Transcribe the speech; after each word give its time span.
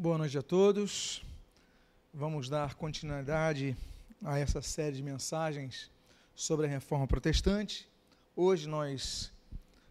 Boa 0.00 0.16
noite 0.16 0.38
a 0.38 0.42
todos. 0.42 1.24
Vamos 2.14 2.48
dar 2.48 2.76
continuidade 2.76 3.76
a 4.24 4.38
essa 4.38 4.62
série 4.62 4.94
de 4.94 5.02
mensagens 5.02 5.90
sobre 6.36 6.66
a 6.66 6.68
reforma 6.68 7.04
protestante. 7.04 7.88
Hoje 8.36 8.68
nós 8.68 9.32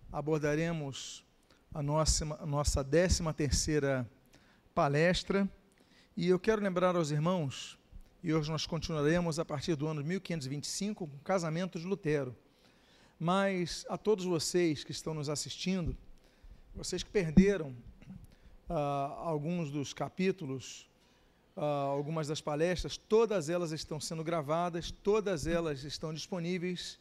abordaremos 0.10 1.26
a 1.74 1.84
nossa, 1.84 2.24
nossa 2.24 2.86
13 2.86 3.22
terceira 3.34 4.10
palestra 4.74 5.46
e 6.16 6.30
eu 6.30 6.40
quero 6.40 6.62
lembrar 6.62 6.96
aos 6.96 7.12
irmãos, 7.12 7.78
e 8.24 8.34
hoje 8.34 8.50
nós 8.50 8.66
continuaremos 8.66 9.40
a 9.40 9.44
partir 9.44 9.76
do 9.76 9.88
ano 9.88 10.02
1525 10.06 11.06
com 11.06 11.18
o 11.18 11.20
casamento 11.20 11.78
de 11.78 11.86
Lutero. 11.86 12.34
Mas 13.20 13.86
a 13.90 13.98
todos 13.98 14.24
vocês 14.24 14.86
que 14.86 14.92
estão 14.94 15.14
nos 15.14 15.28
assistindo, 15.28 15.98
vocês 16.74 17.04
que 17.04 17.10
perderam 17.10 17.76
uh, 18.70 18.74
alguns 18.74 19.72
dos 19.72 19.94
capítulos, 19.94 20.88
uh, 21.56 21.62
algumas 21.62 22.28
das 22.28 22.42
palestras, 22.42 22.98
todas 22.98 23.50
elas 23.50 23.72
estão 23.72 24.00
sendo 24.00 24.24
gravadas, 24.24 24.92
todas 24.92 25.48
elas 25.48 25.84
estão 25.84 26.14
disponíveis 26.14 27.00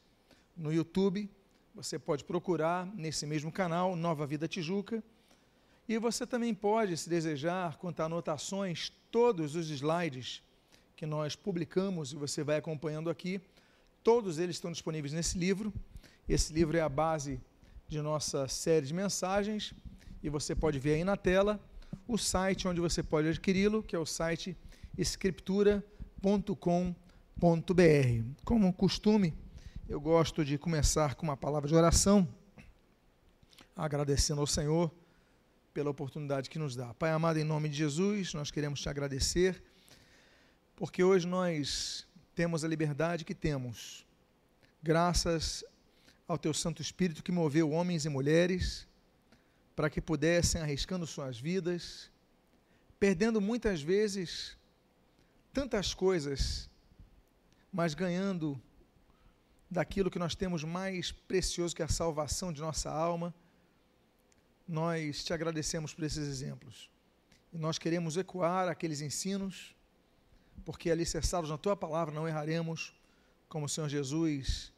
no 0.57 0.73
YouTube. 0.73 1.29
Você 1.74 1.98
pode 1.98 2.24
procurar 2.24 2.87
nesse 2.95 3.27
mesmo 3.27 3.52
canal, 3.52 3.95
Nova 3.95 4.27
Vida 4.27 4.48
Tijuca. 4.48 5.02
E 5.88 5.98
você 5.98 6.27
também 6.27 6.52
pode, 6.52 6.97
se 6.97 7.09
desejar, 7.09 7.77
contar 7.77 8.07
anotações, 8.07 8.91
todos 9.10 9.55
os 9.55 9.71
slides 9.71 10.43
que 10.96 11.07
nós 11.07 11.37
publicamos 11.37 12.12
e 12.12 12.16
você 12.16 12.43
vai 12.43 12.57
acompanhando 12.57 13.10
aqui, 13.10 13.41
todos 14.02 14.38
eles 14.38 14.57
estão 14.57 14.73
disponíveis 14.73 15.12
nesse 15.12 15.38
livro. 15.38 15.73
Esse 16.29 16.52
livro 16.52 16.77
é 16.77 16.80
a 16.80 16.88
base 16.88 17.41
de 17.87 18.01
nossa 18.01 18.48
série 18.48 18.87
de 18.87 18.95
mensagens 18.95 19.73
e 20.27 20.29
você 20.29 20.57
pode 20.57 20.80
ver 20.80 20.95
aí 20.95 21.05
na 21.05 21.16
tela 21.16 21.61
o 22.09 22.19
site 22.19 22.66
onde 22.66 22.80
você 22.80 23.01
pode 23.01 23.29
adquiri-lo, 23.29 23.80
que 23.80 23.95
é 23.95 23.99
o 23.99 24.05
site 24.05 24.57
escritura.com.br. 24.99 25.85
Como 28.45 28.73
costume, 28.73 29.32
eu 29.88 30.01
gosto 30.01 30.45
de 30.45 30.59
começar 30.59 31.15
com 31.15 31.24
uma 31.24 31.37
palavra 31.37 31.69
de 31.69 31.74
oração, 31.77 32.29
agradecendo 33.77 34.41
ao 34.41 34.49
Senhor 34.49 34.93
pela 35.73 35.91
oportunidade 35.91 36.51
que 36.51 36.59
nos 36.59 36.74
dá. 36.74 36.93
Pai 36.95 37.13
amado, 37.13 37.38
em 37.38 37.45
nome 37.45 37.69
de 37.69 37.77
Jesus, 37.77 38.35
nós 38.35 38.51
queremos 38.51 38.80
te 38.80 38.88
agradecer, 38.88 39.63
porque 40.74 41.04
hoje 41.04 41.24
nós 41.24 42.04
temos 42.35 42.65
a 42.65 42.69
liberdade 42.69 43.24
que 43.24 43.35
temos, 43.35 44.04
graças 44.82 45.63
ao 46.27 46.37
teu 46.37 46.52
Santo 46.52 46.82
Espírito 46.82 47.23
que 47.23 47.30
moveu 47.30 47.71
homens 47.71 48.04
e 48.04 48.09
mulheres 48.09 48.88
para 49.77 49.91
que 49.91 50.01
pudessem, 50.01 50.63
arriscando 50.63 51.07
suas 51.07 51.38
vidas, 51.38 52.10
perdendo 52.99 53.43
muitas 53.43 53.82
vezes 53.82 54.57
tantas 55.52 55.93
coisas, 55.93 56.71
mas 57.71 57.93
ganhando 57.93 58.60
daquilo 59.71 60.10
que 60.10 60.19
nós 60.19 60.35
temos 60.35 60.65
mais 60.65 61.13
precioso 61.13 61.77
que 61.77 61.82
é 61.82 61.85
a 61.85 61.88
salvação 61.88 62.51
de 62.51 62.63
nossa 62.63 62.91
alma. 62.91 63.35
Nós 64.66 65.22
te 65.22 65.34
agradecemos 65.34 65.93
por 65.93 66.04
esses 66.04 66.27
exemplos. 66.27 66.91
E 67.53 67.59
nós 67.59 67.78
queremos 67.78 68.16
ecoar 68.16 68.69
aqueles 68.69 69.03
ensinos, 69.03 69.75
porque 70.65 70.91
alicerçados 70.91 71.50
na 71.50 71.59
tua 71.59 71.77
palavra 71.77 72.15
não 72.15 72.27
erraremos, 72.27 72.94
como 73.47 73.66
o 73.66 73.69
Senhor 73.69 73.91
Jesus 73.91 74.72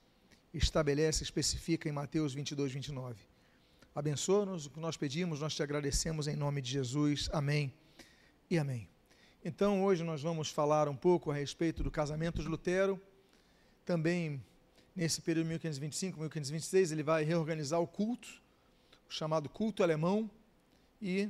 estabelece, 0.53 1.23
especifica 1.23 1.89
em 1.89 1.93
Mateus 1.93 2.35
22, 2.35 2.73
29. 2.73 3.28
Abençoa-nos 3.99 4.65
o 4.65 4.71
que 4.71 4.79
nós 4.79 4.97
pedimos, 4.97 5.41
nós 5.41 5.57
te 5.57 5.61
agradecemos 5.61 6.29
em 6.29 6.37
nome 6.37 6.63
de 6.63 6.71
Jesus. 6.71 7.29
Amém 7.33 7.75
e 8.49 8.57
amém. 8.57 8.89
Então, 9.45 9.83
hoje 9.83 10.05
nós 10.05 10.23
vamos 10.23 10.51
falar 10.51 10.89
um 10.89 10.95
pouco 10.95 11.33
a 11.33 11.35
respeito 11.35 11.83
do 11.83 11.91
casamento 11.91 12.41
de 12.41 12.47
Lutero. 12.47 13.03
Também, 13.85 14.41
nesse 14.95 15.21
período 15.21 15.49
1525, 15.49 16.17
1526, 16.17 16.93
ele 16.93 17.03
vai 17.03 17.25
reorganizar 17.25 17.81
o 17.81 17.89
culto, 17.89 18.41
o 19.11 19.13
chamado 19.13 19.49
culto 19.49 19.83
alemão, 19.83 20.31
e, 21.03 21.29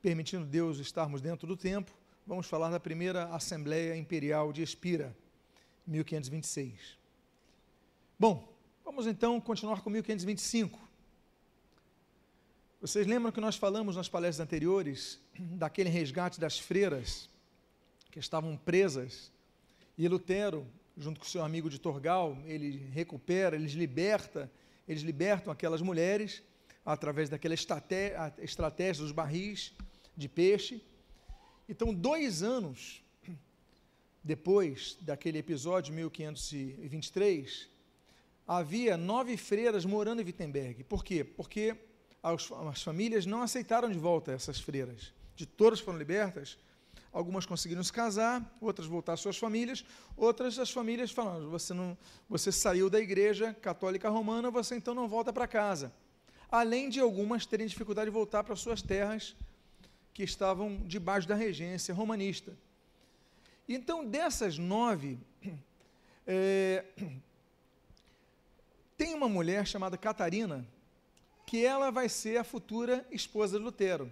permitindo 0.00 0.46
Deus 0.46 0.78
estarmos 0.78 1.20
dentro 1.20 1.46
do 1.46 1.54
tempo, 1.54 1.92
vamos 2.26 2.46
falar 2.46 2.70
da 2.70 2.80
primeira 2.80 3.26
Assembleia 3.26 3.94
Imperial 3.94 4.54
de 4.54 4.62
Espira, 4.62 5.14
1526. 5.86 6.96
Bom, 8.18 8.50
vamos 8.82 9.06
então 9.06 9.38
continuar 9.38 9.82
com 9.82 9.90
1525. 9.90 10.91
Vocês 12.82 13.06
lembram 13.06 13.30
que 13.30 13.40
nós 13.40 13.54
falamos 13.54 13.94
nas 13.94 14.08
palestras 14.08 14.44
anteriores 14.44 15.20
daquele 15.38 15.88
resgate 15.88 16.40
das 16.40 16.58
freiras 16.58 17.30
que 18.10 18.18
estavam 18.18 18.56
presas 18.56 19.30
e 19.96 20.08
Lutero, 20.08 20.66
junto 20.98 21.20
com 21.20 21.26
seu 21.26 21.44
amigo 21.44 21.70
de 21.70 21.78
Torgal, 21.78 22.36
ele 22.44 22.84
recupera, 22.92 23.54
eles 23.54 23.74
liberta, 23.74 24.50
eles 24.88 25.02
libertam 25.02 25.52
aquelas 25.52 25.80
mulheres 25.80 26.42
através 26.84 27.28
daquela 27.28 27.54
estratégia 27.54 29.04
dos 29.04 29.12
barris 29.12 29.72
de 30.16 30.28
peixe. 30.28 30.82
Então, 31.68 31.94
dois 31.94 32.42
anos 32.42 33.00
depois 34.24 34.98
daquele 35.02 35.38
episódio, 35.38 35.94
1523, 35.94 37.68
havia 38.44 38.96
nove 38.96 39.36
freiras 39.36 39.84
morando 39.84 40.20
em 40.20 40.24
Wittenberg. 40.24 40.82
Por 40.82 41.04
quê? 41.04 41.22
Porque 41.22 41.76
as 42.22 42.82
famílias 42.82 43.26
não 43.26 43.42
aceitaram 43.42 43.90
de 43.90 43.98
volta 43.98 44.32
essas 44.32 44.60
freiras. 44.60 45.12
De 45.34 45.44
todas 45.44 45.80
foram 45.80 45.98
libertas, 45.98 46.56
algumas 47.12 47.44
conseguiram 47.44 47.82
se 47.82 47.92
casar, 47.92 48.56
outras 48.60 48.86
voltar 48.86 49.14
às 49.14 49.20
suas 49.20 49.36
famílias, 49.36 49.84
outras 50.16 50.58
as 50.58 50.70
famílias 50.70 51.10
falaram: 51.10 51.50
você 51.50 51.74
não, 51.74 51.96
você 52.28 52.52
saiu 52.52 52.88
da 52.88 53.00
igreja 53.00 53.54
católica 53.54 54.08
romana, 54.08 54.50
você 54.50 54.76
então 54.76 54.94
não 54.94 55.08
volta 55.08 55.32
para 55.32 55.48
casa. 55.48 55.92
Além 56.50 56.88
de 56.88 57.00
algumas 57.00 57.46
terem 57.46 57.66
dificuldade 57.66 58.10
de 58.10 58.14
voltar 58.14 58.44
para 58.44 58.54
suas 58.54 58.82
terras 58.82 59.34
que 60.12 60.22
estavam 60.22 60.76
debaixo 60.86 61.26
da 61.26 61.34
regência 61.34 61.94
romanista. 61.94 62.56
Então, 63.68 64.04
dessas 64.04 64.58
nove, 64.58 65.18
é, 66.26 66.84
tem 68.96 69.14
uma 69.14 69.28
mulher 69.28 69.66
chamada 69.66 69.96
Catarina, 69.96 70.66
que 71.52 71.66
ela 71.66 71.90
vai 71.90 72.08
ser 72.08 72.38
a 72.38 72.44
futura 72.44 73.06
esposa 73.10 73.58
de 73.58 73.62
Lutero. 73.62 74.10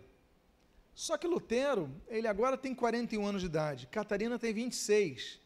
Só 0.94 1.16
que 1.16 1.26
Lutero, 1.26 1.90
ele 2.06 2.28
agora 2.28 2.54
tem 2.54 2.74
41 2.74 3.26
anos 3.26 3.40
de 3.40 3.46
idade, 3.46 3.86
Catarina 3.86 4.38
tem 4.38 4.52
26. 4.52 5.40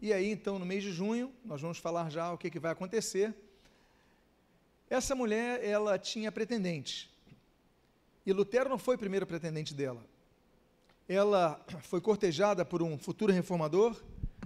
E 0.00 0.12
aí, 0.12 0.28
então, 0.28 0.58
no 0.58 0.66
mês 0.66 0.82
de 0.82 0.90
junho, 0.90 1.32
nós 1.44 1.60
vamos 1.60 1.78
falar 1.78 2.10
já 2.10 2.32
o 2.32 2.36
que, 2.36 2.50
que 2.50 2.58
vai 2.58 2.72
acontecer. 2.72 3.32
Essa 4.90 5.14
mulher, 5.14 5.64
ela 5.64 5.96
tinha 6.00 6.32
pretendente. 6.32 7.08
E 8.26 8.32
Lutero 8.32 8.68
não 8.68 8.76
foi 8.76 8.96
o 8.96 8.98
primeiro 8.98 9.24
pretendente 9.24 9.72
dela. 9.72 10.04
Ela 11.08 11.64
foi 11.82 12.00
cortejada 12.00 12.64
por 12.64 12.82
um 12.82 12.98
futuro 12.98 13.32
reformador, 13.32 14.02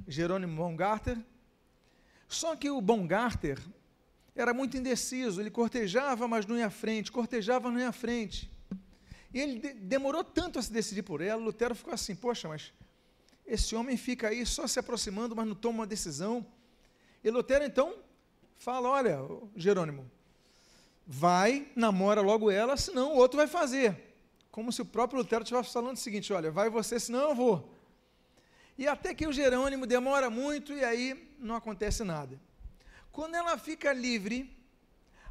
Jerônimo 0.06 0.59
Baumgarter. 0.59 1.17
Só 2.29 2.55
que 2.55 2.69
o 2.69 2.79
Baumgarter, 2.83 3.59
era 4.41 4.54
muito 4.54 4.76
indeciso, 4.76 5.41
ele 5.41 5.50
cortejava, 5.50 6.28
mas 6.28 6.47
não 6.47 6.56
ia 6.56 6.66
à 6.66 6.71
frente, 6.71 7.10
cortejava, 7.10 7.71
não 7.71 7.81
ia 7.81 7.88
à 7.88 7.93
frente. 7.93 8.50
E 9.34 9.41
ele 9.41 9.59
de 9.59 9.72
demorou 9.75 10.22
tanto 10.22 10.59
a 10.59 10.62
se 10.62 10.72
decidir 10.72 11.03
por 11.03 11.21
ela, 11.21 11.43
Lutero 11.43 11.75
ficou 11.75 11.93
assim, 11.93 12.15
poxa, 12.15 12.49
mas 12.49 12.72
esse 13.47 13.75
homem 13.75 13.97
fica 13.97 14.28
aí 14.28 14.47
só 14.47 14.66
se 14.66 14.78
aproximando, 14.78 15.34
mas 15.34 15.47
não 15.47 15.54
toma 15.54 15.81
uma 15.81 15.87
decisão. 15.87 16.47
E 17.22 17.31
Lutero 17.31 17.65
então 17.65 17.94
fala, 18.56 18.88
olha, 18.88 19.19
Jerônimo, 19.56 20.10
vai, 21.06 21.66
namora 21.75 22.20
logo 22.20 22.50
ela, 22.50 22.76
senão 22.76 23.14
o 23.14 23.17
outro 23.17 23.38
vai 23.38 23.46
fazer. 23.46 24.14
Como 24.50 24.73
se 24.73 24.82
o 24.82 24.84
próprio 24.84 25.19
Lutero 25.19 25.43
estivesse 25.43 25.73
falando 25.73 25.96
o 25.96 26.00
seguinte, 26.00 26.32
olha, 26.32 26.50
vai 26.50 26.70
você, 26.70 27.00
senão 27.00 27.31
eu 27.31 27.34
vou. 27.34 27.75
E 28.76 28.87
até 28.87 29.12
que 29.12 29.26
o 29.26 29.32
Jerônimo 29.32 29.87
demora 29.87 30.31
muito 30.31 30.73
e 30.73 30.84
aí 30.84 31.29
não 31.41 31.56
acontece 31.56 32.05
nada. 32.05 32.41
Quando 33.12 33.34
ela 33.34 33.58
fica 33.58 33.93
livre, 33.93 34.56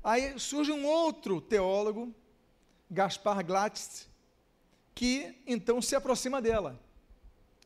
aí 0.03 0.38
surge 0.39 0.71
um 0.71 0.85
outro 0.85 1.39
teólogo, 1.39 2.13
Gaspar 2.89 3.45
Glatz, 3.45 4.07
que 4.94 5.41
então 5.45 5.81
se 5.81 5.95
aproxima 5.95 6.41
dela. 6.41 6.79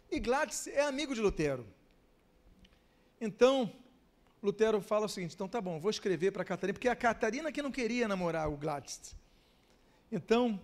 E 0.09 0.19
Glatz 0.19 0.67
é 0.67 0.81
amigo 0.81 1.15
de 1.15 1.21
Lutero. 1.21 1.65
Então, 3.19 3.71
Lutero 4.43 4.81
fala 4.81 5.05
o 5.05 5.09
seguinte: 5.09 5.35
então 5.35 5.47
tá 5.47 5.61
bom, 5.61 5.79
vou 5.79 5.91
escrever 5.91 6.31
para 6.31 6.43
Catarina, 6.43 6.73
porque 6.73 6.87
é 6.87 6.91
a 6.91 6.95
Catarina 6.95 7.51
que 7.51 7.61
não 7.61 7.71
queria 7.71 8.07
namorar 8.07 8.49
o 8.49 8.57
Glatz. 8.57 9.15
Então, 10.11 10.59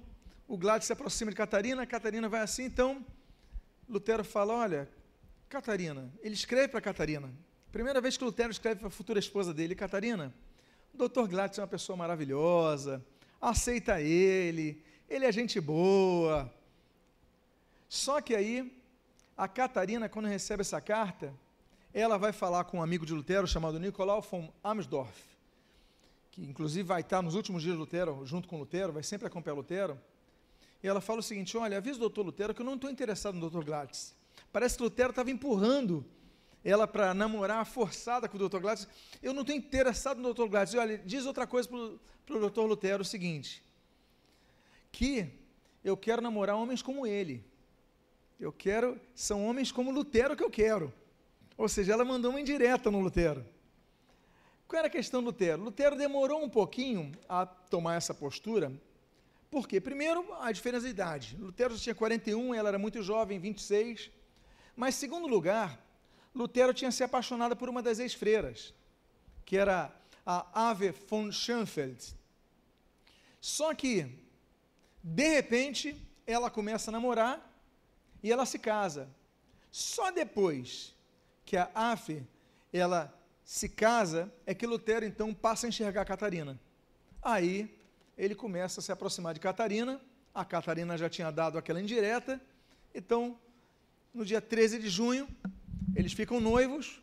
o 0.48 0.58
Glatz 0.58 0.86
se 0.86 0.94
aproxima 0.94 1.32
de 1.32 1.38
Catarina, 1.38 1.84
a 1.84 1.88
Catarina 1.88 2.28
vai 2.28 2.42
assim, 2.42 2.64
então 2.64 3.06
Lutero 3.88 4.24
fala: 4.24 4.54
olha, 4.54 4.90
Catarina, 5.48 6.12
ele 6.22 6.36
escreve 6.36 6.68
para 6.68 6.82
Catarina, 6.82 7.32
Primeira 7.72 8.00
vez 8.00 8.18
que 8.18 8.24
Lutero 8.24 8.50
escreve 8.52 8.80
para 8.80 8.88
a 8.88 8.92
futura 8.92 9.20
esposa 9.20 9.54
dele, 9.54 9.76
Catarina, 9.76 10.34
o 10.94 11.08
Dr. 11.08 11.28
Gladys 11.28 11.60
é 11.60 11.62
uma 11.62 11.68
pessoa 11.68 11.98
maravilhosa, 11.98 13.06
aceita 13.42 14.02
ele, 14.02 14.82
ele 15.10 15.26
é 15.26 15.32
gente 15.32 15.60
boa. 15.60 16.52
Só 17.90 18.22
que 18.22 18.36
aí, 18.36 18.74
a 19.36 19.48
Catarina, 19.48 20.08
quando 20.08 20.28
recebe 20.28 20.62
essa 20.62 20.80
carta, 20.80 21.34
ela 21.94 22.18
vai 22.18 22.32
falar 22.32 22.64
com 22.64 22.78
um 22.78 22.84
amigo 22.84 23.06
de 23.06 23.14
Lutero 23.14 23.46
chamado 23.46 23.80
Nicolau 23.80 24.22
von 24.22 24.52
Amsdorff, 24.64 25.24
que 26.32 26.44
inclusive 26.44 26.84
vai 26.84 27.02
estar 27.02 27.22
nos 27.22 27.36
últimos 27.36 27.62
dias 27.62 27.76
de 27.76 27.80
Lutero, 27.80 28.26
junto 28.26 28.48
com 28.48 28.58
Lutero, 28.58 28.94
vai 28.94 29.04
sempre 29.04 29.28
acompanhar 29.28 29.56
Lutero. 29.56 30.00
E 30.82 30.88
ela 30.88 31.02
fala 31.02 31.20
o 31.20 31.24
seguinte: 31.24 31.58
Olha, 31.58 31.78
avisa 31.78 31.98
o 31.98 32.02
doutor 32.02 32.26
Lutero 32.26 32.54
que 32.54 32.62
eu 32.62 32.66
não 32.66 32.76
estou 32.76 32.90
interessado 32.90 33.36
no 33.36 33.42
doutor 33.42 33.64
Gladys. 33.64 34.16
Parece 34.52 34.78
que 34.78 34.84
Lutero 34.84 35.10
estava 35.10 35.30
empurrando 35.30 36.06
ela 36.70 36.86
para 36.86 37.14
namorar 37.14 37.66
forçada 37.66 38.28
com 38.28 38.36
o 38.36 38.40
doutor 38.40 38.60
Gladys. 38.60 38.90
Eu 39.24 39.34
não 39.34 39.42
estou 39.42 39.56
interessado 39.56 40.18
no 40.18 40.24
doutor 40.24 40.50
Gladys. 40.50 40.76
Olha, 40.76 40.98
diz 40.98 41.26
outra 41.26 41.48
coisa 41.48 41.70
para 41.70 42.36
o 42.36 42.40
doutor 42.40 42.66
Lutero: 42.66 43.04
o 43.04 43.06
seguinte, 43.06 43.64
que 44.92 45.32
eu 45.82 45.96
quero 45.96 46.22
namorar 46.22 46.58
homens 46.58 46.82
como 46.82 47.08
ele. 47.08 47.42
Eu 48.38 48.52
quero, 48.52 49.00
são 49.16 49.48
homens 49.48 49.72
como 49.72 49.92
Lutero 49.92 50.36
que 50.36 50.44
eu 50.44 50.52
quero. 50.52 50.94
Ou 51.58 51.70
seja, 51.70 51.94
ela 51.94 52.04
mandou 52.04 52.32
uma 52.32 52.42
indireta 52.42 52.92
no 52.92 53.00
Lutero. 53.00 53.46
Qual 54.68 54.78
era 54.78 54.90
a 54.90 54.92
questão 54.92 55.22
do 55.22 55.28
Lutero? 55.28 55.64
Lutero 55.64 55.96
demorou 55.96 56.44
um 56.44 56.50
pouquinho 56.50 57.14
a 57.30 57.46
tomar 57.46 57.96
essa 57.96 58.14
postura. 58.14 58.74
Por 59.50 59.66
quê? 59.70 59.80
Primeiro, 59.80 60.28
a 60.42 60.52
diferença 60.52 60.84
de 60.84 60.92
idade. 60.92 61.38
Lutero 61.40 61.74
já 61.76 61.82
tinha 61.82 61.96
41, 61.96 62.54
ela 62.54 62.68
era 62.68 62.78
muito 62.78 63.02
jovem, 63.02 63.40
26. 63.40 64.12
Mas, 64.76 64.96
segundo 64.96 65.26
lugar, 65.28 65.87
Lutero 66.38 66.74
tinha 66.74 66.92
se 66.92 67.04
apaixonado 67.04 67.56
por 67.56 67.68
uma 67.68 67.82
das 67.82 68.00
ex-freiras, 68.00 68.74
que 69.46 69.58
era 69.58 69.92
a 70.26 70.70
Ave 70.70 70.92
von 70.92 71.32
Schoenfeld. 71.32 72.16
Só 73.42 73.74
que, 73.74 74.08
de 75.02 75.28
repente, 75.30 75.96
ela 76.26 76.50
começa 76.50 76.92
a 76.92 76.94
namorar 76.94 77.42
e 78.22 78.32
ela 78.32 78.46
se 78.46 78.60
casa. 78.60 79.10
Só 79.72 80.12
depois 80.12 80.94
que 81.46 81.56
a 81.56 81.70
Afe 81.74 82.24
ela 82.74 83.14
se 83.44 83.70
casa 83.70 84.32
é 84.46 84.54
que 84.54 84.68
Lutero 84.68 85.06
então 85.06 85.34
passa 85.34 85.66
a 85.66 85.70
enxergar 85.70 86.02
a 86.02 86.06
Catarina. 86.06 86.60
Aí 87.22 87.74
ele 88.18 88.36
começa 88.36 88.80
a 88.80 88.84
se 88.84 88.92
aproximar 88.92 89.34
de 89.34 89.40
Catarina. 89.40 90.02
A 90.34 90.44
Catarina 90.44 90.98
já 90.98 91.10
tinha 91.10 91.32
dado 91.32 91.58
aquela 91.58 91.82
indireta. 91.82 92.42
Então, 92.94 93.40
no 94.14 94.26
dia 94.26 94.42
13 94.42 94.80
de 94.80 94.90
junho, 94.90 95.28
eles 95.96 96.14
ficam 96.14 96.40
noivos 96.40 97.02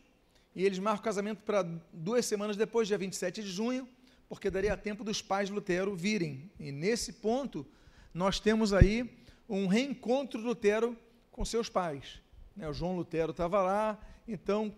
e 0.55 0.65
eles 0.65 0.79
marcam 0.79 1.01
o 1.01 1.05
casamento 1.05 1.43
para 1.43 1.63
duas 1.93 2.25
semanas 2.27 2.57
depois, 2.57 2.87
dia 2.87 2.99
27 2.99 3.43
de 3.43 3.51
junho, 3.51 3.89
porque 4.29 4.51
daria 4.51 4.77
tempo 4.77 5.03
dos 5.03 5.21
pais 5.21 5.49
de 5.49 5.55
Lutero 5.55 5.95
virem. 5.95 6.51
E 6.59 6.71
nesse 6.71 7.15
ponto, 7.15 7.67
nós 8.13 8.39
temos 8.39 8.73
aí 8.73 9.19
um 9.49 9.67
reencontro 9.67 10.41
de 10.41 10.47
Lutero 10.47 10.97
com 11.31 11.45
seus 11.45 11.69
pais. 11.69 12.21
Né? 12.57 12.69
O 12.69 12.73
João 12.73 12.97
Lutero 12.97 13.33
estava 13.33 13.61
lá, 13.63 13.99
então, 14.27 14.75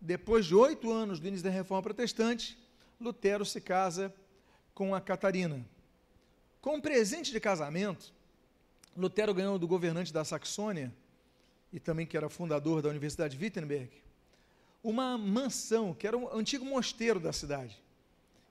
depois 0.00 0.46
de 0.46 0.54
oito 0.54 0.92
anos 0.92 1.18
do 1.18 1.26
início 1.26 1.44
da 1.44 1.50
Reforma 1.50 1.82
Protestante, 1.82 2.58
Lutero 3.00 3.44
se 3.44 3.60
casa 3.60 4.14
com 4.74 4.94
a 4.94 5.00
Catarina. 5.00 5.64
Com 6.60 6.76
um 6.76 6.80
presente 6.80 7.32
de 7.32 7.40
casamento, 7.40 8.12
Lutero 8.96 9.32
ganhou 9.32 9.58
do 9.58 9.66
governante 9.66 10.12
da 10.12 10.24
Saxônia, 10.24 10.92
e 11.72 11.78
também 11.78 12.06
que 12.06 12.16
era 12.16 12.28
fundador 12.28 12.82
da 12.82 12.88
Universidade 12.88 13.36
de 13.36 13.44
Wittenberg, 13.44 13.90
uma 14.82 15.18
mansão, 15.18 15.92
que 15.92 16.06
era 16.06 16.16
um 16.16 16.32
antigo 16.32 16.64
mosteiro 16.64 17.20
da 17.20 17.32
cidade. 17.32 17.82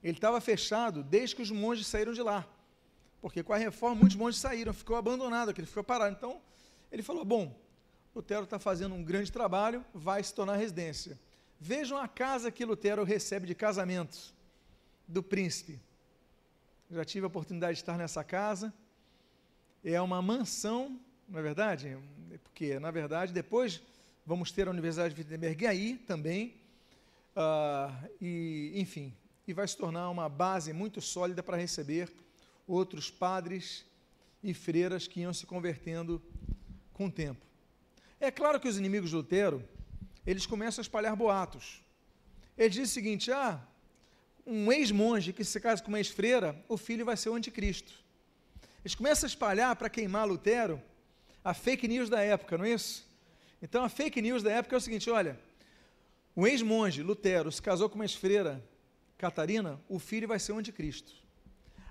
Ele 0.04 0.18
estava 0.18 0.40
fechado 0.40 1.04
desde 1.04 1.36
que 1.36 1.42
os 1.42 1.52
monges 1.52 1.88
saíram 1.88 2.14
de 2.14 2.22
lá. 2.22 2.48
Porque 3.22 3.42
com 3.42 3.54
a 3.54 3.58
reforma 3.58 3.96
muitos 3.96 4.16
monges 4.16 4.40
saíram, 4.40 4.74
ficou 4.74 4.96
abandonado, 4.96 5.50
aquele 5.50 5.68
ficou 5.68 5.84
parado. 5.84 6.16
Então, 6.16 6.40
ele 6.92 7.02
falou: 7.02 7.26
bom, 7.26 7.56
Lutero 8.16 8.44
está 8.44 8.60
fazendo 8.60 8.94
um 8.94 9.04
grande 9.04 9.32
trabalho, 9.32 9.84
vai 9.94 10.24
se 10.24 10.34
tornar 10.34 10.56
residência. 10.56 11.20
Vejam 11.60 11.98
a 11.98 12.08
casa 12.08 12.52
que 12.52 12.64
Lutero 12.64 13.04
recebe 13.04 13.48
de 13.48 13.56
casamento 13.56 14.36
do 15.08 15.24
príncipe. 15.24 15.80
Já 16.90 17.04
tive 17.04 17.26
a 17.26 17.28
oportunidade 17.28 17.74
de 17.74 17.82
estar 17.82 17.98
nessa 17.98 18.24
casa. 18.24 18.74
É 19.84 20.00
uma 20.02 20.22
mansão, 20.22 21.00
não 21.28 21.40
é 21.40 21.44
verdade? 21.44 21.98
Porque, 22.44 22.80
na 22.80 22.90
verdade, 22.90 23.34
depois 23.34 23.82
vamos 24.26 24.52
ter 24.52 24.68
a 24.68 24.72
Universidade 24.72 25.14
de 25.14 25.22
Wittenberg 25.22 25.68
aí 25.68 25.98
também. 25.98 26.56
Uh, 27.36 28.10
e, 28.22 28.72
enfim, 28.76 29.14
e 29.48 29.54
vai 29.54 29.68
se 29.68 29.78
tornar 29.78 30.10
uma 30.10 30.30
base 30.30 30.74
muito 30.74 31.02
sólida 31.02 31.44
para 31.44 31.58
receber 31.58 32.12
outros 32.66 33.12
padres 33.12 33.86
e 34.42 34.54
freiras 34.54 35.08
que 35.08 35.22
iam 35.22 35.34
se 35.34 35.46
convertendo 35.46 36.22
com 36.94 37.08
o 37.08 37.12
tempo. 37.12 37.46
É 38.20 38.32
claro 38.32 38.60
que 38.60 38.68
os 38.68 38.78
inimigos 38.78 39.10
de 39.10 39.16
Lutero, 39.16 39.64
eles 40.26 40.46
começam 40.46 40.82
a 40.82 40.84
espalhar 40.84 41.16
boatos. 41.16 41.82
Ele 42.58 42.70
diz 42.70 42.90
o 42.90 42.94
seguinte: 42.94 43.32
ah, 43.32 43.62
um 44.46 44.72
ex-monge 44.72 45.34
que 45.34 45.44
se 45.44 45.60
casa 45.60 45.84
com 45.84 45.90
uma 45.90 46.00
ex-freira, 46.00 46.60
o 46.68 46.78
filho 46.78 47.06
vai 47.06 47.16
ser 47.16 47.30
o 47.30 47.36
anticristo. 47.36 47.94
Eles 48.84 48.96
começam 48.96 49.28
a 49.28 49.30
espalhar 49.30 49.76
para 49.76 49.90
queimar 49.90 50.28
Lutero 50.28 50.82
a 51.48 51.54
fake 51.54 51.88
news 51.88 52.10
da 52.10 52.22
época, 52.22 52.58
não 52.58 52.66
é 52.66 52.72
isso? 52.72 53.08
Então 53.62 53.82
a 53.82 53.88
fake 53.88 54.22
news 54.22 54.44
da 54.44 54.52
época 54.52 54.76
é 54.76 54.80
o 54.80 54.82
seguinte: 54.82 55.10
olha, 55.10 55.40
o 56.36 56.46
ex-monge 56.46 57.02
Lutero 57.02 57.50
se 57.50 57.62
casou 57.62 57.88
com 57.88 57.96
uma 57.96 58.04
ex-freira 58.04 58.62
Catarina, 59.18 59.80
o 59.88 59.98
filho 59.98 60.28
vai 60.28 60.40
ser 60.40 60.52
o 60.52 60.58
anticristo. 60.58 61.14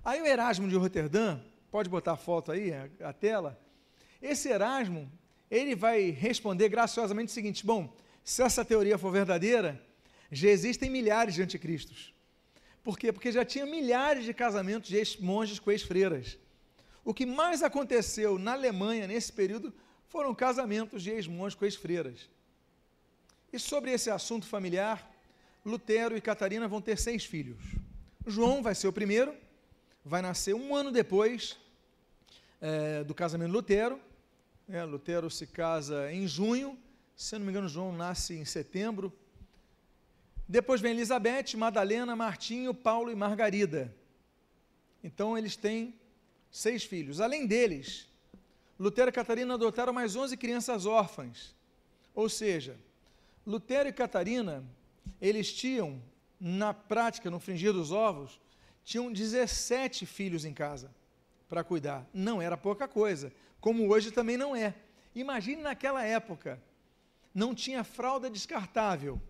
Aí 0.05 0.21
o 0.21 0.27
Erasmo 0.27 0.69
de 0.69 0.77
Roterdã, 0.77 1.41
pode 1.71 1.89
botar 1.89 2.13
a 2.13 2.17
foto 2.19 2.53
aí, 2.53 2.71
a, 2.71 3.09
a 3.09 3.13
tela, 3.15 3.59
esse 4.21 4.51
Erasmo, 4.51 5.11
ele 5.51 5.75
vai 5.75 6.11
responder 6.11 6.69
graciosamente 6.69 7.31
o 7.31 7.35
seguinte: 7.35 7.65
bom, 7.65 7.97
se 8.23 8.43
essa 8.43 8.63
teoria 8.63 8.99
for 8.99 9.11
verdadeira, 9.11 9.83
já 10.31 10.51
existem 10.51 10.91
milhares 10.91 11.35
de 11.35 11.43
anticristos. 11.43 12.13
Por 12.85 12.99
quê? 12.99 13.11
Porque 13.11 13.33
já 13.33 13.43
tinha 13.43 13.65
milhares 13.65 14.27
de 14.27 14.35
casamentos 14.35 14.91
de 14.91 14.97
ex-monges 14.97 15.59
com 15.59 15.71
ex-freiras. 15.71 16.39
O 17.07 17.15
que 17.15 17.25
mais 17.25 17.63
aconteceu 17.63 18.37
na 18.37 18.55
Alemanha 18.55 19.07
nesse 19.07 19.33
período 19.33 19.73
foram 20.09 20.35
casamentos 20.35 21.05
de 21.05 21.11
ex-monges 21.13 21.55
com 21.57 21.65
ex-freiras. 21.65 22.29
E 23.53 23.61
sobre 23.61 23.93
esse 23.93 24.11
assunto 24.11 24.45
familiar, 24.45 25.09
Lutero 25.65 26.17
e 26.17 26.21
Catarina 26.21 26.67
vão 26.67 26.83
ter 26.83 26.99
seis 26.99 27.25
filhos. 27.25 27.63
João 28.27 28.61
vai 28.61 28.75
ser 28.75 28.89
o 28.89 28.93
primeiro, 28.93 29.33
vai 30.05 30.21
nascer 30.21 30.53
um 30.53 30.75
ano 30.75 30.91
depois 30.91 31.57
é, 32.61 33.05
do 33.05 33.15
casamento 33.15 33.51
de 33.51 33.55
Lutero, 33.55 34.01
é, 34.69 34.83
Lutero 34.83 35.31
se 35.31 35.47
casa 35.47 36.13
em 36.13 36.27
junho, 36.27 36.77
se 37.15 37.39
não 37.39 37.47
me 37.47 37.53
engano, 37.53 37.69
João 37.69 37.93
nasce 37.93 38.35
em 38.35 38.45
setembro. 38.45 39.13
Depois 40.49 40.81
vem 40.81 40.91
Elizabeth, 40.91 41.57
Madalena, 41.57 42.17
Martinho, 42.17 42.75
Paulo 42.75 43.13
e 43.13 43.15
Margarida. 43.15 43.95
Então 45.05 45.39
eles 45.39 45.55
têm 45.55 45.95
seis 46.59 46.85
filhos. 46.85 47.21
Além 47.21 47.47
deles, 47.47 48.09
Lutero 48.79 49.11
e 49.11 49.13
Catarina 49.13 49.55
adotaram 49.55 49.93
mais 49.93 50.17
11 50.17 50.37
crianças 50.37 50.87
órfãs. 50.87 51.55
Ou 52.15 52.29
seja, 52.29 52.77
Lutero 53.47 53.89
e 53.89 53.93
Catarina, 53.93 54.65
eles 55.21 55.53
tinham, 55.53 56.03
na 56.41 56.73
prática, 56.73 57.31
no 57.31 57.39
fringir 57.41 57.73
dos 57.73 57.93
ovos, 57.93 58.41
tinham 58.85 59.13
17 59.13 60.07
filhos 60.07 60.45
em 60.45 60.55
casa 60.55 60.91
para 61.49 61.65
cuidar. 61.65 62.09
Não 62.13 62.41
era 62.41 62.57
pouca 62.57 62.87
coisa 62.87 63.33
como 63.67 63.93
hoje 63.93 64.13
também 64.13 64.37
não 64.37 64.55
é. 64.55 64.73
Imagine 65.13 65.61
naquela 65.61 66.05
época, 66.05 66.63
não 67.35 67.53
tinha 67.53 67.83
fralda 67.83 68.31
descartável, 68.31 69.21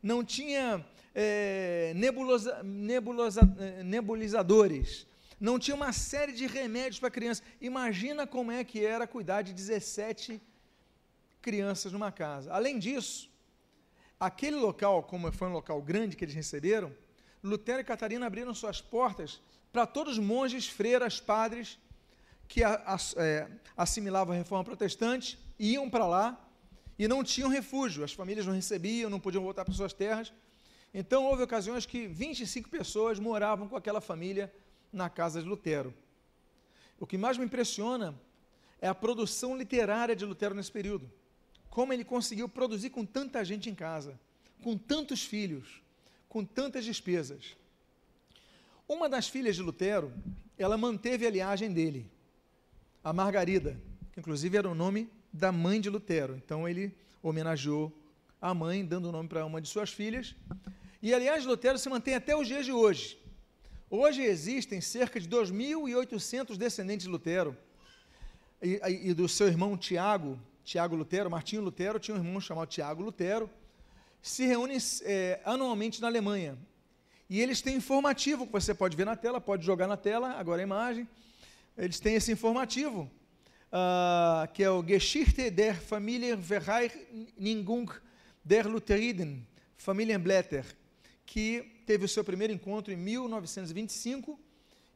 não 0.00 0.24
tinha 0.24 0.86
é, 1.12 1.92
nebulosa, 1.96 2.62
nebulosa, 2.62 3.40
é, 3.58 3.82
nebulizadores, 3.82 5.04
não 5.38 5.58
tinha 5.58 5.74
uma 5.74 5.92
série 5.92 6.32
de 6.32 6.46
remédios 6.46 6.98
para 6.98 7.10
criança. 7.10 7.42
Imagina 7.60 8.26
como 8.26 8.50
é 8.50 8.64
que 8.64 8.84
era 8.84 9.06
cuidar 9.06 9.42
de 9.42 9.52
17 9.52 10.40
crianças 11.42 11.92
numa 11.92 12.10
casa. 12.10 12.52
Além 12.52 12.78
disso, 12.78 13.30
aquele 14.18 14.56
local, 14.56 15.02
como 15.02 15.30
foi 15.30 15.48
um 15.48 15.52
local 15.52 15.80
grande 15.82 16.16
que 16.16 16.24
eles 16.24 16.34
receberam, 16.34 16.92
Lutero 17.42 17.80
e 17.80 17.84
Catarina 17.84 18.26
abriram 18.26 18.52
suas 18.54 18.80
portas 18.80 19.40
para 19.72 19.86
todos 19.86 20.14
os 20.14 20.24
monges, 20.24 20.66
freiras, 20.66 21.20
padres 21.20 21.78
que 22.48 22.62
é, 22.64 23.48
assimilavam 23.76 24.34
a 24.34 24.38
reforma 24.38 24.64
protestante, 24.64 25.38
iam 25.58 25.90
para 25.90 26.06
lá 26.06 26.48
e 26.98 27.06
não 27.06 27.22
tinham 27.22 27.50
refúgio, 27.50 28.04
as 28.04 28.12
famílias 28.12 28.46
não 28.46 28.54
recebiam, 28.54 29.10
não 29.10 29.20
podiam 29.20 29.42
voltar 29.42 29.64
para 29.64 29.74
suas 29.74 29.92
terras. 29.92 30.32
Então 30.94 31.24
houve 31.24 31.42
ocasiões 31.42 31.84
que 31.84 32.06
25 32.06 32.70
pessoas 32.70 33.18
moravam 33.18 33.68
com 33.68 33.76
aquela 33.76 34.00
família 34.00 34.52
na 34.92 35.08
casa 35.08 35.42
de 35.42 35.48
Lutero. 35.48 35.94
O 36.98 37.06
que 37.06 37.18
mais 37.18 37.36
me 37.36 37.44
impressiona 37.44 38.14
é 38.80 38.88
a 38.88 38.94
produção 38.94 39.56
literária 39.56 40.16
de 40.16 40.24
Lutero 40.24 40.54
nesse 40.54 40.72
período. 40.72 41.10
Como 41.68 41.92
ele 41.92 42.04
conseguiu 42.04 42.48
produzir 42.48 42.90
com 42.90 43.04
tanta 43.04 43.44
gente 43.44 43.68
em 43.68 43.74
casa, 43.74 44.18
com 44.62 44.76
tantos 44.76 45.24
filhos, 45.24 45.82
com 46.28 46.44
tantas 46.44 46.84
despesas. 46.84 47.56
Uma 48.88 49.08
das 49.08 49.28
filhas 49.28 49.56
de 49.56 49.62
Lutero, 49.62 50.12
ela 50.56 50.78
manteve 50.78 51.26
a 51.26 51.30
linhagem 51.30 51.72
dele 51.72 52.10
a 53.06 53.12
Margarida, 53.12 53.80
que 54.12 54.18
inclusive 54.18 54.56
era 54.56 54.68
o 54.68 54.74
nome 54.74 55.08
da 55.32 55.52
mãe 55.52 55.80
de 55.80 55.88
Lutero. 55.88 56.34
Então 56.34 56.68
ele 56.68 56.92
homenageou 57.22 57.92
a 58.40 58.52
mãe, 58.52 58.84
dando 58.84 59.08
o 59.08 59.12
nome 59.12 59.28
para 59.28 59.46
uma 59.46 59.60
de 59.60 59.68
suas 59.68 59.90
filhas. 59.90 60.34
E 61.00 61.14
aliás, 61.14 61.44
Lutero 61.46 61.78
se 61.78 61.88
mantém 61.88 62.14
até 62.14 62.36
os 62.36 62.48
dias 62.48 62.64
de 62.64 62.72
hoje. 62.72 63.16
Hoje 63.88 64.22
existem 64.22 64.80
cerca 64.80 65.20
de 65.20 65.28
2.800 65.28 66.56
descendentes 66.56 67.06
de 67.06 67.12
Lutero. 67.12 67.56
E, 68.60 68.80
e, 68.84 69.14
do 69.14 69.28
seu 69.28 69.46
irmão 69.46 69.76
Tiago, 69.76 70.36
Tiago 70.64 70.96
Lutero, 70.96 71.30
Martinho 71.30 71.62
Lutero, 71.62 72.00
tinha 72.00 72.16
um 72.16 72.18
irmão 72.18 72.40
chamado 72.40 72.66
Tiago 72.66 73.00
Lutero, 73.00 73.48
se 74.20 74.44
reúnem 74.44 74.76
é, 75.02 75.40
anualmente 75.44 76.00
na 76.00 76.08
Alemanha. 76.08 76.58
E 77.30 77.40
eles 77.40 77.62
têm 77.62 77.76
informativo 77.76 78.44
que 78.44 78.50
você 78.50 78.74
pode 78.74 78.96
ver 78.96 79.06
na 79.06 79.14
tela, 79.14 79.40
pode 79.40 79.64
jogar 79.64 79.86
na 79.86 79.96
tela, 79.96 80.32
agora 80.32 80.60
a 80.60 80.64
imagem. 80.64 81.08
Eles 81.78 82.00
têm 82.00 82.16
esse 82.16 82.32
informativo, 82.32 83.08
uh, 83.70 84.52
que 84.52 84.64
é 84.64 84.70
o 84.70 84.84
Geschichte 84.84 85.48
der 85.48 85.80
Familienvereinigung 85.80 87.88
der 88.44 88.66
Lutheriden, 88.66 89.46
Familienblätter, 89.76 90.66
que 91.24 91.75
teve 91.86 92.04
o 92.04 92.08
seu 92.08 92.24
primeiro 92.24 92.52
encontro 92.52 92.92
em 92.92 92.96
1925 92.96 94.38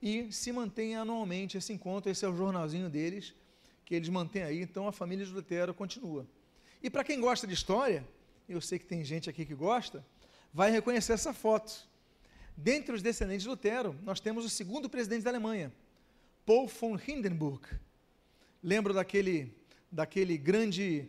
e 0.03 0.33
se 0.33 0.51
mantém 0.51 0.97
anualmente 0.97 1.57
esse 1.57 1.73
encontro, 1.73 2.11
esse 2.11 2.25
é 2.25 2.29
o 2.29 2.37
jornalzinho 2.37 2.91
deles, 2.91 3.33
que 3.85 3.95
eles 3.95 4.09
mantêm 4.09 4.43
aí, 4.43 4.61
então 4.61 4.89
a 4.89 4.93
família 4.93 5.25
de 5.25 5.33
Lutero 5.33 5.73
continua. 5.73 6.27
E 6.83 6.91
para 6.91 7.05
quem 7.05 7.21
gosta 7.21 7.47
de 7.47 7.55
história, 7.55 8.07
eu 8.49 8.61
sei 8.61 8.79
que 8.79 8.87
tem 8.87 9.05
gente 9.05 9.31
aqui 9.31 9.45
que 9.45 9.55
gosta, 9.55 10.05
vai 10.53 10.71
reconhecer 10.71 11.13
essa 11.13 11.33
foto. 11.33 11.89
Dentre 12.57 12.95
os 12.95 13.03
descendentes 13.03 13.43
de 13.43 13.49
Lutero, 13.49 13.95
nós 14.03 14.19
temos 14.19 14.45
o 14.45 14.51
segundo 14.51 14.91
presidente 14.91 15.23
da 15.23 15.31
Alemanha, 15.31 15.73
Paul 16.45 16.67
von 16.67 16.99
Hindenburg. 16.99 17.63
Lembro 18.63 18.93
daquele, 18.93 19.55
daquele 19.91 20.37
grande, 20.37 21.09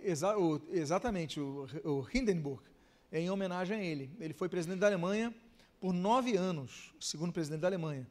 exa, 0.00 0.36
o, 0.36 0.60
exatamente, 0.70 1.38
o, 1.38 1.66
o 1.84 2.06
Hindenburg, 2.12 2.62
em 3.12 3.30
homenagem 3.30 3.78
a 3.78 3.82
ele. 3.82 4.10
Ele 4.20 4.34
foi 4.34 4.48
presidente 4.48 4.80
da 4.80 4.86
Alemanha 4.86 5.34
por 5.80 5.92
nove 5.92 6.36
anos, 6.36 6.92
segundo 7.00 7.32
presidente 7.32 7.60
da 7.60 7.68
Alemanha. 7.68 8.06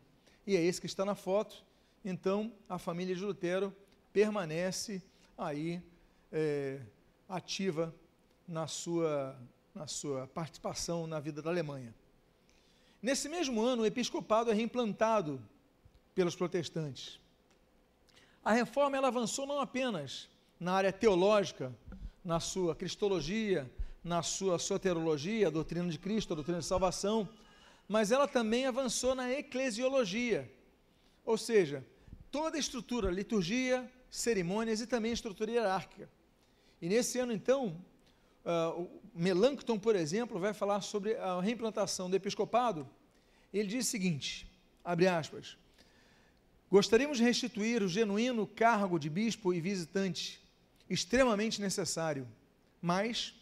E 0.45 0.55
é 0.55 0.61
esse 0.61 0.79
que 0.79 0.87
está 0.87 1.03
na 1.05 1.15
foto. 1.15 1.63
Então, 2.03 2.51
a 2.69 2.77
família 2.77 3.15
de 3.15 3.23
Lutero 3.23 3.75
permanece 4.13 5.03
aí 5.37 5.81
é, 6.31 6.79
ativa 7.27 7.93
na 8.47 8.67
sua, 8.67 9.37
na 9.75 9.87
sua 9.87 10.27
participação 10.27 11.05
na 11.05 11.19
vida 11.19 11.41
da 11.41 11.49
Alemanha. 11.49 11.93
Nesse 13.01 13.29
mesmo 13.29 13.61
ano, 13.61 13.83
o 13.83 13.85
episcopado 13.85 14.49
é 14.49 14.53
reimplantado 14.53 15.41
pelos 16.15 16.35
protestantes. 16.35 17.19
A 18.43 18.53
reforma 18.53 18.97
ela 18.97 19.09
avançou 19.09 19.45
não 19.45 19.59
apenas 19.59 20.29
na 20.59 20.73
área 20.73 20.91
teológica, 20.91 21.71
na 22.23 22.39
sua 22.39 22.75
cristologia, 22.75 23.69
na 24.07 24.23
sua 24.23 24.57
soterologia, 24.57 25.47
a 25.47 25.51
doutrina 25.51 25.89
de 25.89 25.99
Cristo, 25.99 26.33
a 26.33 26.35
doutrina 26.35 26.59
de 26.59 26.65
salvação, 26.65 27.27
mas 27.87 28.11
ela 28.11 28.27
também 28.27 28.65
avançou 28.65 29.13
na 29.13 29.29
eclesiologia, 29.31 30.51
ou 31.25 31.37
seja, 31.37 31.85
toda 32.31 32.57
a 32.57 32.59
estrutura, 32.59 33.11
liturgia, 33.11 33.89
cerimônias 34.09 34.81
e 34.81 34.87
também 34.87 35.11
a 35.11 35.13
estrutura 35.13 35.51
hierárquica. 35.51 36.09
E 36.81 36.87
nesse 36.87 37.19
ano, 37.19 37.33
então, 37.33 37.79
uh, 38.45 38.87
Melancton, 39.13 39.77
por 39.77 39.95
exemplo, 39.95 40.39
vai 40.39 40.53
falar 40.53 40.81
sobre 40.81 41.15
a 41.17 41.39
reimplantação 41.41 42.09
do 42.09 42.15
episcopado. 42.15 42.87
Ele 43.53 43.67
diz 43.67 43.87
o 43.87 43.89
seguinte, 43.89 44.49
abre 44.83 45.07
aspas, 45.07 45.57
Gostaríamos 46.69 47.17
de 47.17 47.23
restituir 47.23 47.81
o 47.81 47.87
genuíno 47.87 48.45
cargo 48.45 48.99
de 48.99 49.09
bispo 49.09 49.53
e 49.53 49.61
visitante, 49.61 50.41
extremamente 50.89 51.61
necessário, 51.61 52.27
mas, 52.81 53.33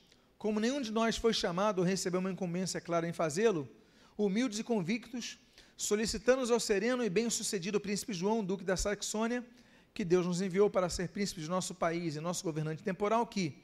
como 0.46 0.60
nenhum 0.60 0.80
de 0.80 0.92
nós 0.92 1.18
foi 1.18 1.34
chamado 1.34 1.80
ou 1.80 1.84
recebeu 1.84 2.20
uma 2.20 2.30
incumbência 2.30 2.80
clara 2.80 3.10
em 3.10 3.12
fazê-lo, 3.12 3.68
humildes 4.16 4.60
e 4.60 4.64
convictos, 4.64 5.40
solicitamos 5.76 6.52
ao 6.52 6.60
sereno 6.60 7.04
e 7.04 7.10
bem-sucedido 7.10 7.80
príncipe 7.80 8.14
João, 8.14 8.46
duque 8.46 8.64
da 8.64 8.78
Saxônia, 8.78 9.44
que 9.92 10.06
Deus 10.06 10.24
nos 10.24 10.42
enviou 10.42 10.70
para 10.70 10.88
ser 10.88 11.10
príncipe 11.10 11.42
de 11.42 11.50
nosso 11.50 11.74
país 11.74 12.16
e 12.16 12.20
nosso 12.20 12.44
governante 12.44 12.84
temporal, 12.84 13.26
que, 13.26 13.58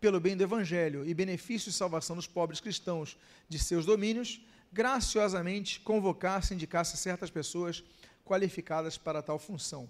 pelo 0.00 0.18
bem 0.18 0.34
do 0.34 0.42
Evangelho 0.42 1.06
e 1.06 1.12
benefício 1.12 1.68
e 1.68 1.72
salvação 1.72 2.16
dos 2.16 2.26
pobres 2.26 2.60
cristãos 2.60 3.14
de 3.46 3.58
seus 3.58 3.84
domínios, 3.84 4.40
graciosamente 4.72 5.80
convocasse 5.80 6.54
e 6.54 6.56
indicasse 6.56 6.96
certas 6.96 7.28
pessoas 7.28 7.84
qualificadas 8.24 8.96
para 8.96 9.20
tal 9.20 9.38
função. 9.38 9.86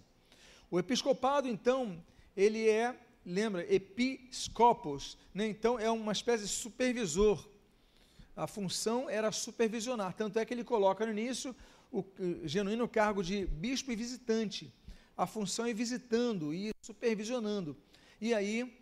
O 0.69 0.77
episcopado, 0.77 1.47
então, 1.47 2.03
ele 2.37 2.69
é, 2.69 2.97
lembra, 3.25 3.67
episcopos, 3.73 5.17
né? 5.33 5.49
então 5.49 5.79
é 5.79 5.91
uma 5.91 6.12
espécie 6.12 6.45
de 6.45 6.50
supervisor. 6.50 7.49
A 8.37 8.47
função 8.47 9.09
era 9.09 9.31
supervisionar, 9.31 10.14
tanto 10.14 10.38
é 10.38 10.45
que 10.45 10.55
ele 10.55 10.64
coloca 10.64 11.05
no 11.05 11.12
início 11.12 11.55
o 11.93 12.05
genuíno 12.45 12.88
cargo 12.88 13.23
de 13.23 13.47
bispo 13.47 13.93
e 13.93 13.97
visitante. 13.97 14.73
A 15.17 15.26
função 15.26 15.67
é 15.67 15.75
visitando 15.75 16.55
e 16.55 16.71
supervisionando. 16.81 17.76
E 18.21 18.33
aí 18.33 18.75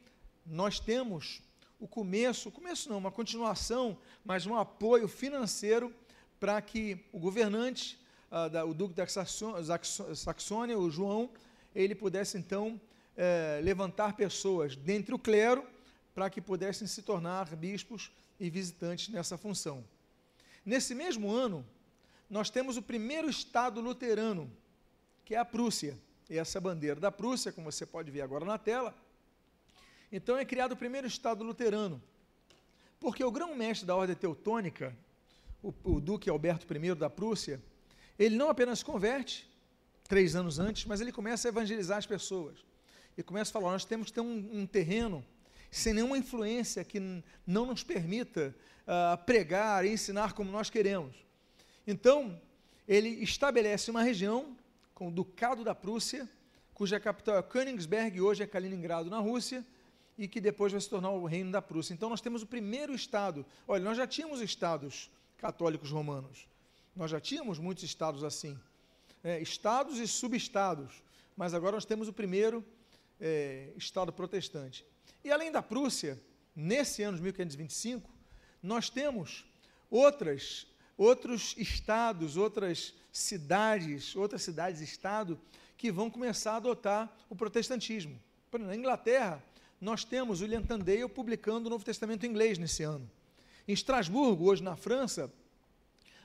nós 0.47 0.79
temos 0.79 1.43
o 1.81 1.89
começo, 1.89 2.51
começo 2.51 2.89
não, 2.89 2.99
uma 2.99 3.11
continuação, 3.11 3.99
mas 4.25 4.47
um 4.47 4.55
apoio 4.55 5.09
financeiro 5.09 5.93
para 6.39 6.61
que 6.63 7.05
o 7.13 7.19
governante 7.19 7.99
uh, 8.31 8.49
da, 8.49 8.65
o 8.65 8.73
duque 8.73 8.95
da 8.95 9.07
Saxônia, 9.07 10.79
o 10.79 10.91
João, 10.91 11.31
ele 11.75 11.95
pudesse 11.95 12.39
então 12.39 12.81
eh, 13.23 13.61
levantar 13.63 14.17
pessoas 14.17 14.75
dentre 14.75 15.15
o 15.15 15.19
clero 15.19 15.63
para 16.15 16.31
que 16.31 16.41
pudessem 16.41 16.87
se 16.89 17.03
tornar 17.03 17.55
bispos 17.55 18.11
e 18.41 18.49
visitantes 18.49 19.11
nessa 19.11 19.37
função. 19.37 19.85
Nesse 20.65 20.95
mesmo 20.95 21.31
ano, 21.31 21.63
nós 22.31 22.49
temos 22.49 22.79
o 22.79 22.83
primeiro 22.83 23.29
estado 23.29 23.79
luterano, 23.79 24.51
que 25.23 25.35
é 25.35 25.39
a 25.39 25.45
Prússia. 25.45 25.99
E 26.31 26.39
essa 26.39 26.59
bandeira 26.59 26.99
da 26.99 27.13
Prússia, 27.13 27.53
como 27.53 27.71
você 27.71 27.85
pode 27.85 28.11
ver 28.11 28.23
agora 28.23 28.47
na 28.47 28.57
tela. 28.57 28.95
Então 30.11 30.39
é 30.39 30.45
criado 30.47 30.73
o 30.73 30.77
primeiro 30.77 31.07
estado 31.07 31.45
luterano. 31.45 32.01
Porque 32.99 33.23
o 33.23 33.31
grão-mestre 33.31 33.87
da 33.87 33.95
ordem 33.95 34.17
teutônica, 34.17 34.97
o, 35.63 35.75
o 35.85 36.01
duque 36.01 36.31
Alberto 36.31 36.67
I 36.75 36.95
da 36.95 37.11
Prússia, 37.11 37.61
ele 38.19 38.35
não 38.35 38.49
apenas 38.49 38.83
converte, 38.83 39.47
três 40.05 40.35
anos 40.35 40.59
antes, 40.59 40.87
mas 40.87 41.03
ele 41.03 41.13
começa 41.13 41.49
a 41.49 41.51
evangelizar 41.51 41.99
as 41.99 42.07
pessoas. 42.07 42.70
E 43.21 43.23
começa 43.23 43.51
a 43.51 43.61
falar: 43.61 43.73
nós 43.73 43.85
temos 43.85 44.07
que 44.07 44.15
ter 44.15 44.23
um, 44.23 44.49
um 44.51 44.67
terreno 44.67 45.23
sem 45.71 45.93
nenhuma 45.93 46.17
influência 46.17 46.83
que 46.83 47.23
não 47.47 47.67
nos 47.67 47.85
permita 47.85 48.57
uh, 48.87 49.23
pregar 49.25 49.85
e 49.85 49.91
ensinar 49.93 50.33
como 50.33 50.51
nós 50.51 50.71
queremos. 50.71 51.15
Então, 51.87 52.41
ele 52.89 53.11
estabelece 53.23 53.91
uma 53.91 54.03
região 54.03 54.57
com 54.95 55.09
o 55.09 55.11
Ducado 55.11 55.63
da 55.63 55.75
Prússia, 55.75 56.27
cuja 56.73 56.99
capital 56.99 57.37
é 57.37 57.43
Königsberg, 57.43 58.23
hoje 58.23 58.43
é 58.43 58.47
Kaliningrado, 58.47 59.11
na 59.11 59.19
Rússia, 59.19 59.65
e 60.17 60.27
que 60.27 60.41
depois 60.41 60.73
vai 60.73 60.81
se 60.81 60.89
tornar 60.89 61.11
o 61.11 61.27
Reino 61.27 61.53
da 61.53 61.61
Prússia. 61.61 61.93
Então, 61.93 62.09
nós 62.09 62.23
temos 62.23 62.43
o 62.43 62.47
primeiro 62.47 62.95
Estado. 62.95 63.45
Olha, 63.69 63.85
nós 63.85 63.99
já 63.99 64.07
tínhamos 64.07 64.41
estados 64.41 65.11
católicos 65.37 65.91
romanos, 65.91 66.49
nós 66.97 67.11
já 67.11 67.21
tínhamos 67.21 67.59
muitos 67.59 67.85
estados 67.85 68.25
assim, 68.25 68.59
é, 69.23 69.43
estados 69.43 69.99
e 69.99 70.09
subestados, 70.09 71.03
mas 71.37 71.53
agora 71.53 71.77
nós 71.77 71.85
temos 71.85 72.09
o 72.09 72.15
primeiro 72.15 72.65
é, 73.21 73.73
estado 73.77 74.13
protestante. 74.13 74.85
E 75.23 75.31
além 75.31 75.53
da 75.53 75.63
Prússia, 75.63 76.21
nesse 76.57 77.03
ano 77.03 77.17
de 77.17 77.23
1525, 77.23 78.11
nós 78.63 78.89
temos 78.89 79.45
outras, 79.91 80.67
outros 80.97 81.55
estados, 81.59 82.37
outras 82.37 82.95
cidades, 83.13 84.17
outras 84.17 84.43
cidades-estado 84.43 85.39
que 85.77 85.91
vão 85.91 86.11
começar 86.11 86.53
a 86.53 86.57
adotar 86.57 87.17
o 87.29 87.37
protestantismo. 87.37 88.21
Exemplo, 88.53 88.67
na 88.67 88.77
Inglaterra, 88.77 89.43
nós 89.81 90.05
temos 90.05 90.41
William 90.41 90.63
Tyndale 90.63 91.09
publicando 91.09 91.67
o 91.67 91.71
Novo 91.71 91.85
Testamento 91.85 92.27
em 92.27 92.31
inglês 92.31 92.59
nesse 92.59 92.83
ano. 92.83 93.11
Em 93.67 93.73
Estrasburgo, 93.73 94.51
hoje 94.51 94.63
na 94.63 94.77
França, 94.77 95.33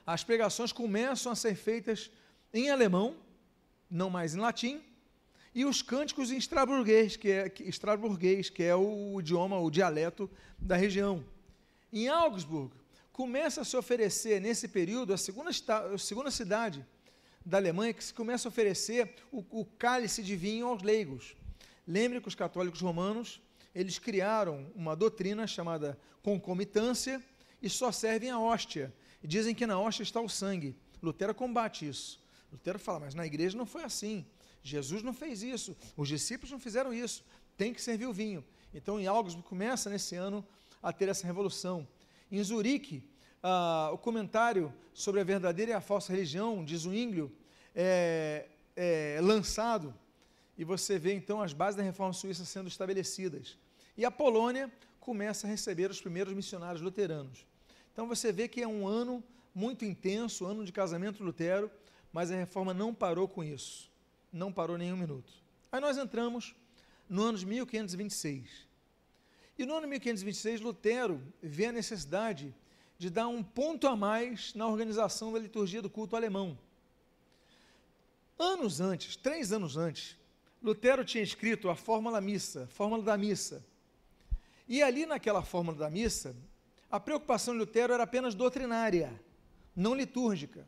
as 0.05 0.23
pregações 0.23 0.71
começam 0.71 1.31
a 1.31 1.35
ser 1.35 1.55
feitas 1.55 2.11
em 2.53 2.69
alemão, 2.69 3.15
não 3.89 4.09
mais 4.09 4.35
em 4.35 4.39
latim, 4.39 4.81
e 5.55 5.63
os 5.63 5.81
cânticos 5.81 6.31
em 6.31 6.38
estraburguês, 6.38 7.15
que 7.15 7.31
é, 7.31 7.51
estraburguês, 7.62 8.50
que 8.50 8.62
é 8.62 8.75
o 8.75 9.17
idioma, 9.21 9.57
o 9.57 9.71
dialeto 9.71 10.29
da 10.59 10.75
região. 10.75 11.24
Em 11.93 12.09
Augsburg, 12.09 12.75
começa 13.13 13.62
a 13.62 13.63
se 13.63 13.77
oferecer, 13.77 14.41
nesse 14.41 14.67
período, 14.67 15.13
a 15.13 15.17
segunda, 15.17 15.51
a 15.93 15.97
segunda 15.97 16.29
cidade 16.29 16.85
da 17.45 17.57
Alemanha 17.57 17.93
que 17.93 18.03
se 18.03 18.13
começa 18.13 18.47
a 18.47 18.50
oferecer 18.50 19.15
o, 19.31 19.45
o 19.50 19.65
cálice 19.65 20.21
de 20.21 20.35
vinho 20.35 20.67
aos 20.67 20.83
leigos. 20.83 21.38
Lembre 21.88 22.19
que 22.19 22.27
os 22.27 22.35
católicos 22.35 22.81
romanos, 22.81 23.39
eles 23.74 23.97
criaram 23.97 24.69
uma 24.75 24.93
doutrina 24.93 25.47
chamada 25.47 25.97
concomitância 26.21 27.24
e 27.62 27.69
só 27.69 27.93
servem 27.93 28.29
a 28.29 28.38
hóstia, 28.38 28.93
e 29.24 29.27
dizem 29.27 29.55
que 29.55 29.65
na 29.65 29.79
hóstia 29.79 30.03
está 30.03 30.19
o 30.19 30.27
sangue. 30.27 30.75
Lutero 31.01 31.33
combate 31.33 31.88
isso. 31.88 32.21
Lutero 32.51 32.77
fala, 32.77 33.01
mas 33.01 33.15
na 33.15 33.25
igreja 33.25 33.57
não 33.57 33.65
foi 33.65 33.83
assim. 33.83 34.25
Jesus 34.65 35.03
não 35.03 35.13
fez 35.13 35.43
isso, 35.43 35.77
os 35.95 36.07
discípulos 36.07 36.51
não 36.51 36.60
fizeram 36.60 36.91
isso, 36.91 37.24
tem 37.55 37.72
que 37.72 37.79
servir 37.79 38.07
o 38.07 38.12
vinho. 38.12 38.43
Então, 38.74 39.00
em 39.00 39.05
Augsburg 39.05 39.48
começa 39.48 39.91
nesse 39.91 40.15
ano 40.15 40.43
a 40.81 40.91
ter 40.91 41.07
essa 41.07 41.27
revolução. 41.27 41.88
Em 42.31 42.41
Zurique, 42.43 43.03
ah, 43.43 43.91
o 43.93 43.98
comentário 44.00 44.74
sobre 44.91 45.22
a 45.22 45.24
verdadeira 45.24 45.72
e 45.72 45.74
a 45.75 45.79
falsa 45.79 46.12
religião 46.12 46.65
de 46.65 46.75
Zwinglio 46.75 47.31
é, 47.75 48.48
é 48.75 49.19
lançado 49.22 49.93
e 50.57 50.63
você 50.63 50.98
vê 50.98 51.13
então 51.13 51.43
as 51.43 51.53
bases 51.53 51.75
da 51.75 51.84
reforma 51.84 52.12
suíça 52.12 52.43
sendo 52.43 52.67
estabelecidas. 52.67 53.60
E 53.95 54.03
a 54.03 54.10
Polônia 54.10 54.72
começa 55.00 55.45
a 55.45 55.50
receber 55.50 55.91
os 55.91 56.01
primeiros 56.01 56.34
missionários 56.34 56.81
luteranos. 56.81 57.45
Então 57.93 58.07
você 58.07 58.31
vê 58.31 58.48
que 58.48 58.63
é 58.63 58.67
um 58.67 58.88
ano 58.88 59.24
muito 59.53 59.86
intenso, 59.86 60.43
ano 60.43 60.65
de 60.65 60.72
casamento 60.72 61.24
Lutero, 61.24 61.69
mas 62.12 62.31
a 62.31 62.36
reforma 62.36 62.74
não 62.74 62.95
parou 62.95 63.27
com 63.27 63.43
isso. 63.43 63.93
Não 64.36 64.51
parou 64.51 64.77
nenhum 64.77 64.98
minuto. 64.98 65.32
Aí 65.72 65.80
nós 65.80 65.98
entramos 65.98 66.54
no 67.08 67.24
ano 67.24 67.38
de 67.38 67.46
1526. 67.46 68.68
E 69.58 69.65
no 69.65 69.75
ano 69.75 69.84
de 69.84 69.92
1526, 69.92 70.60
Lutero 70.60 71.22
vê 71.42 71.68
a 71.68 71.72
necessidade 71.72 72.54
de 72.98 73.10
dar 73.10 73.30
um 73.30 73.42
ponto 73.42 73.88
a 73.88 73.96
mais 73.96 74.54
na 74.54 74.68
organização 74.68 75.32
da 75.32 75.39
liturgia 75.39 75.82
do 75.82 75.89
culto 75.89 76.18
alemão. 76.18 76.60
Anos 78.38 78.82
antes, 78.82 79.15
três 79.15 79.54
anos 79.54 79.77
antes, 79.77 80.18
Lutero 80.62 81.06
tinha 81.06 81.24
escrito 81.24 81.70
a 81.70 81.75
fórmula 81.75 82.20
missa, 82.20 82.68
fórmula 82.68 83.04
da 83.04 83.18
missa. 83.18 83.65
E 84.68 84.84
ali 84.84 85.06
naquela 85.06 85.44
fórmula 85.44 85.77
da 85.77 85.89
missa, 85.89 86.36
a 86.92 87.00
preocupação 87.00 87.54
de 87.54 87.62
Lutero 87.62 87.94
era 87.94 88.04
apenas 88.04 88.36
doutrinária, 88.36 89.18
não 89.74 89.96
litúrgica. 89.96 90.68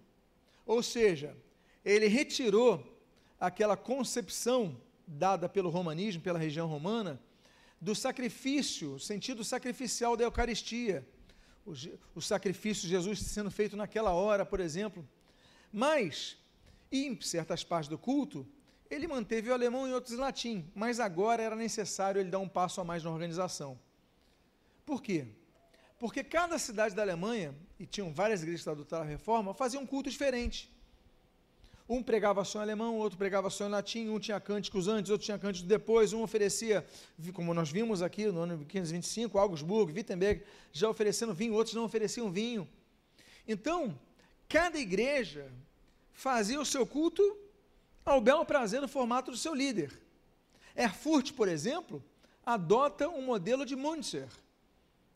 Ou 0.65 0.81
seja, 0.81 1.35
ele 1.83 2.07
retirou 2.07 2.96
aquela 3.39 3.77
concepção 3.77 4.79
dada 5.05 5.47
pelo 5.47 5.69
romanismo, 5.69 6.21
pela 6.21 6.39
região 6.39 6.67
romana, 6.67 7.19
do 7.79 7.93
sacrifício, 7.95 8.95
o 8.95 8.99
sentido 8.99 9.43
sacrificial 9.43 10.17
da 10.17 10.23
Eucaristia. 10.23 11.07
O, 11.65 11.73
o 12.15 12.21
sacrifício 12.21 12.83
de 12.83 12.89
Jesus 12.89 13.19
sendo 13.19 13.51
feito 13.51 13.75
naquela 13.75 14.11
hora, 14.11 14.45
por 14.45 14.59
exemplo. 14.59 15.07
Mas, 15.71 16.37
em 16.91 17.19
certas 17.21 17.63
partes 17.63 17.89
do 17.89 17.97
culto, 17.97 18.47
ele 18.89 19.07
manteve 19.07 19.49
o 19.49 19.53
alemão 19.53 19.87
e 19.87 19.93
outros 19.93 20.17
latim, 20.17 20.69
mas 20.73 20.99
agora 20.99 21.43
era 21.43 21.55
necessário 21.55 22.19
ele 22.19 22.29
dar 22.29 22.39
um 22.39 22.47
passo 22.47 22.79
a 22.79 22.83
mais 22.83 23.03
na 23.03 23.11
organização. 23.11 23.77
Por 24.85 25.01
quê? 25.01 25.27
Porque 25.99 26.23
cada 26.23 26.57
cidade 26.57 26.95
da 26.95 27.01
Alemanha, 27.01 27.53
e 27.79 27.85
tinham 27.85 28.13
várias 28.13 28.41
igrejas 28.41 28.65
da 28.87 29.03
reforma, 29.03 29.53
faziam 29.53 29.83
um 29.83 29.85
culto 29.85 30.09
diferente. 30.09 30.71
Um 31.89 32.03
pregava 32.03 32.43
só 32.43 32.59
em 32.59 32.61
alemão, 32.63 32.97
outro 32.97 33.17
pregava 33.17 33.49
só 33.49 33.65
em 33.65 33.69
latim, 33.69 34.09
um 34.09 34.19
tinha 34.19 34.39
cânticos 34.39 34.89
antes, 34.89 35.09
outro 35.09 35.23
tinha 35.23 35.39
cânticos 35.39 35.67
depois, 35.67 36.11
um 36.11 36.21
oferecia, 36.21 36.85
como 37.33 37.53
nós 37.53 37.69
vimos 37.69 38.01
aqui 38.01 38.25
no 38.25 38.41
ano 38.41 38.57
1525, 38.57 39.37
Augsburg, 39.37 39.93
Wittenberg, 39.93 40.43
já 40.73 40.89
oferecendo 40.89 41.33
vinho, 41.33 41.53
outros 41.53 41.73
não 41.73 41.85
ofereciam 41.85 42.29
vinho. 42.29 42.67
Então, 43.47 43.97
cada 44.49 44.77
igreja 44.77 45.49
fazia 46.11 46.59
o 46.59 46.65
seu 46.65 46.85
culto 46.85 47.23
ao 48.03 48.19
belo 48.19 48.45
prazer 48.45 48.81
do 48.81 48.87
formato 48.87 49.31
do 49.31 49.37
seu 49.37 49.53
líder. 49.53 49.91
Erfurt, 50.75 51.33
por 51.33 51.47
exemplo, 51.47 52.03
adota 52.45 53.07
um 53.07 53.21
modelo 53.21 53.65
de 53.65 53.75
Münzer. 53.75 54.27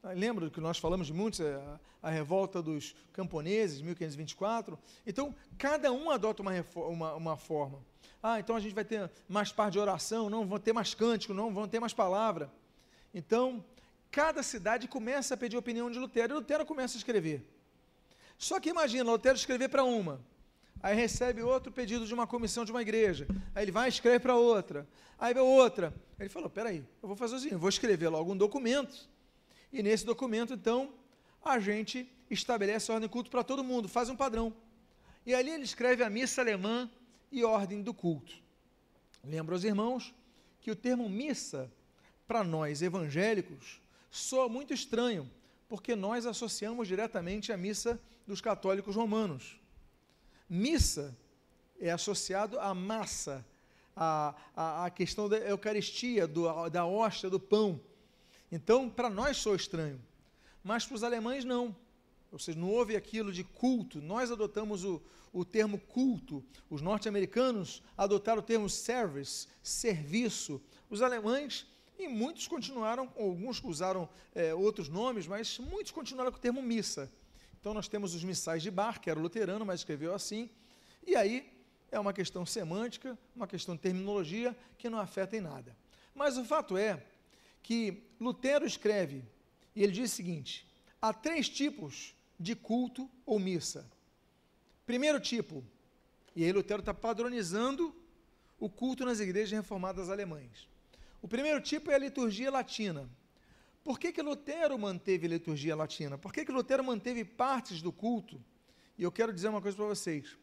Lembra 0.03 0.45
do 0.45 0.51
que 0.51 0.59
nós 0.59 0.79
falamos 0.79 1.07
de 1.07 1.13
Münzer, 1.13 1.57
a, 1.57 1.79
a 2.01 2.09
revolta 2.09 2.61
dos 2.61 2.95
camponeses, 3.13 3.81
1524? 3.81 4.77
Então, 5.05 5.35
cada 5.57 5.91
um 5.91 6.09
adota 6.09 6.41
uma, 6.41 6.51
uma, 6.75 7.13
uma 7.13 7.37
forma. 7.37 7.79
Ah, 8.21 8.39
então 8.39 8.55
a 8.55 8.59
gente 8.59 8.73
vai 8.73 8.83
ter 8.83 9.09
mais 9.27 9.51
parte 9.51 9.73
de 9.73 9.79
oração, 9.79 10.29
não 10.29 10.45
vão 10.45 10.59
ter 10.59 10.73
mais 10.73 10.93
cântico, 10.93 11.33
não 11.33 11.53
vão 11.53 11.67
ter 11.67 11.79
mais 11.79 11.93
palavra. 11.93 12.51
Então, 13.13 13.63
cada 14.09 14.41
cidade 14.41 14.87
começa 14.87 15.35
a 15.35 15.37
pedir 15.37 15.57
opinião 15.57 15.91
de 15.91 15.99
Lutero, 15.99 16.33
e 16.33 16.35
Lutero 16.35 16.65
começa 16.65 16.97
a 16.97 16.99
escrever. 16.99 17.45
Só 18.37 18.59
que 18.59 18.69
imagina, 18.69 19.03
Lutero 19.11 19.35
escrever 19.35 19.69
para 19.69 19.83
uma, 19.83 20.19
Aí 20.83 20.95
recebe 20.95 21.43
outro 21.43 21.71
pedido 21.71 22.07
de 22.07 22.13
uma 22.13 22.25
comissão 22.25 22.65
de 22.65 22.71
uma 22.71 22.81
igreja. 22.81 23.27
Aí 23.53 23.63
ele 23.63 23.71
vai 23.71 23.87
e 23.87 23.89
escreve 23.89 24.19
para 24.19 24.35
outra. 24.35 24.87
Aí 25.19 25.37
outra. 25.37 25.93
Aí 26.17 26.25
ele 26.25 26.29
falou: 26.29 26.49
peraí, 26.49 26.83
eu 27.01 27.07
vou 27.07 27.15
fazer 27.15 27.35
assim, 27.35 27.49
eu 27.51 27.59
vou 27.59 27.69
escrever 27.69 28.09
logo 28.09 28.31
um 28.31 28.37
documento. 28.37 29.07
E 29.71 29.81
nesse 29.81 30.05
documento, 30.05 30.53
então, 30.53 30.93
a 31.43 31.59
gente 31.59 32.09
estabelece 32.29 32.91
a 32.91 32.95
ordem 32.95 33.07
de 33.07 33.13
culto 33.13 33.29
para 33.29 33.43
todo 33.43 33.63
mundo, 33.63 33.87
faz 33.87 34.09
um 34.09 34.15
padrão. 34.15 34.53
E 35.25 35.33
ali 35.33 35.51
ele 35.51 35.63
escreve 35.63 36.03
a 36.03 36.09
missa 36.09 36.41
alemã 36.41 36.89
e 37.31 37.43
ordem 37.43 37.81
do 37.81 37.93
culto. 37.93 38.33
Lembra 39.23 39.55
aos 39.55 39.63
irmãos 39.63 40.13
que 40.59 40.71
o 40.71 40.75
termo 40.75 41.07
missa, 41.09 41.71
para 42.27 42.43
nós 42.43 42.81
evangélicos, 42.81 43.79
soa 44.09 44.49
muito 44.49 44.73
estranho, 44.73 45.29
porque 45.69 45.95
nós 45.95 46.25
associamos 46.25 46.87
diretamente 46.87 47.51
a 47.51 47.57
missa 47.57 47.99
dos 48.27 48.41
católicos 48.41 48.95
romanos. 48.95 49.59
Missa 50.49 51.15
é 51.79 51.91
associado 51.91 52.59
à 52.59 52.73
massa, 52.73 53.45
à, 53.95 54.35
à, 54.55 54.85
à 54.85 54.89
questão 54.89 55.29
da 55.29 55.37
Eucaristia, 55.37 56.27
do, 56.27 56.69
da 56.69 56.85
hóstia, 56.85 57.29
do 57.29 57.39
pão. 57.39 57.79
Então, 58.51 58.89
para 58.89 59.09
nós 59.09 59.37
sou 59.37 59.55
estranho, 59.55 60.01
mas 60.63 60.85
para 60.85 60.95
os 60.95 61.03
alemães 61.03 61.45
não. 61.45 61.75
Ou 62.31 62.39
seja, 62.39 62.59
não 62.59 62.69
houve 62.69 62.95
aquilo 62.95 63.31
de 63.31 63.43
culto. 63.43 64.01
Nós 64.01 64.31
adotamos 64.31 64.83
o, 64.83 65.01
o 65.33 65.43
termo 65.43 65.77
culto. 65.79 66.43
Os 66.69 66.81
norte-americanos 66.81 67.81
adotaram 67.97 68.39
o 68.39 68.43
termo 68.43 68.69
service, 68.69 69.47
serviço. 69.61 70.61
Os 70.89 71.01
alemães, 71.01 71.65
e 71.97 72.07
muitos 72.07 72.47
continuaram, 72.47 73.11
alguns 73.17 73.61
usaram 73.63 74.07
é, 74.33 74.53
outros 74.53 74.89
nomes, 74.89 75.27
mas 75.27 75.59
muitos 75.59 75.91
continuaram 75.91 76.31
com 76.31 76.37
o 76.37 76.41
termo 76.41 76.61
missa. 76.61 77.11
Então 77.59 77.73
nós 77.73 77.87
temos 77.87 78.15
os 78.15 78.23
missais 78.23 78.63
de 78.63 78.71
Bar, 78.71 78.99
que 78.99 79.09
era 79.09 79.19
luterano, 79.19 79.65
mas 79.65 79.81
escreveu 79.81 80.13
assim. 80.13 80.49
E 81.05 81.15
aí 81.15 81.51
é 81.91 81.99
uma 81.99 82.13
questão 82.13 82.45
semântica, 82.45 83.17
uma 83.35 83.47
questão 83.47 83.75
de 83.75 83.81
terminologia 83.81 84.55
que 84.77 84.89
não 84.89 84.99
afeta 84.99 85.35
em 85.35 85.41
nada. 85.41 85.75
Mas 86.15 86.37
o 86.37 86.45
fato 86.45 86.77
é 86.77 87.03
que 87.61 88.03
Lutero 88.19 88.65
escreve, 88.65 89.23
e 89.75 89.83
ele 89.83 89.91
diz 89.91 90.11
o 90.11 90.15
seguinte: 90.15 90.67
há 91.01 91.13
três 91.13 91.47
tipos 91.49 92.15
de 92.39 92.55
culto 92.55 93.09
ou 93.25 93.39
missa. 93.39 93.89
Primeiro 94.85 95.19
tipo, 95.19 95.63
e 96.35 96.43
aí 96.43 96.51
Lutero 96.51 96.81
está 96.81 96.93
padronizando 96.93 97.95
o 98.59 98.69
culto 98.69 99.05
nas 99.05 99.19
igrejas 99.19 99.51
reformadas 99.51 100.09
alemães. 100.09 100.67
O 101.21 101.27
primeiro 101.27 101.61
tipo 101.61 101.91
é 101.91 101.95
a 101.95 101.99
liturgia 101.99 102.49
latina, 102.49 103.09
por 103.83 103.99
que, 103.99 104.11
que 104.11 104.21
Lutero 104.21 104.77
manteve 104.77 105.25
a 105.25 105.29
liturgia 105.29 105.75
latina? 105.75 106.17
Por 106.17 106.31
que, 106.31 106.45
que 106.45 106.51
Lutero 106.51 106.83
manteve 106.83 107.25
partes 107.25 107.81
do 107.81 107.91
culto? 107.91 108.43
E 108.97 109.03
eu 109.03 109.11
quero 109.11 109.33
dizer 109.33 109.49
uma 109.49 109.61
coisa 109.61 109.75
para 109.75 109.87
vocês. 109.87 110.37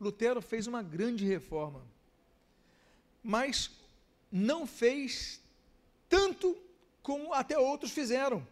Lutero 0.00 0.42
fez 0.42 0.66
uma 0.66 0.82
grande 0.82 1.24
reforma, 1.24 1.86
mas 3.22 3.70
não 4.32 4.66
fez 4.66 5.40
tanto 6.12 6.54
como 7.02 7.32
até 7.32 7.58
outros 7.58 7.90
fizeram. 7.90 8.46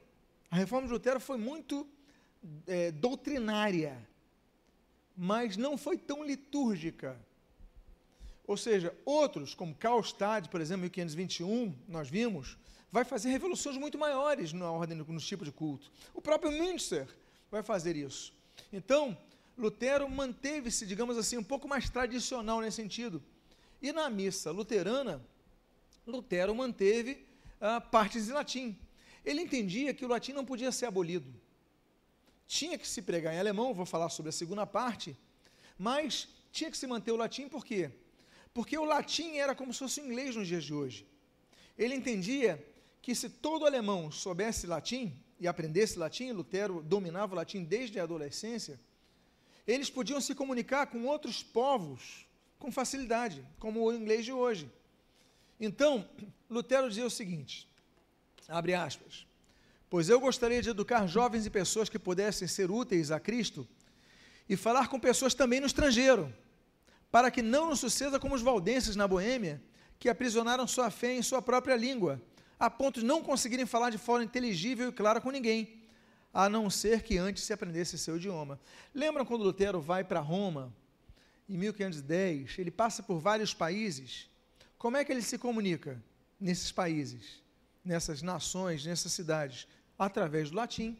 A 0.51 0.57
reforma 0.57 0.87
de 0.87 0.94
Lutero 0.94 1.20
foi 1.20 1.37
muito 1.37 1.87
é, 2.66 2.90
doutrinária, 2.90 4.09
mas 5.14 5.59
não 5.59 5.77
foi 5.77 5.99
tão 5.99 6.25
litúrgica. 6.25 7.20
Ou 8.46 8.57
seja, 8.57 8.96
outros, 9.05 9.55
como 9.55 9.75
Karl 9.75 10.03
Stade, 10.03 10.49
por 10.49 10.59
exemplo, 10.59 10.87
em 10.87 10.88
1521, 10.88 11.77
nós 11.87 12.09
vimos, 12.09 12.57
vai 12.90 13.05
fazer 13.05 13.29
revoluções 13.29 13.77
muito 13.77 13.99
maiores 13.99 14.55
na 14.55 14.70
ordem, 14.70 14.96
no 14.96 15.20
tipo 15.20 15.44
de 15.44 15.53
culto. 15.53 15.92
O 16.14 16.23
próprio 16.23 16.51
Münster 16.51 17.07
vai 17.51 17.62
fazer 17.62 17.94
isso. 17.94 18.33
Então, 18.73 19.14
Lutero 19.57 20.09
manteve-se, 20.09 20.87
digamos 20.87 21.18
assim, 21.18 21.37
um 21.37 21.44
pouco 21.44 21.68
mais 21.68 21.90
tradicional 21.90 22.62
nesse 22.62 22.77
sentido. 22.77 23.23
E 23.83 23.92
na 23.92 24.09
missa 24.09 24.51
luterana, 24.51 25.23
Lutero 26.07 26.55
manteve 26.55 27.29
ah, 27.61 27.81
partes 27.81 28.29
em 28.29 28.33
latim. 28.33 28.79
Ele 29.25 29.42
entendia 29.42 29.92
que 29.92 30.05
o 30.05 30.09
latim 30.09 30.33
não 30.33 30.44
podia 30.44 30.73
ser 30.73 30.87
abolido. 30.87 31.33
Tinha 32.46 32.79
que 32.79 32.88
se 32.88 33.03
pregar 33.03 33.35
em 33.35 33.38
alemão, 33.38 33.75
vou 33.75 33.87
falar 33.87 34.09
sobre 34.09 34.31
a 34.31 34.33
segunda 34.33 34.66
parte, 34.66 35.16
mas 35.79 36.29
tinha 36.51 36.70
que 36.70 36.79
se 36.79 36.87
manter 36.87 37.12
o 37.12 37.16
latim 37.16 37.49
por 37.49 37.64
quê? 37.64 37.90
Porque 38.53 38.77
o 38.77 38.85
latim 38.85 39.37
era 39.37 39.55
como 39.55 39.73
se 39.73 39.79
fosse 39.79 40.01
o 40.01 40.05
inglês 40.05 40.35
nos 40.35 40.49
dias 40.49 40.64
de 40.64 40.75
hoje. 40.75 41.07
Ele 41.79 41.94
entendia 41.94 42.64
que 43.01 43.14
se 43.14 43.29
todo 43.29 43.66
alemão 43.66 44.11
soubesse 44.11 44.66
latim 44.66 45.16
e 45.38 45.46
aprendesse 45.46 45.99
latim, 45.99 46.33
Lutero 46.33 46.83
dominava 46.83 47.33
o 47.33 47.37
latim 47.37 47.62
desde 47.62 48.01
a 48.01 48.03
adolescência, 48.03 48.79
eles 49.66 49.88
podiam 49.88 50.20
se 50.20 50.35
comunicar 50.35 50.87
com 50.87 51.05
outros 51.05 51.42
povos 51.42 52.27
com 52.59 52.70
facilidade, 52.70 53.42
como 53.59 53.83
o 53.83 53.92
inglês 53.92 54.25
de 54.25 54.33
hoje. 54.33 54.70
Então, 55.61 56.09
Lutero 56.49 56.88
dizia 56.88 57.05
o 57.05 57.11
seguinte: 57.11 57.68
abre 58.49 58.73
aspas, 58.73 59.27
pois 59.90 60.09
eu 60.09 60.18
gostaria 60.18 60.62
de 60.62 60.70
educar 60.70 61.07
jovens 61.07 61.44
e 61.44 61.51
pessoas 61.51 61.90
que 61.90 61.99
pudessem 61.99 62.49
ser 62.49 62.70
úteis 62.70 63.11
a 63.11 63.20
Cristo 63.20 63.68
e 64.49 64.57
falar 64.57 64.88
com 64.88 64.99
pessoas 64.99 65.35
também 65.35 65.61
no 65.61 65.66
estrangeiro, 65.66 66.33
para 67.11 67.31
que 67.31 67.42
não 67.42 67.68
nos 67.68 67.81
suceda 67.81 68.18
como 68.18 68.35
os 68.35 68.42
valdenses 68.42 68.96
na 68.96 69.07
Boêmia, 69.07 69.62
que 69.99 70.09
aprisionaram 70.09 70.66
sua 70.66 70.90
fé 70.90 71.12
em 71.12 71.23
sua 71.23 71.42
própria 71.42 71.77
língua, 71.77 72.20
a 72.59 72.70
ponto 72.70 73.01
de 73.01 73.07
não 73.07 73.23
conseguirem 73.23 73.66
falar 73.66 73.90
de 73.90 73.99
forma 73.99 74.25
inteligível 74.25 74.88
e 74.88 74.92
clara 74.92 75.20
com 75.20 75.31
ninguém, 75.31 75.83
a 76.33 76.49
não 76.49 76.70
ser 76.70 77.03
que 77.03 77.18
antes 77.18 77.42
se 77.42 77.53
aprendesse 77.53 77.99
seu 77.99 78.16
idioma. 78.16 78.59
Lembram 78.94 79.27
quando 79.27 79.42
Lutero 79.42 79.81
vai 79.81 80.03
para 80.03 80.20
Roma, 80.20 80.73
em 81.49 81.57
1510, 81.59 82.59
ele 82.59 82.70
passa 82.70 83.03
por 83.03 83.18
vários 83.18 83.53
países, 83.53 84.30
como 84.81 84.97
é 84.97 85.05
que 85.05 85.12
ele 85.12 85.21
se 85.21 85.37
comunica 85.37 86.03
nesses 86.40 86.73
países, 86.73 87.43
nessas 87.85 88.23
nações, 88.23 88.83
nessas 88.87 89.12
cidades? 89.12 89.69
Através 89.99 90.49
do 90.49 90.57
latim, 90.57 90.97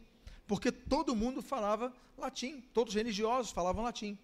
porque 0.47 0.71
todo 0.71 1.17
mundo 1.17 1.41
falava 1.41 1.91
latim, 2.19 2.61
todos 2.75 2.93
os 2.93 2.99
religiosos 2.99 3.53
falavam 3.53 3.83
latim. 3.83 4.19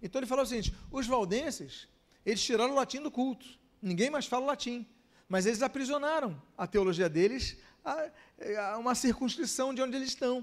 Então 0.00 0.18
ele 0.18 0.26
falou 0.26 0.44
o 0.44 0.46
seguinte: 0.46 0.74
os 0.90 1.06
valdenses, 1.06 1.86
eles 2.24 2.42
tiraram 2.42 2.72
o 2.72 2.76
latim 2.76 3.02
do 3.02 3.10
culto, 3.10 3.46
ninguém 3.82 4.08
mais 4.08 4.24
fala 4.24 4.46
latim, 4.46 4.86
mas 5.28 5.44
eles 5.44 5.60
aprisionaram 5.60 6.40
a 6.56 6.66
teologia 6.66 7.06
deles 7.10 7.58
a, 7.84 8.10
a 8.70 8.78
uma 8.78 8.94
circunscrição 8.94 9.74
de 9.74 9.82
onde 9.82 9.94
eles 9.94 10.08
estão. 10.08 10.42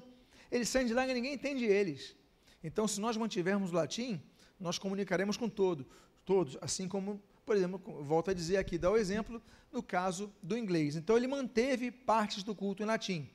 Eles 0.52 0.70
saem 0.70 0.86
de 0.86 0.94
lá 0.94 1.08
e 1.08 1.13
ninguém 1.16 1.34
entende 1.34 1.66
eles. 1.66 2.16
Então, 2.63 2.88
se 2.88 3.02
nós 3.02 3.18
mantivermos 3.18 3.72
o 3.72 3.76
latim, 3.76 4.22
nós 4.60 4.78
comunicaremos 4.78 5.38
com 5.38 5.50
todo, 5.50 5.88
todos, 6.24 6.56
assim 6.62 6.88
como, 6.88 7.20
por 7.46 7.56
exemplo, 7.56 8.04
volto 8.04 8.32
a 8.32 8.34
dizer 8.34 8.58
aqui, 8.58 8.78
dá 8.78 8.90
o 8.90 8.98
exemplo 8.98 9.42
no 9.72 9.82
caso 9.82 10.32
do 10.42 10.58
inglês. 10.58 10.96
Então, 10.96 11.18
ele 11.18 11.28
manteve 11.28 11.92
partes 11.92 12.44
do 12.44 12.56
culto 12.56 12.84
em 12.84 12.86
latim. 12.86 13.30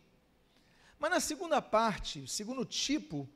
Mas 0.98 1.10
na 1.10 1.20
segunda 1.20 1.62
parte, 1.62 2.26
segundo 2.26 2.64
tipo, 2.64 3.28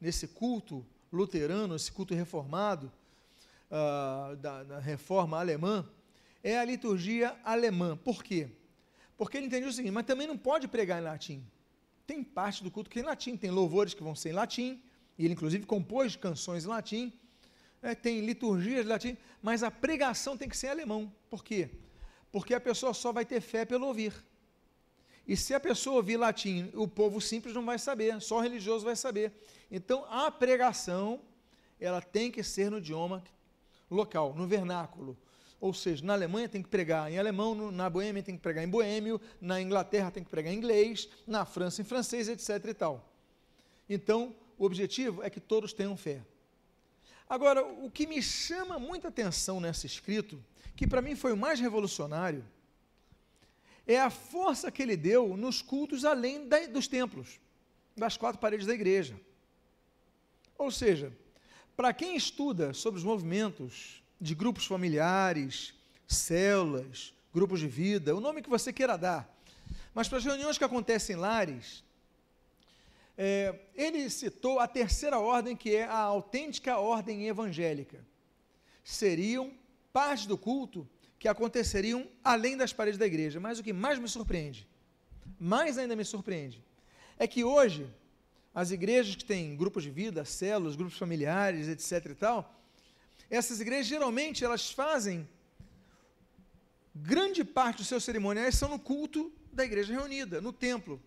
nesse 0.00 0.28
culto 0.28 0.86
luterano, 1.12 1.74
esse 1.74 1.90
culto 1.90 2.14
reformado, 2.14 2.92
uh, 3.68 4.36
da, 4.36 4.62
da, 4.64 4.78
reforma 4.78 5.38
alemã, 5.38 5.88
é 6.42 6.58
a 6.58 6.64
liturgia 6.64 7.36
alemã. 7.44 7.96
Por 7.96 8.22
quê? 8.22 8.48
Porque 9.16 9.36
ele 9.36 9.46
entendeu 9.46 9.68
o 9.68 9.72
seguinte, 9.72 9.92
mas 9.92 10.06
também 10.06 10.26
não 10.26 10.38
pode 10.38 10.68
pregar 10.68 11.00
em 11.00 11.04
latim. 11.04 11.44
Tem 12.06 12.22
parte 12.22 12.62
do 12.62 12.70
culto 12.70 12.88
que 12.88 12.98
é 12.98 13.02
em 13.02 13.04
latim, 13.04 13.36
tem 13.36 13.50
louvores 13.50 13.94
que 13.94 14.02
vão 14.02 14.14
ser 14.14 14.30
em 14.30 14.32
latim, 14.32 14.82
e 15.18 15.24
ele 15.24 15.34
inclusive 15.34 15.66
compôs 15.66 16.16
canções 16.16 16.64
em 16.64 16.68
latim, 16.68 17.12
é, 17.82 17.94
tem 17.94 18.20
liturgias 18.20 18.86
latim, 18.86 19.16
mas 19.42 19.62
a 19.62 19.70
pregação 19.70 20.36
tem 20.36 20.48
que 20.48 20.56
ser 20.56 20.68
em 20.68 20.70
alemão. 20.70 21.12
Por 21.30 21.44
quê? 21.44 21.70
Porque 22.32 22.54
a 22.54 22.60
pessoa 22.60 22.92
só 22.92 23.12
vai 23.12 23.24
ter 23.24 23.40
fé 23.40 23.64
pelo 23.64 23.86
ouvir. 23.86 24.12
E 25.26 25.36
se 25.36 25.54
a 25.54 25.60
pessoa 25.60 25.96
ouvir 25.96 26.16
latim, 26.16 26.70
o 26.74 26.88
povo 26.88 27.20
simples 27.20 27.54
não 27.54 27.64
vai 27.64 27.78
saber, 27.78 28.20
só 28.20 28.38
o 28.38 28.40
religioso 28.40 28.84
vai 28.84 28.96
saber. 28.96 29.32
Então, 29.70 30.06
a 30.08 30.30
pregação, 30.30 31.20
ela 31.78 32.00
tem 32.00 32.30
que 32.30 32.42
ser 32.42 32.70
no 32.70 32.78
idioma 32.78 33.22
local, 33.90 34.34
no 34.34 34.46
vernáculo. 34.46 35.16
Ou 35.60 35.74
seja, 35.74 36.04
na 36.04 36.14
Alemanha 36.14 36.48
tem 36.48 36.62
que 36.62 36.68
pregar 36.68 37.10
em 37.10 37.18
alemão, 37.18 37.70
na 37.70 37.90
Boêmia 37.90 38.22
tem 38.22 38.36
que 38.36 38.40
pregar 38.40 38.64
em 38.64 38.68
boêmio, 38.68 39.20
na 39.40 39.60
Inglaterra 39.60 40.10
tem 40.10 40.22
que 40.22 40.30
pregar 40.30 40.52
em 40.52 40.56
inglês, 40.56 41.08
na 41.26 41.44
França 41.44 41.82
em 41.82 41.84
francês, 41.84 42.28
etc. 42.28 42.64
e 42.64 42.74
tal. 42.74 43.12
Então, 43.88 44.34
o 44.56 44.64
objetivo 44.64 45.22
é 45.22 45.28
que 45.28 45.40
todos 45.40 45.72
tenham 45.72 45.96
fé. 45.96 46.22
Agora, 47.28 47.64
o 47.64 47.90
que 47.90 48.06
me 48.06 48.22
chama 48.22 48.78
muita 48.78 49.08
atenção 49.08 49.60
nesse 49.60 49.86
escrito, 49.86 50.42
que 50.74 50.86
para 50.86 51.02
mim 51.02 51.14
foi 51.14 51.32
o 51.32 51.36
mais 51.36 51.60
revolucionário, 51.60 52.44
é 53.86 54.00
a 54.00 54.10
força 54.10 54.70
que 54.70 54.82
ele 54.82 54.96
deu 54.96 55.36
nos 55.36 55.60
cultos 55.60 56.04
além 56.04 56.48
da, 56.48 56.66
dos 56.66 56.86
templos, 56.86 57.38
das 57.96 58.16
quatro 58.16 58.40
paredes 58.40 58.66
da 58.66 58.74
igreja. 58.74 59.18
Ou 60.56 60.70
seja, 60.70 61.12
para 61.76 61.92
quem 61.92 62.16
estuda 62.16 62.72
sobre 62.72 62.98
os 62.98 63.04
movimentos 63.04 64.02
de 64.20 64.34
grupos 64.34 64.66
familiares, 64.66 65.74
células, 66.06 67.14
grupos 67.32 67.60
de 67.60 67.68
vida, 67.68 68.14
o 68.14 68.20
nome 68.20 68.42
que 68.42 68.48
você 68.48 68.72
queira 68.72 68.96
dar, 68.96 69.28
mas 69.94 70.08
para 70.08 70.18
as 70.18 70.24
reuniões 70.24 70.58
que 70.58 70.64
acontecem 70.64 71.16
em 71.16 71.18
lares, 71.18 71.84
é, 73.20 73.52
ele 73.74 74.08
citou 74.08 74.60
a 74.60 74.68
terceira 74.68 75.18
ordem, 75.18 75.56
que 75.56 75.74
é 75.74 75.82
a 75.82 75.98
autêntica 75.98 76.78
ordem 76.78 77.26
evangélica. 77.26 78.06
Seriam 78.84 79.52
parte 79.92 80.28
do 80.28 80.38
culto 80.38 80.88
que 81.18 81.26
aconteceriam 81.26 82.06
além 82.22 82.56
das 82.56 82.72
paredes 82.72 82.96
da 82.96 83.04
igreja. 83.04 83.40
Mas 83.40 83.58
o 83.58 83.62
que 83.64 83.72
mais 83.72 83.98
me 83.98 84.08
surpreende, 84.08 84.68
mais 85.38 85.76
ainda 85.76 85.96
me 85.96 86.04
surpreende, 86.04 86.62
é 87.18 87.26
que 87.26 87.42
hoje 87.42 87.92
as 88.54 88.70
igrejas 88.70 89.16
que 89.16 89.24
têm 89.24 89.56
grupos 89.56 89.82
de 89.82 89.90
vida, 89.90 90.24
células, 90.24 90.76
grupos 90.76 90.96
familiares, 90.96 91.66
etc 91.66 92.12
e 92.12 92.14
tal, 92.14 92.54
essas 93.28 93.60
igrejas 93.60 93.86
geralmente 93.86 94.44
elas 94.44 94.70
fazem 94.70 95.28
grande 96.94 97.42
parte 97.42 97.78
dos 97.78 97.88
seus 97.88 98.04
cerimoniais 98.04 98.54
são 98.54 98.68
no 98.68 98.78
culto 98.78 99.32
da 99.52 99.64
igreja 99.64 99.92
reunida, 99.92 100.40
no 100.40 100.52
templo. 100.52 101.02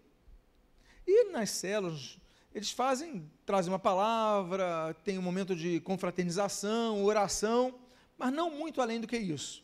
E 1.13 1.25
nas 1.25 1.49
células 1.49 2.17
eles 2.55 2.71
fazem, 2.71 3.29
trazem 3.45 3.69
uma 3.69 3.79
palavra, 3.79 4.95
tem 5.03 5.17
um 5.17 5.21
momento 5.21 5.53
de 5.53 5.81
confraternização, 5.81 7.03
oração, 7.03 7.75
mas 8.17 8.31
não 8.31 8.49
muito 8.49 8.81
além 8.81 9.01
do 9.01 9.07
que 9.07 9.17
isso. 9.17 9.61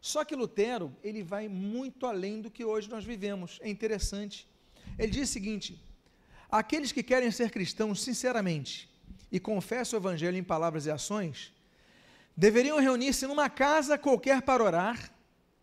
Só 0.00 0.24
que 0.24 0.36
Lutero, 0.36 0.94
ele 1.02 1.24
vai 1.24 1.48
muito 1.48 2.06
além 2.06 2.40
do 2.40 2.50
que 2.50 2.64
hoje 2.64 2.88
nós 2.88 3.04
vivemos. 3.04 3.58
É 3.62 3.68
interessante. 3.68 4.46
Ele 4.96 5.10
diz 5.10 5.28
o 5.28 5.32
seguinte: 5.32 5.82
aqueles 6.48 6.92
que 6.92 7.02
querem 7.02 7.32
ser 7.32 7.50
cristãos 7.50 8.02
sinceramente 8.02 8.88
e 9.32 9.40
confessam 9.40 9.98
o 9.98 10.02
evangelho 10.02 10.36
em 10.36 10.44
palavras 10.44 10.86
e 10.86 10.90
ações, 10.90 11.52
deveriam 12.36 12.78
reunir-se 12.78 13.26
numa 13.26 13.50
casa 13.50 13.98
qualquer 13.98 14.42
para 14.42 14.62
orar, 14.62 15.12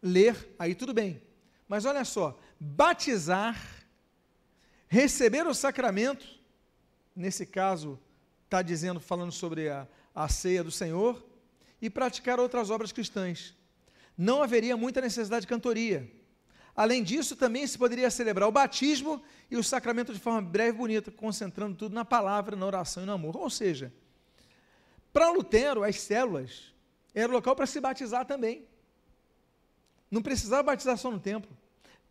ler, 0.01 0.53
aí 0.59 0.75
tudo 0.75 0.93
bem. 0.93 1.21
Mas 1.67 1.85
olha 1.85 2.03
só, 2.03 2.37
batizar, 2.59 3.80
receber 4.91 5.47
o 5.47 5.53
sacramento, 5.53 6.27
nesse 7.15 7.45
caso 7.45 7.97
está 8.43 8.61
dizendo, 8.61 8.99
falando 8.99 9.31
sobre 9.31 9.69
a, 9.69 9.87
a 10.13 10.27
ceia 10.27 10.61
do 10.61 10.69
Senhor, 10.69 11.25
e 11.81 11.89
praticar 11.89 12.41
outras 12.41 12.69
obras 12.69 12.91
cristãs 12.91 13.55
não 14.17 14.43
haveria 14.43 14.75
muita 14.75 14.99
necessidade 14.99 15.43
de 15.43 15.47
cantoria. 15.47 16.11
Além 16.75 17.01
disso, 17.03 17.37
também 17.37 17.65
se 17.65 17.77
poderia 17.77 18.11
celebrar 18.11 18.49
o 18.49 18.51
batismo 18.51 19.23
e 19.49 19.55
o 19.55 19.63
sacramento 19.63 20.13
de 20.13 20.19
forma 20.19 20.41
breve 20.41 20.75
e 20.75 20.77
bonita, 20.77 21.09
concentrando 21.09 21.77
tudo 21.77 21.95
na 21.95 22.03
palavra, 22.03 22.57
na 22.57 22.65
oração 22.65 23.03
e 23.03 23.05
no 23.05 23.13
amor. 23.13 23.37
Ou 23.37 23.49
seja, 23.49 23.93
para 25.13 25.31
Lutero, 25.31 25.85
as 25.85 26.01
células 26.01 26.73
era 27.15 27.31
local 27.31 27.55
para 27.55 27.65
se 27.65 27.79
batizar 27.79 28.25
também. 28.25 28.67
Não 30.11 30.21
precisava 30.21 30.63
batizar 30.63 30.97
só 30.97 31.09
no 31.09 31.19
templo. 31.19 31.57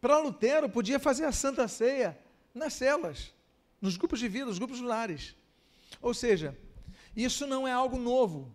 Para 0.00 0.18
Lutero, 0.18 0.66
podia 0.66 0.98
fazer 0.98 1.26
a 1.26 1.32
Santa 1.32 1.68
Ceia 1.68 2.18
nas 2.54 2.74
células, 2.74 3.32
nos 3.80 3.96
grupos 3.96 4.18
de 4.18 4.28
vida, 4.28 4.46
nos 4.46 4.58
grupos 4.58 4.80
lares. 4.80 5.34
Ou 6.00 6.14
seja, 6.14 6.56
isso 7.16 7.46
não 7.46 7.66
é 7.66 7.72
algo 7.72 7.98
novo. 7.98 8.54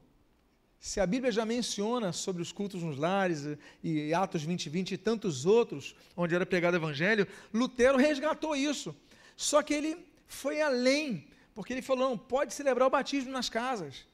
Se 0.79 0.99
a 0.99 1.07
Bíblia 1.07 1.31
já 1.31 1.45
menciona 1.45 2.13
sobre 2.13 2.41
os 2.41 2.51
cultos 2.51 2.83
nos 2.83 2.97
lares 2.97 3.57
e 3.83 4.13
Atos 4.13 4.43
20, 4.43 4.69
20 4.69 4.91
e 4.91 4.97
tantos 4.97 5.45
outros, 5.45 5.95
onde 6.15 6.35
era 6.35 6.45
pregado 6.45 6.75
o 6.75 6.77
Evangelho, 6.77 7.27
Lutero 7.53 7.97
resgatou 7.97 8.55
isso. 8.55 8.95
Só 9.35 9.63
que 9.63 9.73
ele 9.73 9.97
foi 10.27 10.61
além, 10.61 11.27
porque 11.55 11.73
ele 11.73 11.81
falou: 11.81 12.09
não, 12.09 12.17
pode 12.17 12.53
celebrar 12.53 12.87
o 12.87 12.91
batismo 12.91 13.31
nas 13.31 13.49
casas, 13.49 14.05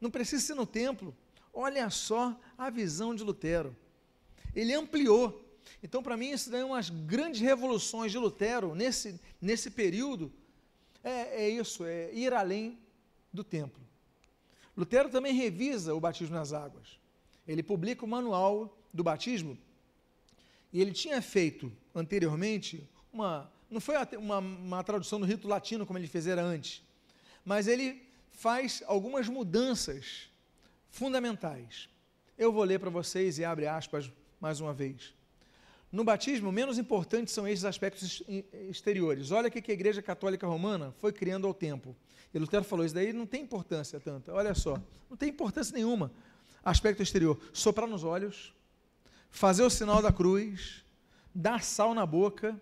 não 0.00 0.10
precisa 0.10 0.42
ser 0.42 0.54
no 0.54 0.66
templo. 0.66 1.16
Olha 1.54 1.88
só 1.90 2.38
a 2.56 2.70
visão 2.70 3.14
de 3.14 3.22
Lutero. 3.22 3.76
Ele 4.54 4.74
ampliou. 4.74 5.41
Então, 5.82 6.02
para 6.02 6.16
mim, 6.16 6.30
isso 6.30 6.50
daí 6.50 6.60
é 6.60 6.64
umas 6.64 6.90
grandes 6.90 7.40
revoluções 7.40 8.12
de 8.12 8.18
Lutero 8.18 8.74
nesse, 8.74 9.20
nesse 9.40 9.70
período. 9.70 10.32
É, 11.02 11.44
é 11.44 11.48
isso, 11.48 11.84
é 11.84 12.12
ir 12.12 12.32
além 12.32 12.78
do 13.32 13.42
templo. 13.42 13.82
Lutero 14.76 15.10
também 15.10 15.34
revisa 15.34 15.94
o 15.94 16.00
batismo 16.00 16.34
nas 16.34 16.52
águas. 16.52 16.98
Ele 17.46 17.62
publica 17.62 18.04
o 18.04 18.08
manual 18.08 18.78
do 18.92 19.02
batismo 19.02 19.58
e 20.72 20.80
ele 20.80 20.92
tinha 20.92 21.20
feito 21.20 21.70
anteriormente 21.94 22.88
uma. 23.12 23.50
Não 23.70 23.80
foi 23.80 23.96
uma, 24.18 24.38
uma 24.38 24.84
tradução 24.84 25.18
do 25.18 25.26
rito 25.26 25.48
latino 25.48 25.86
como 25.86 25.98
ele 25.98 26.06
fizera 26.06 26.42
antes, 26.42 26.82
mas 27.44 27.66
ele 27.66 28.02
faz 28.30 28.82
algumas 28.86 29.28
mudanças 29.28 30.30
fundamentais. 30.90 31.88
Eu 32.36 32.52
vou 32.52 32.64
ler 32.64 32.78
para 32.78 32.90
vocês 32.90 33.38
e 33.38 33.44
abre 33.44 33.66
aspas 33.66 34.10
mais 34.40 34.60
uma 34.60 34.72
vez. 34.72 35.14
No 35.92 36.04
batismo, 36.04 36.50
menos 36.50 36.78
importantes 36.78 37.34
são 37.34 37.46
esses 37.46 37.66
aspectos 37.66 38.22
exteriores. 38.70 39.30
Olha 39.30 39.48
o 39.48 39.50
que 39.50 39.70
a 39.70 39.74
Igreja 39.74 40.00
Católica 40.00 40.46
Romana 40.46 40.94
foi 40.96 41.12
criando 41.12 41.46
ao 41.46 41.52
tempo. 41.52 41.94
E 42.32 42.38
Lutero 42.38 42.64
falou: 42.64 42.82
isso 42.82 42.94
daí 42.94 43.12
não 43.12 43.26
tem 43.26 43.42
importância 43.42 44.00
tanta. 44.00 44.32
Olha 44.32 44.54
só, 44.54 44.80
não 45.10 45.18
tem 45.18 45.28
importância 45.28 45.74
nenhuma. 45.74 46.10
Aspecto 46.64 47.02
exterior: 47.02 47.38
soprar 47.52 47.86
nos 47.86 48.04
olhos, 48.04 48.54
fazer 49.30 49.62
o 49.64 49.68
sinal 49.68 50.00
da 50.00 50.10
cruz, 50.10 50.82
dar 51.34 51.62
sal 51.62 51.92
na 51.92 52.06
boca, 52.06 52.58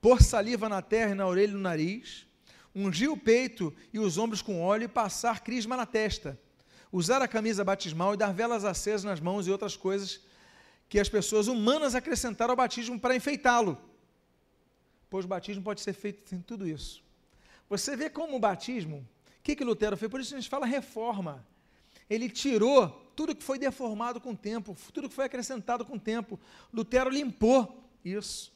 pôr 0.00 0.22
saliva 0.22 0.66
na 0.66 0.80
terra 0.80 1.10
e 1.10 1.14
na 1.14 1.26
orelha 1.26 1.50
e 1.50 1.54
no 1.54 1.60
nariz, 1.60 2.26
ungir 2.74 3.12
o 3.12 3.16
peito 3.16 3.74
e 3.92 3.98
os 3.98 4.16
ombros 4.16 4.40
com 4.40 4.62
óleo 4.62 4.84
e 4.84 4.88
passar 4.88 5.40
crisma 5.40 5.76
na 5.76 5.84
testa. 5.84 6.40
usar 6.90 7.20
a 7.20 7.28
camisa 7.28 7.62
batismal 7.62 8.14
e 8.14 8.16
dar 8.16 8.32
velas 8.32 8.64
acesas 8.64 9.04
nas 9.04 9.20
mãos 9.20 9.46
e 9.46 9.50
outras 9.50 9.76
coisas 9.76 10.20
que 10.90 10.98
as 10.98 11.08
pessoas 11.08 11.46
humanas 11.46 11.94
acrescentaram 11.94 12.50
ao 12.50 12.56
batismo 12.56 12.98
para 12.98 13.14
enfeitá-lo. 13.14 13.78
Pois 15.08 15.24
o 15.24 15.28
batismo 15.28 15.62
pode 15.62 15.80
ser 15.80 15.92
feito 15.92 16.28
sem 16.28 16.40
tudo 16.40 16.68
isso. 16.68 17.02
Você 17.68 17.94
vê 17.94 18.10
como 18.10 18.36
o 18.36 18.40
batismo, 18.40 18.98
o 18.98 19.42
que, 19.44 19.54
que 19.54 19.64
Lutero 19.64 19.96
fez? 19.96 20.10
Por 20.10 20.20
isso 20.20 20.34
a 20.34 20.38
gente 20.38 20.50
fala 20.50 20.66
reforma. 20.66 21.46
Ele 22.08 22.28
tirou 22.28 22.88
tudo 23.14 23.36
que 23.36 23.44
foi 23.44 23.56
deformado 23.56 24.20
com 24.20 24.32
o 24.32 24.36
tempo, 24.36 24.76
tudo 24.92 25.08
que 25.08 25.14
foi 25.14 25.26
acrescentado 25.26 25.84
com 25.84 25.94
o 25.94 26.00
tempo. 26.00 26.40
Lutero 26.72 27.08
limpou 27.08 27.88
isso. 28.04 28.52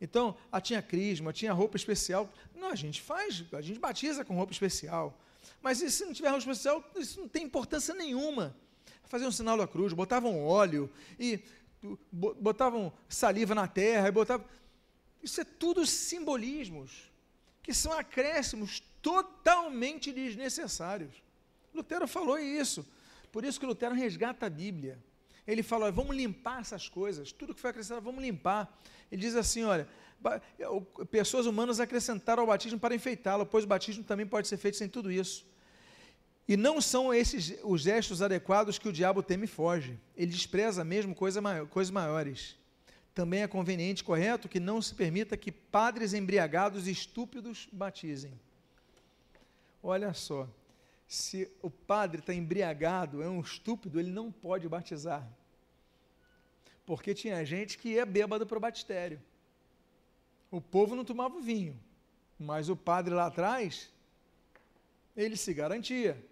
Então, 0.00 0.36
ah, 0.52 0.60
tinha 0.60 0.80
crisma, 0.80 1.32
tinha 1.32 1.52
roupa 1.52 1.76
especial. 1.76 2.32
Não, 2.54 2.68
a 2.68 2.76
gente 2.76 3.02
faz, 3.02 3.44
a 3.52 3.60
gente 3.60 3.80
batiza 3.80 4.24
com 4.24 4.36
roupa 4.36 4.52
especial. 4.52 5.18
Mas 5.60 5.78
se 5.78 6.04
não 6.04 6.12
tiver 6.12 6.28
roupa 6.28 6.48
especial, 6.48 6.84
isso 6.94 7.20
não 7.20 7.28
tem 7.28 7.42
importância 7.42 7.92
nenhuma. 7.92 8.54
Fazer 9.04 9.26
um 9.26 9.32
sinal 9.32 9.58
da 9.58 9.66
cruz, 9.66 9.92
botavam 9.92 10.42
óleo 10.44 10.88
e 11.18 11.40
botavam 12.10 12.92
saliva 13.08 13.54
na 13.54 13.66
terra 13.66 14.08
botavam. 14.12 14.46
Isso 15.22 15.40
é 15.40 15.44
tudo 15.44 15.86
simbolismos 15.86 17.10
que 17.62 17.72
são 17.72 17.92
acréscimos 17.92 18.82
totalmente 19.00 20.12
desnecessários. 20.12 21.22
Lutero 21.72 22.06
falou 22.06 22.38
isso. 22.38 22.86
Por 23.30 23.44
isso 23.44 23.58
que 23.58 23.66
Lutero 23.66 23.94
resgata 23.94 24.46
a 24.46 24.50
Bíblia. 24.50 24.98
Ele 25.46 25.62
fala, 25.62 25.86
olha, 25.86 25.92
vamos 25.92 26.14
limpar 26.14 26.60
essas 26.60 26.88
coisas, 26.88 27.32
tudo 27.32 27.54
que 27.54 27.60
foi 27.60 27.70
acrescentado, 27.70 28.04
vamos 28.04 28.22
limpar. 28.22 28.72
Ele 29.10 29.20
diz 29.20 29.34
assim, 29.34 29.64
olha, 29.64 29.88
pessoas 31.10 31.46
humanas 31.46 31.80
acrescentaram 31.80 32.42
ao 32.42 32.46
batismo 32.46 32.78
para 32.78 32.94
enfeitá-lo, 32.94 33.44
pois 33.44 33.64
o 33.64 33.66
batismo 33.66 34.04
também 34.04 34.26
pode 34.26 34.46
ser 34.46 34.56
feito 34.56 34.76
sem 34.76 34.88
tudo 34.88 35.10
isso. 35.10 35.44
E 36.48 36.56
não 36.56 36.80
são 36.80 37.14
esses 37.14 37.58
os 37.62 37.82
gestos 37.82 38.20
adequados 38.20 38.78
que 38.78 38.88
o 38.88 38.92
diabo 38.92 39.22
teme 39.22 39.44
e 39.44 39.48
foge. 39.48 39.98
Ele 40.16 40.32
despreza 40.32 40.84
mesmo 40.84 41.14
coisa 41.14 41.40
maior, 41.40 41.66
coisas 41.66 41.90
maiores. 41.90 42.56
Também 43.14 43.42
é 43.42 43.46
conveniente 43.46 44.02
correto 44.02 44.48
que 44.48 44.58
não 44.58 44.80
se 44.80 44.94
permita 44.94 45.36
que 45.36 45.52
padres 45.52 46.14
embriagados 46.14 46.86
e 46.86 46.90
estúpidos 46.90 47.68
batizem. 47.70 48.32
Olha 49.82 50.14
só, 50.14 50.48
se 51.06 51.50
o 51.60 51.70
padre 51.70 52.20
está 52.20 52.32
embriagado, 52.32 53.22
é 53.22 53.28
um 53.28 53.40
estúpido, 53.40 54.00
ele 54.00 54.10
não 54.10 54.32
pode 54.32 54.68
batizar. 54.68 55.28
Porque 56.86 57.14
tinha 57.14 57.44
gente 57.44 57.76
que 57.76 57.90
ia 57.90 58.06
bêbado 58.06 58.46
para 58.46 58.56
o 58.56 58.60
batistério. 58.60 59.20
O 60.50 60.60
povo 60.60 60.94
não 60.94 61.04
tomava 61.04 61.40
vinho, 61.40 61.78
mas 62.38 62.68
o 62.68 62.76
padre 62.76 63.14
lá 63.14 63.26
atrás, 63.26 63.90
ele 65.16 65.36
se 65.36 65.52
garantia. 65.52 66.31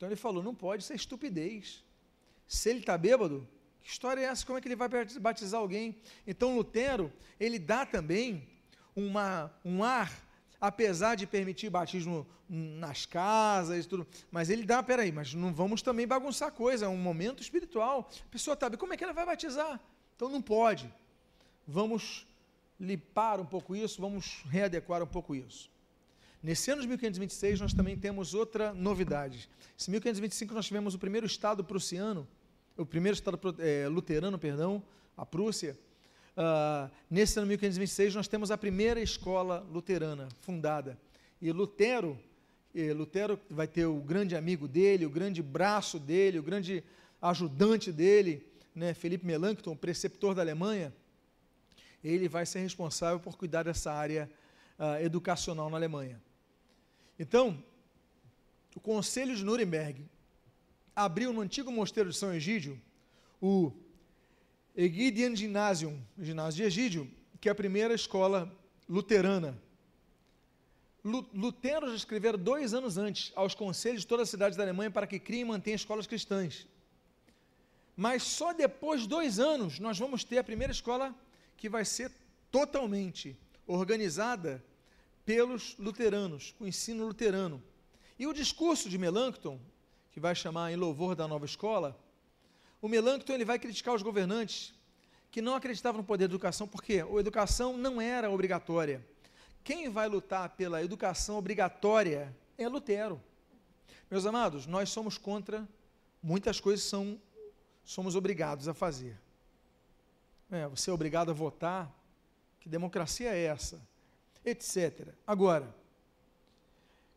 Então 0.00 0.08
ele 0.08 0.16
falou: 0.16 0.42
não 0.42 0.54
pode 0.54 0.82
ser 0.82 0.94
estupidez. 0.94 1.84
Se 2.46 2.70
ele 2.70 2.78
está 2.78 2.96
bêbado, 2.96 3.46
que 3.82 3.90
história 3.90 4.22
é 4.22 4.24
essa? 4.24 4.46
Como 4.46 4.56
é 4.56 4.60
que 4.62 4.66
ele 4.66 4.74
vai 4.74 4.88
batizar 5.20 5.60
alguém? 5.60 5.94
Então 6.26 6.56
Lutero, 6.56 7.12
ele 7.38 7.58
dá 7.58 7.84
também 7.84 8.48
uma, 8.96 9.52
um 9.62 9.84
ar, 9.84 10.10
apesar 10.58 11.16
de 11.16 11.26
permitir 11.26 11.68
batismo 11.68 12.26
nas 12.48 13.04
casas 13.04 13.84
e 13.84 13.88
tudo, 13.88 14.06
mas 14.30 14.48
ele 14.48 14.64
dá, 14.64 14.82
peraí, 14.82 15.12
mas 15.12 15.34
não 15.34 15.52
vamos 15.52 15.82
também 15.82 16.06
bagunçar 16.06 16.48
a 16.48 16.50
coisa, 16.50 16.86
é 16.86 16.88
um 16.88 16.96
momento 16.96 17.42
espiritual. 17.42 18.10
A 18.26 18.30
pessoa 18.30 18.56
sabe, 18.58 18.78
como 18.78 18.94
é 18.94 18.96
que 18.96 19.04
ela 19.04 19.12
vai 19.12 19.26
batizar? 19.26 19.78
Então 20.16 20.30
não 20.30 20.40
pode. 20.40 20.90
Vamos 21.66 22.26
limpar 22.80 23.38
um 23.38 23.44
pouco 23.44 23.76
isso, 23.76 24.00
vamos 24.00 24.42
readequar 24.46 25.02
um 25.02 25.06
pouco 25.06 25.34
isso. 25.34 25.70
Nesse 26.42 26.70
ano 26.70 26.80
de 26.80 26.88
1526, 26.88 27.60
nós 27.60 27.74
também 27.74 27.98
temos 27.98 28.32
outra 28.32 28.72
novidade. 28.72 29.46
Em 29.86 29.90
1525, 29.90 30.54
nós 30.54 30.66
tivemos 30.66 30.94
o 30.94 30.98
primeiro 30.98 31.26
Estado 31.26 31.62
prussiano, 31.62 32.26
o 32.78 32.86
primeiro 32.86 33.14
Estado 33.14 33.38
é, 33.58 33.86
luterano, 33.88 34.38
perdão, 34.38 34.82
a 35.14 35.26
Prússia. 35.26 35.78
Uh, 36.34 36.90
nesse 37.10 37.38
ano 37.38 37.46
de 37.46 37.50
1526, 37.50 38.14
nós 38.14 38.26
temos 38.26 38.50
a 38.50 38.56
primeira 38.56 39.00
escola 39.02 39.66
luterana 39.70 40.28
fundada. 40.40 40.98
E 41.42 41.52
Lutero, 41.52 42.18
e 42.74 42.90
Lutero 42.90 43.38
vai 43.50 43.66
ter 43.66 43.84
o 43.84 43.96
grande 43.96 44.34
amigo 44.34 44.66
dele, 44.66 45.04
o 45.04 45.10
grande 45.10 45.42
braço 45.42 45.98
dele, 45.98 46.38
o 46.38 46.42
grande 46.42 46.82
ajudante 47.20 47.92
dele, 47.92 48.46
né, 48.74 48.94
Felipe 48.94 49.26
Melanchthon, 49.26 49.76
preceptor 49.76 50.34
da 50.34 50.40
Alemanha. 50.40 50.90
Ele 52.02 52.30
vai 52.30 52.46
ser 52.46 52.60
responsável 52.60 53.20
por 53.20 53.36
cuidar 53.36 53.64
dessa 53.64 53.92
área 53.92 54.30
uh, 54.78 55.04
educacional 55.04 55.68
na 55.68 55.76
Alemanha. 55.76 56.18
Então, 57.20 57.62
o 58.74 58.80
Conselho 58.80 59.36
de 59.36 59.44
Nuremberg 59.44 60.06
abriu 60.96 61.34
no 61.34 61.42
antigo 61.42 61.70
mosteiro 61.70 62.08
de 62.08 62.16
São 62.16 62.32
Egídio 62.32 62.80
o 63.42 63.70
Egidian 64.74 65.36
Gymnasium, 65.36 66.00
ginásio 66.18 66.56
de 66.56 66.62
Egídio, 66.62 67.10
que 67.38 67.50
é 67.50 67.52
a 67.52 67.54
primeira 67.54 67.92
escola 67.92 68.50
luterana. 68.88 69.54
Lutero 71.04 71.90
já 71.90 71.94
escreveu 71.94 72.38
dois 72.38 72.72
anos 72.72 72.96
antes 72.96 73.32
aos 73.36 73.54
conselhos 73.54 74.00
de 74.00 74.06
todas 74.06 74.22
as 74.22 74.30
cidades 74.30 74.56
da 74.56 74.64
Alemanha 74.64 74.90
para 74.90 75.06
que 75.06 75.18
criem 75.18 75.42
e 75.42 75.44
mantenham 75.44 75.76
escolas 75.76 76.06
cristãs. 76.06 76.66
Mas 77.94 78.22
só 78.22 78.54
depois 78.54 79.02
de 79.02 79.08
dois 79.08 79.38
anos 79.38 79.78
nós 79.78 79.98
vamos 79.98 80.24
ter 80.24 80.38
a 80.38 80.44
primeira 80.44 80.72
escola 80.72 81.14
que 81.58 81.68
vai 81.68 81.84
ser 81.84 82.10
totalmente 82.50 83.36
organizada 83.66 84.64
pelos 85.30 85.76
luteranos, 85.78 86.56
com 86.58 86.66
ensino 86.66 87.06
luterano. 87.06 87.62
E 88.18 88.26
o 88.26 88.32
discurso 88.32 88.88
de 88.88 88.98
Melanchthon, 88.98 89.60
que 90.10 90.18
vai 90.18 90.34
chamar 90.34 90.72
em 90.72 90.76
louvor 90.76 91.14
da 91.14 91.28
nova 91.28 91.44
escola, 91.44 91.96
o 92.82 92.88
Melanchthon 92.88 93.34
ele 93.34 93.44
vai 93.44 93.56
criticar 93.56 93.94
os 93.94 94.02
governantes 94.02 94.74
que 95.30 95.40
não 95.40 95.54
acreditavam 95.54 96.00
no 96.00 96.04
poder 96.04 96.26
da 96.26 96.34
educação, 96.34 96.66
porque 96.66 96.94
a 96.94 97.20
educação 97.20 97.76
não 97.76 98.00
era 98.00 98.28
obrigatória. 98.28 99.06
Quem 99.62 99.88
vai 99.88 100.08
lutar 100.08 100.48
pela 100.48 100.82
educação 100.82 101.38
obrigatória 101.38 102.36
é 102.58 102.66
Lutero. 102.66 103.22
Meus 104.10 104.26
amados, 104.26 104.66
nós 104.66 104.90
somos 104.90 105.16
contra 105.16 105.64
muitas 106.20 106.58
coisas 106.58 106.84
são 106.84 107.20
somos 107.84 108.16
obrigados 108.16 108.66
a 108.66 108.74
fazer. 108.74 109.16
É, 110.50 110.66
você 110.66 110.90
é 110.90 110.92
obrigado 110.92 111.30
a 111.30 111.34
votar. 111.34 111.88
Que 112.58 112.68
democracia 112.68 113.30
é 113.32 113.44
essa? 113.44 113.80
Etc. 114.44 115.08
Agora, 115.26 115.74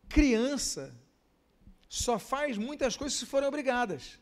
criança 0.09 0.93
só 1.87 2.17
faz 2.17 2.57
muitas 2.57 2.97
coisas 2.97 3.17
se 3.17 3.25
forem 3.25 3.47
obrigadas. 3.47 4.19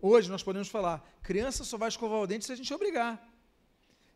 Hoje 0.00 0.30
nós 0.30 0.42
podemos 0.42 0.68
falar, 0.68 1.06
criança 1.22 1.64
só 1.64 1.76
vai 1.76 1.88
escovar 1.88 2.20
o 2.20 2.26
dente 2.26 2.44
se 2.44 2.52
a 2.52 2.56
gente 2.56 2.72
obrigar. 2.72 3.26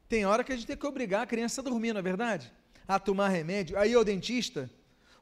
Tem 0.09 0.25
hora 0.25 0.45
que 0.45 0.53
a 0.53 0.57
gente 0.57 0.67
tem 0.67 0.77
que 0.77 0.87
obrigar 0.87 1.23
a 1.23 1.27
criança 1.27 1.61
a 1.61 1.65
dormir, 1.65 1.93
não 1.93 2.01
é 2.01 2.03
verdade? 2.03 2.53
A 2.87 2.99
tomar 2.99 3.29
remédio, 3.29 3.79
aí 3.79 3.95
ao 3.95 4.05
dentista. 4.05 4.71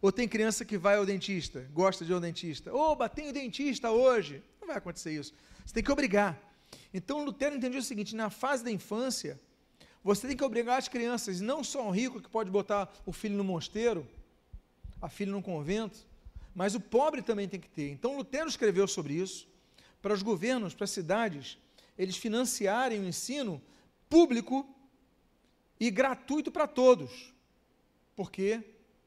Ou 0.00 0.10
tem 0.10 0.26
criança 0.28 0.64
que 0.64 0.76
vai 0.76 0.96
ao 0.96 1.06
dentista, 1.06 1.68
gosta 1.72 2.04
de 2.04 2.10
ir 2.10 2.14
ao 2.14 2.20
dentista. 2.20 2.74
Oba, 2.74 3.08
tem 3.08 3.28
o 3.28 3.32
dentista 3.32 3.90
hoje. 3.90 4.42
Não 4.60 4.66
vai 4.66 4.76
acontecer 4.76 5.12
isso. 5.12 5.32
Você 5.64 5.74
tem 5.74 5.82
que 5.82 5.92
obrigar. 5.92 6.40
Então 6.92 7.24
Lutero 7.24 7.54
entendeu 7.54 7.80
o 7.80 7.84
seguinte: 7.84 8.14
na 8.16 8.28
fase 8.28 8.64
da 8.64 8.70
infância, 8.70 9.40
você 10.02 10.26
tem 10.28 10.36
que 10.36 10.44
obrigar 10.44 10.78
as 10.78 10.88
crianças, 10.88 11.40
não 11.40 11.62
só 11.62 11.86
um 11.86 11.90
rico 11.90 12.20
que 12.20 12.28
pode 12.28 12.50
botar 12.50 12.92
o 13.06 13.12
filho 13.12 13.36
no 13.36 13.44
mosteiro, 13.44 14.06
a 15.00 15.08
filha 15.08 15.32
no 15.32 15.42
convento, 15.42 16.06
mas 16.54 16.74
o 16.74 16.80
pobre 16.80 17.22
também 17.22 17.48
tem 17.48 17.60
que 17.60 17.68
ter. 17.68 17.90
Então 17.90 18.16
Lutero 18.16 18.48
escreveu 18.48 18.86
sobre 18.88 19.14
isso, 19.14 19.48
para 20.00 20.12
os 20.12 20.22
governos, 20.22 20.74
para 20.74 20.84
as 20.84 20.90
cidades, 20.90 21.56
eles 21.96 22.16
financiarem 22.16 23.00
o 23.00 23.06
ensino 23.06 23.62
público 24.10 24.68
e 25.78 25.90
gratuito 25.90 26.50
para 26.50 26.66
todos. 26.66 27.32
Por 28.16 28.30
quê? 28.30 28.62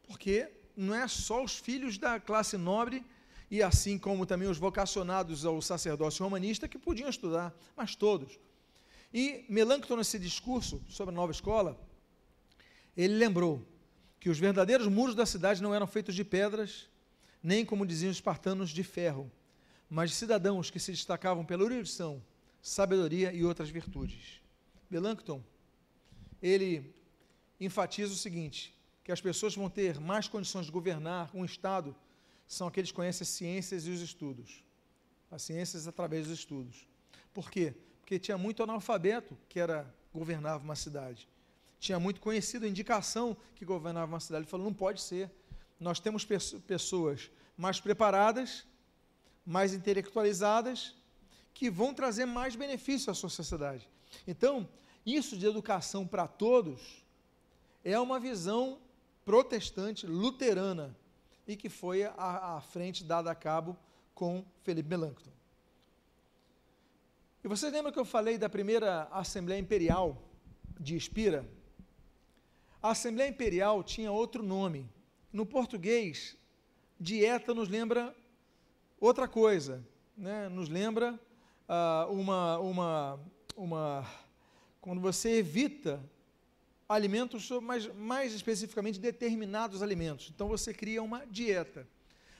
Porque 0.07 0.49
não 0.75 0.95
é 0.95 1.07
só 1.07 1.43
os 1.43 1.57
filhos 1.57 1.97
da 1.97 2.19
classe 2.19 2.57
nobre 2.57 3.03
e 3.49 3.61
assim 3.61 3.97
como 3.97 4.25
também 4.25 4.47
os 4.47 4.57
vocacionados 4.57 5.45
ao 5.45 5.61
sacerdócio 5.61 6.23
romanista 6.23 6.67
que 6.67 6.77
podiam 6.77 7.09
estudar, 7.09 7.53
mas 7.75 7.95
todos. 7.95 8.39
E 9.17 9.45
Melancton, 9.47 9.95
nesse 9.95 10.19
discurso 10.19 10.83
sobre 10.89 11.13
a 11.13 11.15
nova 11.15 11.31
escola, 11.31 11.79
ele 12.97 13.15
lembrou 13.15 13.65
que 14.19 14.29
os 14.29 14.37
verdadeiros 14.37 14.89
muros 14.89 15.15
da 15.15 15.25
cidade 15.25 15.63
não 15.63 15.73
eram 15.73 15.87
feitos 15.87 16.13
de 16.13 16.25
pedras, 16.25 16.89
nem, 17.41 17.63
como 17.63 17.85
diziam 17.85 18.11
os 18.11 18.17
espartanos, 18.17 18.71
de 18.71 18.83
ferro, 18.83 19.31
mas 19.89 20.09
de 20.09 20.17
cidadãos 20.17 20.69
que 20.69 20.81
se 20.81 20.91
destacavam 20.91 21.45
pela 21.45 21.63
erudição, 21.63 22.21
sabedoria 22.61 23.31
e 23.31 23.45
outras 23.45 23.69
virtudes. 23.69 24.41
Melancton, 24.89 25.41
ele 26.41 26.93
enfatiza 27.57 28.11
o 28.11 28.17
seguinte, 28.17 28.75
que 29.01 29.13
as 29.13 29.21
pessoas 29.21 29.55
vão 29.55 29.69
ter 29.69 29.97
mais 29.97 30.27
condições 30.27 30.65
de 30.65 30.73
governar 30.73 31.33
um 31.33 31.45
Estado 31.45 31.95
são 32.49 32.67
aqueles 32.67 32.91
que 32.91 32.95
conhecem 32.97 33.23
as 33.23 33.29
ciências 33.29 33.87
e 33.87 33.91
os 33.91 34.01
estudos. 34.01 34.61
As 35.31 35.41
ciências 35.41 35.87
através 35.87 36.27
dos 36.27 36.37
estudos. 36.37 36.85
Por 37.33 37.49
quê? 37.49 37.75
Porque 38.05 38.19
tinha 38.19 38.37
muito 38.37 38.61
analfabeto 38.61 39.35
que 39.49 39.59
era 39.59 39.91
governava 40.13 40.63
uma 40.63 40.75
cidade. 40.75 41.27
Tinha 41.79 41.99
muito 41.99 42.21
conhecido 42.21 42.63
a 42.63 42.69
indicação 42.69 43.35
que 43.55 43.65
governava 43.65 44.13
uma 44.13 44.19
cidade. 44.19 44.43
Ele 44.43 44.49
falou: 44.49 44.67
não 44.67 44.73
pode 44.73 45.01
ser. 45.01 45.31
Nós 45.79 45.99
temos 45.99 46.23
pessoas 46.23 47.31
mais 47.57 47.79
preparadas, 47.79 48.63
mais 49.43 49.73
intelectualizadas, 49.73 50.95
que 51.51 51.67
vão 51.67 51.95
trazer 51.95 52.25
mais 52.25 52.55
benefício 52.55 53.09
à 53.09 53.15
sua 53.15 53.29
sociedade. 53.29 53.89
Então, 54.27 54.69
isso 55.03 55.35
de 55.35 55.47
educação 55.47 56.05
para 56.05 56.27
todos 56.27 57.03
é 57.83 57.99
uma 57.99 58.19
visão 58.19 58.77
protestante, 59.25 60.05
luterana, 60.05 60.95
e 61.47 61.55
que 61.55 61.69
foi 61.69 62.03
à, 62.03 62.61
frente 62.71 63.03
dada 63.03 63.31
a 63.31 63.35
cabo 63.35 63.75
com 64.13 64.45
Felipe 64.61 64.89
Melanchthon. 64.89 65.31
E 67.45 67.47
vocês 67.47 67.71
lembram 67.71 67.93
que 67.93 67.99
eu 67.99 68.05
falei 68.05 68.39
da 68.39 68.49
primeira 68.49 69.03
Assembleia 69.11 69.59
Imperial 69.59 70.19
de 70.79 70.97
Espira? 70.97 71.47
A 72.81 72.89
Assembleia 72.89 73.29
Imperial 73.29 73.83
tinha 73.83 74.11
outro 74.11 74.41
nome. 74.41 74.89
No 75.31 75.45
português, 75.45 76.35
dieta 76.99 77.53
nos 77.53 77.69
lembra 77.69 78.15
outra 78.99 79.27
coisa, 79.27 79.85
né? 80.17 80.49
nos 80.49 80.69
lembra 80.69 81.19
ah, 81.69 82.07
uma, 82.09 82.57
uma, 82.57 83.19
uma. 83.55 84.11
Quando 84.81 84.99
você 84.99 85.37
evita 85.37 86.03
alimentos, 86.89 87.47
mas 87.61 87.85
mais 87.93 88.33
especificamente 88.33 88.99
determinados 88.99 89.83
alimentos. 89.83 90.31
Então 90.33 90.47
você 90.47 90.73
cria 90.73 91.03
uma 91.03 91.23
dieta. 91.27 91.87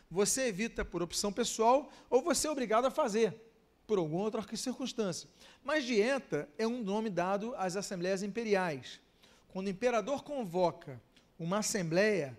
Você 0.10 0.48
evita 0.48 0.84
por 0.84 1.04
opção 1.04 1.32
pessoal 1.32 1.92
ou 2.10 2.24
você 2.24 2.48
é 2.48 2.52
obrigado 2.52 2.86
a 2.86 2.90
fazer 2.90 3.46
por 3.86 3.98
alguma 3.98 4.24
outra 4.24 4.44
circunstância. 4.56 5.30
Mas 5.64 5.84
dieta 5.84 6.50
é 6.58 6.68
um 6.68 6.84
nome 6.84 7.10
dado 7.10 7.54
às 7.56 7.76
assembleias 7.76 8.24
imperiais. 8.24 9.00
Quando 9.48 9.68
o 9.68 9.70
imperador 9.70 10.24
convoca 10.24 11.02
uma 11.40 11.60
assembleia, 11.60 12.38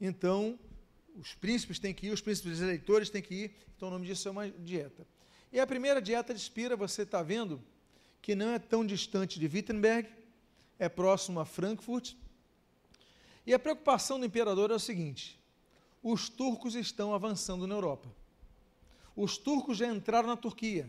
então 0.00 0.58
os 1.16 1.34
príncipes 1.34 1.78
têm 1.78 1.94
que 1.94 2.06
ir, 2.06 2.12
os 2.12 2.20
príncipes 2.20 2.60
eleitores 2.60 3.10
têm 3.10 3.22
que 3.22 3.34
ir, 3.34 3.56
então 3.76 3.88
o 3.88 3.90
nome 3.90 4.06
disso 4.06 4.28
é 4.28 4.30
uma 4.30 4.48
dieta. 4.50 5.06
E 5.52 5.58
a 5.58 5.66
primeira 5.66 6.00
dieta 6.02 6.34
de 6.34 6.40
Spira, 6.40 6.76
você 6.76 7.02
está 7.02 7.22
vendo, 7.22 7.62
que 8.20 8.34
não 8.34 8.50
é 8.50 8.58
tão 8.58 8.84
distante 8.84 9.38
de 9.38 9.46
Wittenberg, 9.46 10.08
é 10.78 10.88
próximo 10.88 11.40
a 11.40 11.44
Frankfurt. 11.44 12.14
E 13.46 13.54
a 13.54 13.58
preocupação 13.58 14.20
do 14.20 14.26
imperador 14.26 14.70
é 14.70 14.74
o 14.74 14.78
seguinte: 14.78 15.40
os 16.02 16.28
turcos 16.28 16.74
estão 16.74 17.14
avançando 17.14 17.66
na 17.66 17.74
Europa. 17.74 18.08
Os 19.18 19.36
turcos 19.36 19.76
já 19.76 19.86
entraram 19.86 20.28
na 20.28 20.36
Turquia 20.36 20.88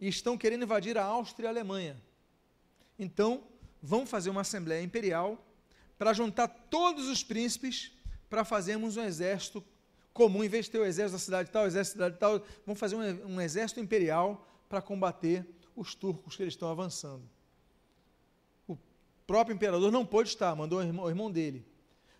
e 0.00 0.08
estão 0.08 0.38
querendo 0.38 0.62
invadir 0.62 0.96
a 0.96 1.04
Áustria 1.04 1.46
e 1.46 1.48
a 1.48 1.50
Alemanha. 1.50 2.00
Então, 2.98 3.42
vão 3.82 4.06
fazer 4.06 4.30
uma 4.30 4.40
assembleia 4.40 4.82
imperial 4.82 5.44
para 5.98 6.12
juntar 6.12 6.48
todos 6.48 7.08
os 7.08 7.22
príncipes 7.22 7.92
para 8.28 8.44
fazermos 8.44 8.96
um 8.96 9.02
exército 9.02 9.62
comum, 10.12 10.42
em 10.42 10.48
vez 10.48 10.64
de 10.66 10.72
ter 10.72 10.78
o 10.78 10.84
exército 10.84 11.12
da 11.12 11.18
cidade 11.18 11.50
tal, 11.50 11.64
o 11.64 11.66
exército 11.66 11.98
da 11.98 12.06
cidade 12.06 12.20
tal, 12.20 12.46
vamos 12.64 12.78
fazer 12.78 12.96
um, 12.96 13.34
um 13.34 13.40
exército 13.40 13.80
imperial 13.80 14.46
para 14.68 14.80
combater 14.80 15.46
os 15.76 15.94
turcos 15.94 16.36
que 16.36 16.42
eles 16.42 16.54
estão 16.54 16.70
avançando 16.70 17.28
próprio 19.30 19.54
imperador 19.54 19.92
não 19.92 20.04
pôde 20.04 20.30
estar, 20.30 20.56
mandou 20.56 20.80
o 20.80 20.82
irmão, 20.82 21.04
o 21.04 21.08
irmão 21.08 21.30
dele. 21.30 21.64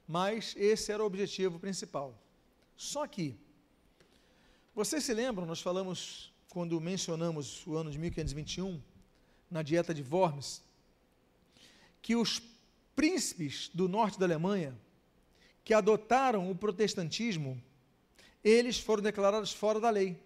Mas 0.06 0.54
esse 0.56 0.92
era 0.92 1.02
o 1.02 1.06
objetivo 1.06 1.58
principal. 1.58 2.16
Só 2.76 3.04
que, 3.04 3.36
vocês 4.74 5.04
se 5.04 5.12
lembram, 5.12 5.46
nós 5.46 5.60
falamos, 5.60 6.32
quando 6.48 6.80
mencionamos 6.80 7.66
o 7.66 7.76
ano 7.76 7.90
de 7.90 7.98
1521, 7.98 8.80
na 9.50 9.62
dieta 9.62 9.92
de 9.92 10.02
Worms, 10.02 10.62
que 12.00 12.14
os 12.16 12.40
príncipes 12.94 13.70
do 13.74 13.88
norte 13.88 14.18
da 14.18 14.26
Alemanha, 14.26 14.78
que 15.64 15.74
adotaram 15.74 16.50
o 16.50 16.54
protestantismo, 16.54 17.62
eles 18.42 18.78
foram 18.78 19.02
declarados 19.02 19.52
fora 19.52 19.78
da 19.78 19.90
lei. 19.90 20.18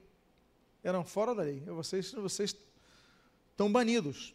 Eram 0.83 1.04
fora 1.04 1.35
da 1.35 1.42
lei. 1.42 1.61
Vocês, 1.61 2.12
vocês 2.12 2.57
estão 3.50 3.72
banidos. 3.72 4.35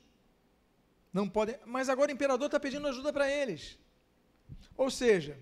Não 1.13 1.27
podem. 1.27 1.55
Mas 1.65 1.89
agora 1.89 2.11
o 2.11 2.13
imperador 2.13 2.47
está 2.47 2.59
pedindo 2.59 2.87
ajuda 2.87 3.13
para 3.13 3.31
eles. 3.31 3.77
Ou 4.75 4.89
seja, 4.89 5.37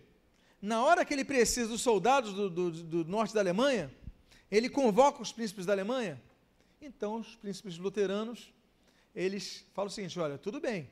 na 0.62 0.84
hora 0.84 1.06
que 1.06 1.14
ele 1.14 1.26
precisa 1.26 1.70
dos 1.70 1.82
soldados 1.82 2.34
do, 2.34 2.50
do, 2.50 2.72
do, 2.72 3.06
norte 3.06 3.34
da 3.34 3.40
Alemanha, 3.40 3.92
ele 4.50 4.70
convoca 4.70 5.22
os 5.22 5.32
príncipes 5.32 5.66
da 5.66 5.74
Alemanha. 5.74 6.22
Então, 6.82 7.18
os 7.18 7.36
príncipes 7.36 7.78
luteranos, 7.78 8.54
eles 9.16 9.66
falam 9.74 9.88
o 9.88 9.92
seguinte: 9.92 10.20
olha, 10.20 10.38
tudo 10.38 10.60
bem, 10.60 10.90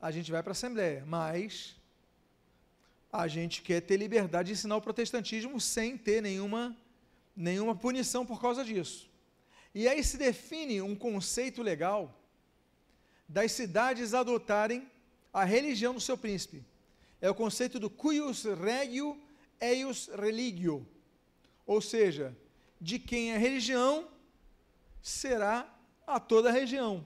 a 0.00 0.10
gente 0.10 0.30
vai 0.30 0.42
para 0.42 0.50
a 0.50 0.52
Assembleia, 0.52 1.04
mas 1.06 1.76
a 3.12 3.26
gente 3.26 3.62
quer 3.62 3.80
ter 3.80 3.96
liberdade 3.96 4.48
de 4.48 4.52
ensinar 4.52 4.76
o 4.76 4.82
protestantismo 4.82 5.60
sem 5.60 5.96
ter 5.96 6.20
nenhuma, 6.20 6.76
nenhuma 7.34 7.74
punição 7.74 8.26
por 8.26 8.40
causa 8.40 8.64
disso. 8.64 9.08
E 9.74 9.88
aí 9.88 10.02
se 10.02 10.16
define 10.16 10.80
um 10.80 10.94
conceito 10.94 11.62
legal 11.62 12.14
das 13.28 13.52
cidades 13.52 14.14
adotarem 14.14 14.90
a 15.32 15.44
religião 15.44 15.94
do 15.94 16.00
seu 16.00 16.16
príncipe. 16.16 16.64
É 17.20 17.28
o 17.28 17.34
conceito 17.34 17.78
do 17.80 17.90
cuius 17.90 18.44
regio 18.44 19.20
eius 19.60 20.08
religio. 20.08 20.86
Ou 21.66 21.80
seja, 21.80 22.36
de 22.80 22.98
quem 22.98 23.32
é 23.32 23.38
religião 23.38 24.08
será 25.02 25.72
a 26.06 26.20
toda 26.20 26.48
a 26.48 26.52
região. 26.52 27.04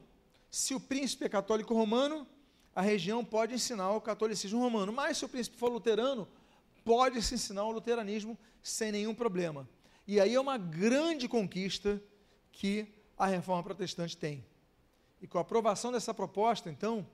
Se 0.51 0.75
o 0.75 0.81
príncipe 0.81 1.25
é 1.25 1.29
católico 1.29 1.75
romano, 1.75 2.27
a 2.75 2.83
região 2.83 3.25
pode 3.25 3.55
ensinar 3.55 3.93
o 3.93 4.01
catolicismo 4.01 4.61
romano, 4.61 4.93
mas 4.93 5.19
se 5.19 5.25
o 5.25 5.29
príncipe 5.29 5.57
for 5.57 5.71
luterano, 5.71 6.27
pode 6.85 7.23
se 7.23 7.35
ensinar 7.35 7.65
o 7.65 7.71
luteranismo 7.71 8.37
sem 8.63 8.91
nenhum 8.91 9.15
problema. 9.15 9.69
E 10.07 10.21
aí 10.21 10.35
é 10.35 10.41
uma 10.41 10.59
grande 10.59 11.29
conquista 11.29 12.03
que 12.53 12.87
a 13.17 13.27
reforma 13.27 13.63
protestante 13.63 14.17
tem. 14.17 14.45
E 15.21 15.27
com 15.27 15.39
a 15.39 15.43
aprovação 15.43 15.93
dessa 15.93 16.15
proposta, 16.15 16.71
então, 16.71 17.07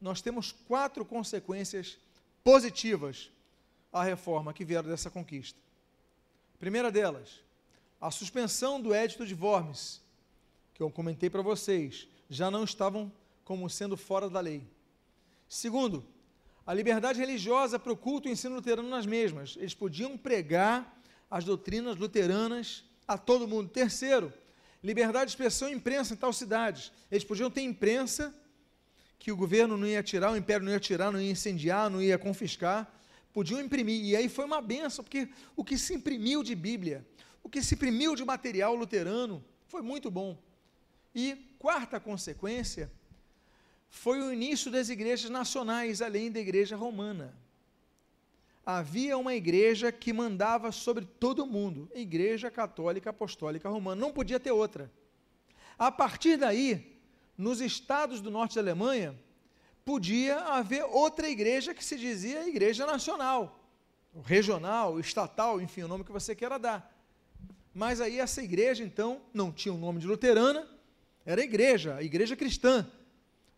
nós 0.00 0.20
temos 0.20 0.52
quatro 0.52 1.04
consequências 1.04 1.96
positivas 2.42 3.30
à 3.92 4.02
reforma 4.02 4.52
que 4.52 4.64
vieram 4.64 4.88
dessa 4.88 5.10
conquista. 5.10 5.58
primeira 6.58 6.90
delas, 6.90 7.40
a 8.02 8.10
suspensão 8.10 8.80
do 8.80 8.92
Édito 8.92 9.24
de 9.24 9.32
Worms, 9.32 10.00
que 10.74 10.82
eu 10.82 10.90
comentei 10.90 11.30
para 11.30 11.40
vocês, 11.40 12.08
já 12.28 12.50
não 12.50 12.64
estavam 12.64 13.12
como 13.44 13.70
sendo 13.70 13.96
fora 13.96 14.28
da 14.28 14.40
lei. 14.40 14.66
Segundo, 15.48 16.04
a 16.66 16.74
liberdade 16.74 17.20
religiosa 17.20 17.78
para 17.78 17.92
o 17.92 17.96
culto 17.96 18.26
e 18.26 18.32
ensino 18.32 18.56
luterano 18.56 18.88
nas 18.88 19.06
mesmas. 19.06 19.56
Eles 19.56 19.72
podiam 19.72 20.18
pregar 20.18 21.00
as 21.30 21.44
doutrinas 21.44 21.96
luteranas 21.96 22.84
a 23.06 23.16
todo 23.16 23.46
mundo. 23.46 23.68
Terceiro, 23.68 24.32
liberdade 24.82 25.26
de 25.26 25.30
expressão 25.30 25.68
e 25.68 25.72
imprensa 25.72 26.12
em 26.14 26.16
tal 26.16 26.32
cidades. 26.32 26.90
Eles 27.08 27.22
podiam 27.22 27.52
ter 27.52 27.62
imprensa 27.62 28.34
que 29.16 29.30
o 29.30 29.36
governo 29.36 29.76
não 29.76 29.86
ia 29.86 30.02
tirar, 30.02 30.32
o 30.32 30.36
império 30.36 30.64
não 30.64 30.72
ia 30.72 30.80
tirar, 30.80 31.12
não 31.12 31.20
ia 31.20 31.30
incendiar, 31.30 31.88
não 31.88 32.02
ia 32.02 32.18
confiscar. 32.18 32.92
Podiam 33.32 33.60
imprimir. 33.60 34.04
E 34.04 34.16
aí 34.16 34.28
foi 34.28 34.44
uma 34.44 34.60
benção, 34.60 35.04
porque 35.04 35.28
o 35.54 35.62
que 35.62 35.78
se 35.78 35.94
imprimiu 35.94 36.42
de 36.42 36.56
Bíblia, 36.56 37.06
o 37.42 37.48
que 37.48 37.62
se 37.62 37.74
imprimiu 37.74 38.14
de 38.14 38.24
material 38.24 38.74
luterano, 38.74 39.44
foi 39.66 39.82
muito 39.82 40.10
bom. 40.10 40.38
E 41.14 41.34
quarta 41.58 42.00
consequência 42.00 42.90
foi 43.88 44.20
o 44.20 44.32
início 44.32 44.70
das 44.70 44.88
igrejas 44.88 45.30
nacionais, 45.30 46.00
além 46.00 46.30
da 46.30 46.40
igreja 46.40 46.76
romana 46.76 47.42
havia 48.64 49.18
uma 49.18 49.34
igreja 49.34 49.90
que 49.90 50.12
mandava 50.12 50.70
sobre 50.70 51.04
todo 51.04 51.46
mundo, 51.46 51.90
Igreja 51.94 52.50
Católica 52.50 53.10
Apostólica 53.10 53.68
Romana, 53.68 54.00
não 54.00 54.12
podia 54.12 54.38
ter 54.38 54.52
outra. 54.52 54.90
A 55.78 55.90
partir 55.90 56.36
daí, 56.36 57.00
nos 57.36 57.60
estados 57.60 58.20
do 58.20 58.30
norte 58.30 58.54
da 58.54 58.60
Alemanha, 58.60 59.18
podia 59.84 60.38
haver 60.38 60.84
outra 60.84 61.28
igreja 61.28 61.74
que 61.74 61.84
se 61.84 61.98
dizia 61.98 62.48
Igreja 62.48 62.86
Nacional, 62.86 63.58
regional, 64.24 65.00
estatal, 65.00 65.60
enfim, 65.60 65.82
o 65.82 65.88
nome 65.88 66.04
que 66.04 66.12
você 66.12 66.34
queira 66.34 66.58
dar. 66.58 66.91
Mas 67.74 68.00
aí 68.00 68.18
essa 68.18 68.42
igreja, 68.42 68.84
então, 68.84 69.22
não 69.32 69.50
tinha 69.50 69.72
o 69.72 69.78
nome 69.78 70.00
de 70.00 70.06
luterana, 70.06 70.68
era 71.24 71.42
igreja, 71.42 71.96
a 71.96 72.02
igreja 72.02 72.36
cristã, 72.36 72.86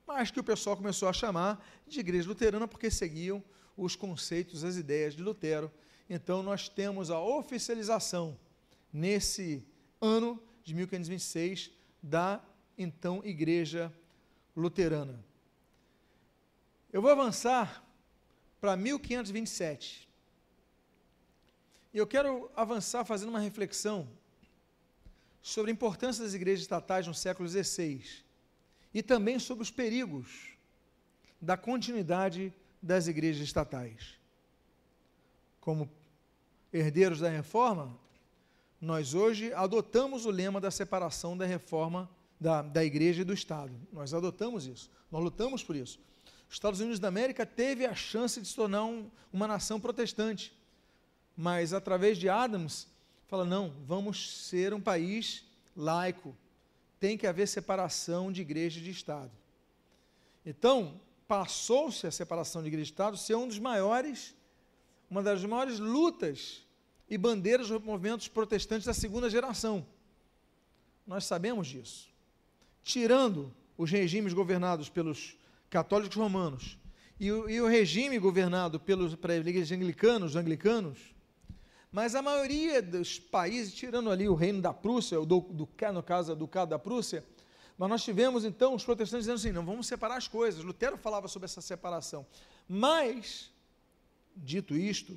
mas 0.07 0.31
que 0.31 0.39
o 0.39 0.45
pessoal 0.45 0.77
começou 0.77 1.09
a 1.09 1.13
chamar 1.13 1.65
de 1.87 1.99
igreja 1.99 2.29
luterana 2.29 2.69
porque 2.69 2.91
seguiam 2.91 3.43
os 3.77 3.97
conceitos, 3.97 4.63
as 4.63 4.77
ideias 4.77 5.15
de 5.15 5.23
Lutero. 5.23 5.71
Então, 6.09 6.43
nós 6.43 6.69
temos 6.69 7.11
a 7.11 7.21
oficialização, 7.21 8.39
nesse 8.93 9.67
ano 10.01 10.41
de 10.63 10.75
1526, 10.75 11.73
da 12.01 12.41
então 12.79 13.21
Igreja 13.25 13.93
Luterana. 14.57 15.25
Eu 16.93 17.03
vou 17.03 17.11
avançar 17.11 17.85
para 18.61 18.77
1527. 18.77 20.04
E 21.95 21.99
eu 21.99 22.09
quero 22.09 22.51
avançar 22.57 23.05
fazendo 23.05 23.29
uma 23.29 23.39
reflexão 23.39 24.09
sobre 25.41 25.71
a 25.71 25.75
importância 25.75 26.25
das 26.25 26.35
igrejas 26.35 26.63
estatais 26.63 27.07
no 27.07 27.15
século 27.15 27.49
XVI 27.49 28.05
e 28.93 29.01
também 29.01 29.39
sobre 29.39 29.63
os 29.63 29.71
perigos 29.71 30.57
da 31.41 31.57
continuidade 31.57 32.53
das 32.83 33.07
igrejas 33.07 33.45
estatais. 33.45 34.19
Como 35.61 35.89
herdeiros 36.73 37.21
da 37.21 37.29
reforma, 37.29 37.97
nós 38.81 39.15
hoje 39.15 39.53
adotamos 39.53 40.27
o 40.27 40.31
lema 40.31 40.61
da 40.61 40.73
separação 40.73 41.37
da 41.37 41.47
reforma 41.47 42.11
da, 42.41 42.61
da 42.61 42.85
igreja 42.85 43.23
e 43.23 43.25
do 43.25 43.33
Estado. 43.33 43.73
Nós 43.93 44.13
adotamos 44.13 44.67
isso, 44.67 44.91
nós 45.13 45.23
lutamos 45.23 45.63
por 45.63 45.77
isso. 45.77 46.01
Os 46.49 46.57
Estados 46.57 46.81
Unidos 46.81 46.99
da 46.99 47.07
América 47.07 47.47
teve 47.47 47.87
a 47.87 47.95
chance 47.95 48.41
de 48.41 48.49
se 48.49 48.57
tornar 48.57 48.85
um, 48.85 49.09
uma 49.33 49.47
nação 49.47 49.79
protestante, 49.79 50.53
mas 51.37 51.73
através 51.73 52.19
de 52.19 52.29
Adams, 52.29 52.87
fala: 53.27 53.45
não, 53.45 53.73
vamos 53.87 54.47
ser 54.47 54.73
um 54.73 54.81
país 54.81 55.45
laico, 55.77 56.37
tem 57.01 57.19
que 57.19 57.27
haver 57.27 57.49
separação 57.49 58.33
de 58.33 58.43
igreja 58.43 58.81
e 58.81 58.83
de 58.83 58.91
Estado. 58.91 59.31
Então, 60.47 61.01
passou-se 61.27 62.07
a 62.07 62.11
separação 62.11 62.63
de 62.63 62.69
igreja 62.69 62.89
e 62.89 62.93
Estado 62.93 63.17
ser 63.17 63.35
um 63.35 63.49
dos 63.49 63.59
maiores, 63.59 64.35
uma 65.11 65.23
das 65.23 65.45
maiores 65.45 65.79
lutas 65.79 66.63
e 67.09 67.19
bandeiras 67.19 67.69
dos 67.69 67.83
movimentos 67.83 68.29
protestantes 68.29 68.87
da 68.87 68.95
segunda 68.95 69.29
geração. 69.29 69.87
Nós 71.07 71.25
sabemos 71.25 71.67
disso. 71.67 72.09
Tirando 72.83 73.53
os 73.77 73.91
regimes 73.91 74.33
governados 74.33 74.89
pelos 74.89 75.37
católicos 75.69 76.17
romanos 76.17 76.79
e 77.19 77.31
o, 77.31 77.49
e 77.49 77.61
o 77.61 77.67
regime 77.67 78.19
governado 78.19 78.79
pelos 78.79 79.15
para 79.15 79.37
igrejas 79.37 79.73
anglicanos, 79.73 80.37
anglicanos, 80.37 81.14
mas 81.95 82.17
a 82.17 82.21
maioria 82.21 82.83
dos 82.83 83.21
países, 83.21 83.73
tirando 83.73 84.11
ali 84.11 84.29
o 84.29 84.35
reino 84.35 84.61
da 84.61 84.75
Prússia, 84.75 85.17
do, 85.21 85.39
do, 85.41 85.69
no 85.93 86.03
caso 86.03 86.35
do 86.35 86.39
Ducado 86.41 86.71
da 86.71 86.79
Prússia, 86.79 87.25
mas 87.79 87.89
nós 87.89 88.03
tivemos 88.03 88.45
então 88.45 88.75
os 88.75 88.85
protestantes 88.85 89.27
dizendo 89.27 89.37
assim: 89.37 89.53
não, 89.53 89.65
vamos 89.65 89.87
separar 89.87 90.17
as 90.17 90.27
coisas. 90.27 90.65
Lutero 90.65 90.97
falava 90.97 91.29
sobre 91.29 91.45
essa 91.45 91.61
separação. 91.61 92.27
Mas, 92.69 93.49
dito 94.35 94.77
isto, 94.77 95.17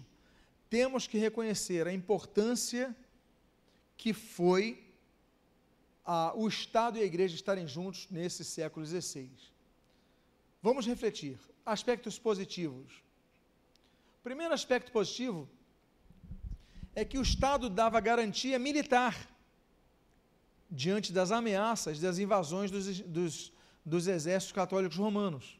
temos 0.70 1.08
que 1.08 1.18
reconhecer 1.18 1.88
a 1.88 1.92
importância 1.92 2.96
que 3.98 4.14
foi 4.14 4.88
a, 6.06 6.32
o 6.36 6.48
Estado 6.48 7.00
e 7.00 7.02
a 7.02 7.06
Igreja 7.06 7.34
estarem 7.34 7.68
juntos 7.68 8.08
nesse 8.12 8.46
século 8.46 8.86
XVI. 8.86 9.32
Vamos 10.62 10.86
refletir. 10.86 11.40
Aspectos 11.66 12.20
positivos. 12.20 13.02
Primeiro 14.24 14.54
aspecto 14.54 14.92
positivo 14.92 15.50
é 16.98 17.06
que 17.06 17.20
o 17.20 17.22
Estado 17.22 17.70
dava 17.70 18.00
garantia 18.00 18.58
militar 18.58 19.30
diante 20.68 21.14
das 21.14 21.32
ameaças 21.32 22.00
das 22.00 22.18
invasões 22.18 22.72
dos, 22.72 23.02
dos, 23.02 23.54
dos 23.86 24.08
exércitos 24.08 24.52
católicos 24.52 24.98
romanos. 24.98 25.60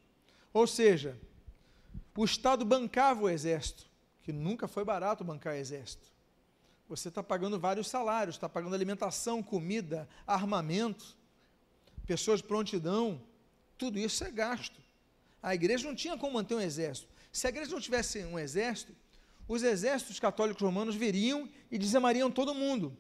Ou 0.52 0.66
seja, 0.66 1.16
o 2.16 2.26
Estado 2.26 2.66
bancava 2.66 3.22
o 3.22 3.30
exército 3.30 3.86
que 4.24 4.34
nunca 4.34 4.68
foi 4.68 4.84
barato 4.84 5.24
bancar 5.24 5.56
exército. 5.56 6.08
Você 6.90 7.10
está 7.10 7.22
pagando 7.22 7.60
vários 7.60 7.88
salários, 7.88 8.36
está 8.36 8.50
pagando 8.50 8.74
alimentação, 8.74 9.44
comida, 9.44 10.10
armamento, 10.26 11.16
pessoas 12.08 12.42
de 12.42 12.48
prontidão, 12.48 13.22
tudo 13.78 14.00
isso 14.00 14.24
é 14.24 14.32
gasto. 14.32 14.82
A 15.44 15.54
igreja 15.54 15.88
não 15.88 15.94
tinha 15.94 16.18
como 16.18 16.34
manter 16.34 16.56
um 16.56 16.62
exército. 16.62 17.08
Se 17.32 17.46
a 17.46 17.52
igreja 17.52 17.70
não 17.70 17.80
tivesse 17.80 18.26
um 18.26 18.40
exército, 18.40 18.96
os 19.48 19.64
exércitos 19.64 20.20
católicos 20.20 20.62
romanos 20.62 20.96
viriam 20.96 21.50
e 21.72 21.78
dizimariam 21.78 22.30
todo 22.30 22.54
mundo. 22.54 22.98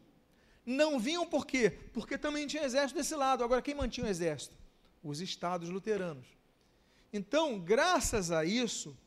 Não 0.65 0.99
vinham 0.99 1.25
por 1.25 1.45
quê? 1.45 1.69
Porque 1.93 2.17
também 2.17 2.47
tinha 2.47 2.63
exército 2.63 2.99
desse 2.99 3.15
lado. 3.15 3.43
Agora, 3.43 3.61
quem 3.61 3.75
mantinha 3.75 4.05
o 4.05 4.09
exército? 4.09 4.55
Os 5.03 5.21
estados 5.21 5.69
luteranos. 5.69 6.27
Então, 7.11 7.59
graças 7.59 8.31
a 8.31 8.43
isso, 8.43 8.97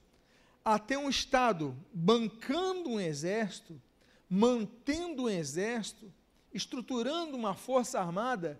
a 0.64 0.78
ter 0.78 0.97
um 0.97 1.09
Estado 1.09 1.76
bancando 1.93 2.91
um 2.91 3.01
exército, 3.01 3.80
mantendo 4.28 5.24
um 5.24 5.28
exército, 5.28 6.12
estruturando 6.53 7.36
uma 7.36 7.55
força 7.55 8.01
armada, 8.01 8.59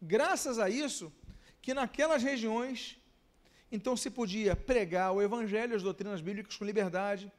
graças 0.00 0.58
a 0.58 0.68
isso, 0.70 1.12
que 1.60 1.74
naquelas 1.74 2.22
regiões, 2.22 2.98
então 3.70 3.96
se 3.96 4.10
podia 4.10 4.54
pregar 4.54 5.12
o 5.12 5.20
evangelho, 5.20 5.74
as 5.74 5.82
doutrinas 5.82 6.20
bíblicas 6.20 6.56
com 6.56 6.64
liberdade, 6.64 7.32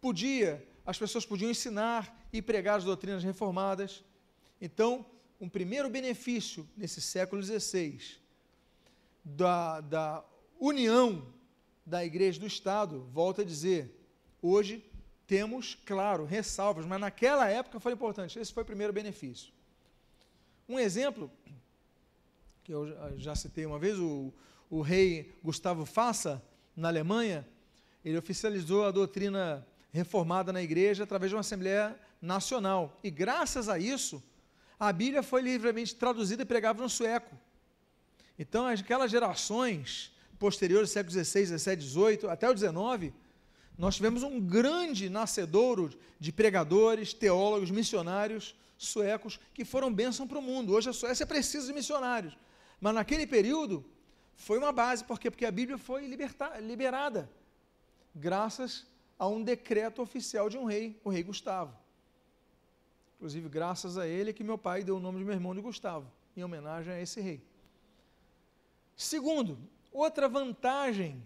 podia, 0.00 0.66
as 0.84 0.98
pessoas 0.98 1.26
podiam 1.26 1.50
ensinar 1.50 2.28
e 2.32 2.40
pregar 2.40 2.78
as 2.78 2.84
doutrinas 2.84 3.22
reformadas. 3.22 4.04
Então, 4.60 5.04
um 5.40 5.48
primeiro 5.48 5.88
benefício 5.88 6.68
nesse 6.76 7.00
século 7.00 7.42
XVI 7.42 8.00
da, 9.24 9.80
da 9.80 10.24
união 10.58 11.26
da 11.84 12.04
igreja 12.04 12.40
do 12.40 12.46
Estado, 12.46 13.08
volto 13.12 13.40
a 13.40 13.44
dizer, 13.44 13.94
hoje 14.42 14.84
temos, 15.26 15.74
claro, 15.86 16.24
ressalvas, 16.24 16.84
mas 16.86 17.00
naquela 17.00 17.48
época 17.48 17.78
foi 17.78 17.92
importante. 17.92 18.38
Esse 18.38 18.52
foi 18.52 18.62
o 18.62 18.66
primeiro 18.66 18.92
benefício. 18.92 19.52
Um 20.68 20.78
exemplo, 20.78 21.30
que 22.64 22.72
eu 22.72 23.18
já 23.18 23.34
citei 23.34 23.64
uma 23.64 23.78
vez, 23.78 23.98
o, 23.98 24.32
o 24.68 24.80
rei 24.80 25.34
Gustavo 25.42 25.84
Fassa, 25.86 26.42
na 26.76 26.88
Alemanha, 26.88 27.46
ele 28.04 28.16
oficializou 28.16 28.84
a 28.84 28.90
doutrina 28.90 29.66
reformada 29.92 30.52
na 30.52 30.62
igreja 30.62 31.04
através 31.04 31.30
de 31.30 31.36
uma 31.36 31.40
Assembleia 31.40 31.98
Nacional. 32.20 32.98
E 33.02 33.10
graças 33.10 33.68
a 33.68 33.78
isso, 33.78 34.22
a 34.78 34.92
Bíblia 34.92 35.22
foi 35.22 35.42
livremente 35.42 35.94
traduzida 35.94 36.42
e 36.42 36.46
pregava 36.46 36.82
no 36.82 36.88
sueco. 36.88 37.36
Então, 38.38 38.66
aquelas 38.66 39.10
gerações 39.10 40.12
posteriores, 40.38 40.90
século 40.90 41.12
XVI, 41.12 41.58
XVII, 41.58 41.80
XVIII, 41.80 42.30
até 42.30 42.48
o 42.48 42.56
XIX, 42.56 43.12
nós 43.76 43.96
tivemos 43.96 44.22
um 44.22 44.40
grande 44.40 45.08
nascedouro 45.08 45.90
de 46.18 46.32
pregadores, 46.32 47.12
teólogos, 47.12 47.70
missionários 47.70 48.54
suecos 48.76 49.40
que 49.52 49.64
foram 49.64 49.92
bênção 49.92 50.26
para 50.26 50.38
o 50.38 50.42
mundo. 50.42 50.72
Hoje 50.72 50.90
a 50.90 50.92
Suécia 50.92 51.26
precisa 51.26 51.66
de 51.66 51.72
missionários. 51.72 52.36
Mas 52.80 52.94
naquele 52.94 53.26
período 53.26 53.84
foi 54.36 54.58
uma 54.58 54.70
base, 54.70 55.04
por 55.04 55.18
quê? 55.18 55.30
Porque 55.30 55.44
a 55.44 55.50
Bíblia 55.50 55.76
foi 55.76 56.06
liberta, 56.06 56.58
liberada, 56.60 57.28
graças 58.14 58.86
a 59.18 59.26
um 59.26 59.42
decreto 59.42 60.00
oficial 60.00 60.48
de 60.48 60.56
um 60.56 60.64
rei, 60.64 61.00
o 61.04 61.10
rei 61.10 61.22
Gustavo. 61.22 61.76
Inclusive, 63.16 63.48
graças 63.48 63.98
a 63.98 64.06
ele 64.06 64.32
que 64.32 64.44
meu 64.44 64.56
pai 64.56 64.84
deu 64.84 64.96
o 64.96 65.00
nome 65.00 65.18
de 65.18 65.24
meu 65.24 65.34
irmão 65.34 65.54
de 65.54 65.60
Gustavo, 65.60 66.10
em 66.36 66.44
homenagem 66.44 66.92
a 66.92 67.00
esse 67.00 67.20
rei. 67.20 67.42
Segundo, 68.96 69.58
Outra 69.92 70.28
vantagem 70.28 71.22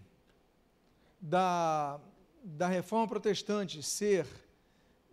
da, 1.19 1.99
da 2.43 2.67
reforma 2.67 3.07
protestante 3.07 3.83
ser 3.83 4.25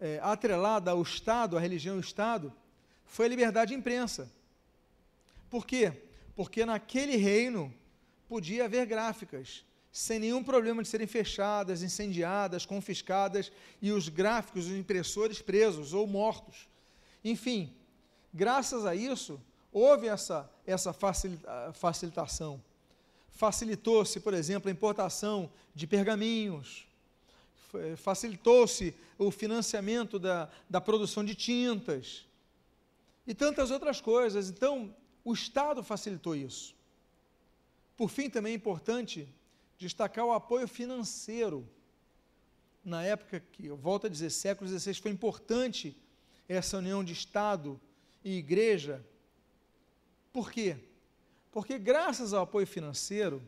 é, 0.00 0.18
atrelada 0.22 0.92
ao 0.92 1.02
Estado, 1.02 1.56
à 1.56 1.60
religião 1.60 1.96
e 1.96 1.98
ao 1.98 2.00
Estado, 2.00 2.52
foi 3.04 3.26
a 3.26 3.28
liberdade 3.28 3.72
de 3.72 3.78
imprensa. 3.78 4.30
Por 5.48 5.66
quê? 5.66 5.92
Porque 6.36 6.64
naquele 6.64 7.16
reino 7.16 7.74
podia 8.28 8.64
haver 8.64 8.86
gráficas, 8.86 9.64
sem 9.92 10.18
nenhum 10.18 10.42
problema 10.42 10.82
de 10.82 10.88
serem 10.88 11.06
fechadas, 11.06 11.82
incendiadas, 11.82 12.64
confiscadas 12.64 13.50
e 13.82 13.90
os 13.90 14.08
gráficos, 14.08 14.66
os 14.66 14.72
impressores 14.72 15.42
presos 15.42 15.92
ou 15.92 16.06
mortos. 16.06 16.68
Enfim, 17.24 17.74
graças 18.32 18.86
a 18.86 18.94
isso, 18.94 19.40
houve 19.72 20.06
essa, 20.06 20.48
essa 20.66 20.94
facilitação. 21.72 22.62
Facilitou-se, 23.30 24.20
por 24.20 24.34
exemplo, 24.34 24.68
a 24.68 24.72
importação 24.72 25.50
de 25.74 25.86
pergaminhos, 25.86 26.86
facilitou-se 27.96 28.94
o 29.18 29.30
financiamento 29.30 30.18
da, 30.18 30.48
da 30.68 30.80
produção 30.80 31.24
de 31.24 31.34
tintas 31.34 32.26
e 33.26 33.34
tantas 33.34 33.70
outras 33.70 34.00
coisas. 34.00 34.48
Então, 34.50 34.94
o 35.24 35.32
Estado 35.32 35.82
facilitou 35.82 36.34
isso. 36.34 36.74
Por 37.96 38.08
fim, 38.08 38.28
também 38.30 38.52
é 38.52 38.56
importante 38.56 39.28
destacar 39.80 40.26
o 40.26 40.32
apoio 40.32 40.68
financeiro. 40.68 41.66
Na 42.84 43.02
época 43.02 43.40
que, 43.40 43.66
eu 43.66 43.76
volto 43.76 44.06
a 44.06 44.10
dizer, 44.10 44.30
século 44.30 44.68
XVI, 44.68 44.94
foi 44.94 45.10
importante 45.10 45.96
essa 46.46 46.78
união 46.78 47.02
de 47.02 47.14
Estado 47.14 47.80
e 48.22 48.36
Igreja. 48.36 49.04
Por 50.32 50.52
quê? 50.52 50.76
Porque, 51.50 51.78
graças 51.78 52.32
ao 52.32 52.42
apoio 52.42 52.66
financeiro, 52.66 53.42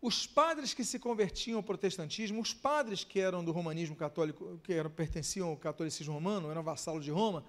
os 0.00 0.26
padres 0.26 0.74
que 0.74 0.84
se 0.84 0.98
convertiam 0.98 1.56
ao 1.56 1.62
protestantismo, 1.62 2.40
os 2.40 2.52
padres 2.52 3.02
que 3.02 3.18
eram 3.18 3.42
do 3.44 3.50
romanismo 3.50 3.96
católico, 3.96 4.60
que 4.62 4.72
eram, 4.74 4.90
pertenciam 4.90 5.48
ao 5.48 5.56
catolicismo 5.56 6.12
romano, 6.12 6.50
eram 6.50 6.62
vassalos 6.62 7.04
de 7.04 7.10
Roma, 7.10 7.44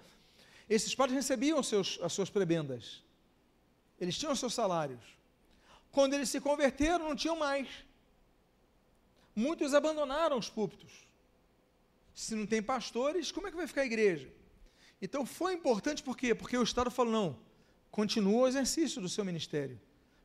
esses 0.68 0.94
padres 0.94 1.16
recebiam 1.16 1.62
seus, 1.62 1.98
as 2.02 2.12
suas 2.12 2.30
prebendas. 2.30 3.02
Eles 4.00 4.16
tinham 4.16 4.34
seus 4.34 4.54
salários. 4.54 5.02
Quando 5.94 6.14
eles 6.14 6.28
se 6.28 6.40
converteram, 6.40 7.08
não 7.08 7.14
tinham 7.14 7.36
mais. 7.36 7.68
Muitos 9.34 9.74
abandonaram 9.74 10.36
os 10.36 10.50
púlpitos. 10.50 10.92
Se 12.14 12.34
não 12.34 12.46
tem 12.46 12.60
pastores, 12.60 13.30
como 13.30 13.46
é 13.46 13.50
que 13.50 13.56
vai 13.56 13.68
ficar 13.68 13.82
a 13.82 13.86
igreja? 13.86 14.28
Então 15.00 15.24
foi 15.24 15.54
importante 15.54 16.02
por 16.02 16.16
quê? 16.16 16.34
Porque 16.34 16.58
o 16.58 16.62
Estado 16.64 16.90
falou: 16.90 17.12
não, 17.12 17.38
continua 17.92 18.42
o 18.42 18.48
exercício 18.48 19.00
do 19.00 19.08
seu 19.08 19.24
ministério, 19.24 19.80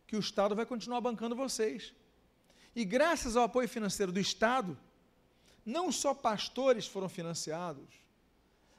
que 0.08 0.16
o 0.16 0.20
Estado 0.20 0.56
vai 0.56 0.66
continuar 0.66 1.02
bancando 1.02 1.36
vocês. 1.36 1.94
E 2.76 2.84
graças 2.84 3.36
ao 3.36 3.44
apoio 3.44 3.70
financeiro 3.70 4.12
do 4.12 4.20
Estado, 4.20 4.76
não 5.64 5.92
só 5.92 6.16
pastores 6.16 6.88
foram 6.88 7.10
financiados, 7.10 7.90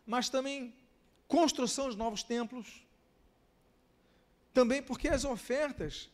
mas 0.05 0.29
também 0.29 0.75
construção 1.29 1.89
de 1.89 1.97
novos 1.97 2.25
templos. 2.25 2.85
Também 4.53 4.83
porque 4.83 5.09
as 5.09 5.25
ofertas, 5.25 6.11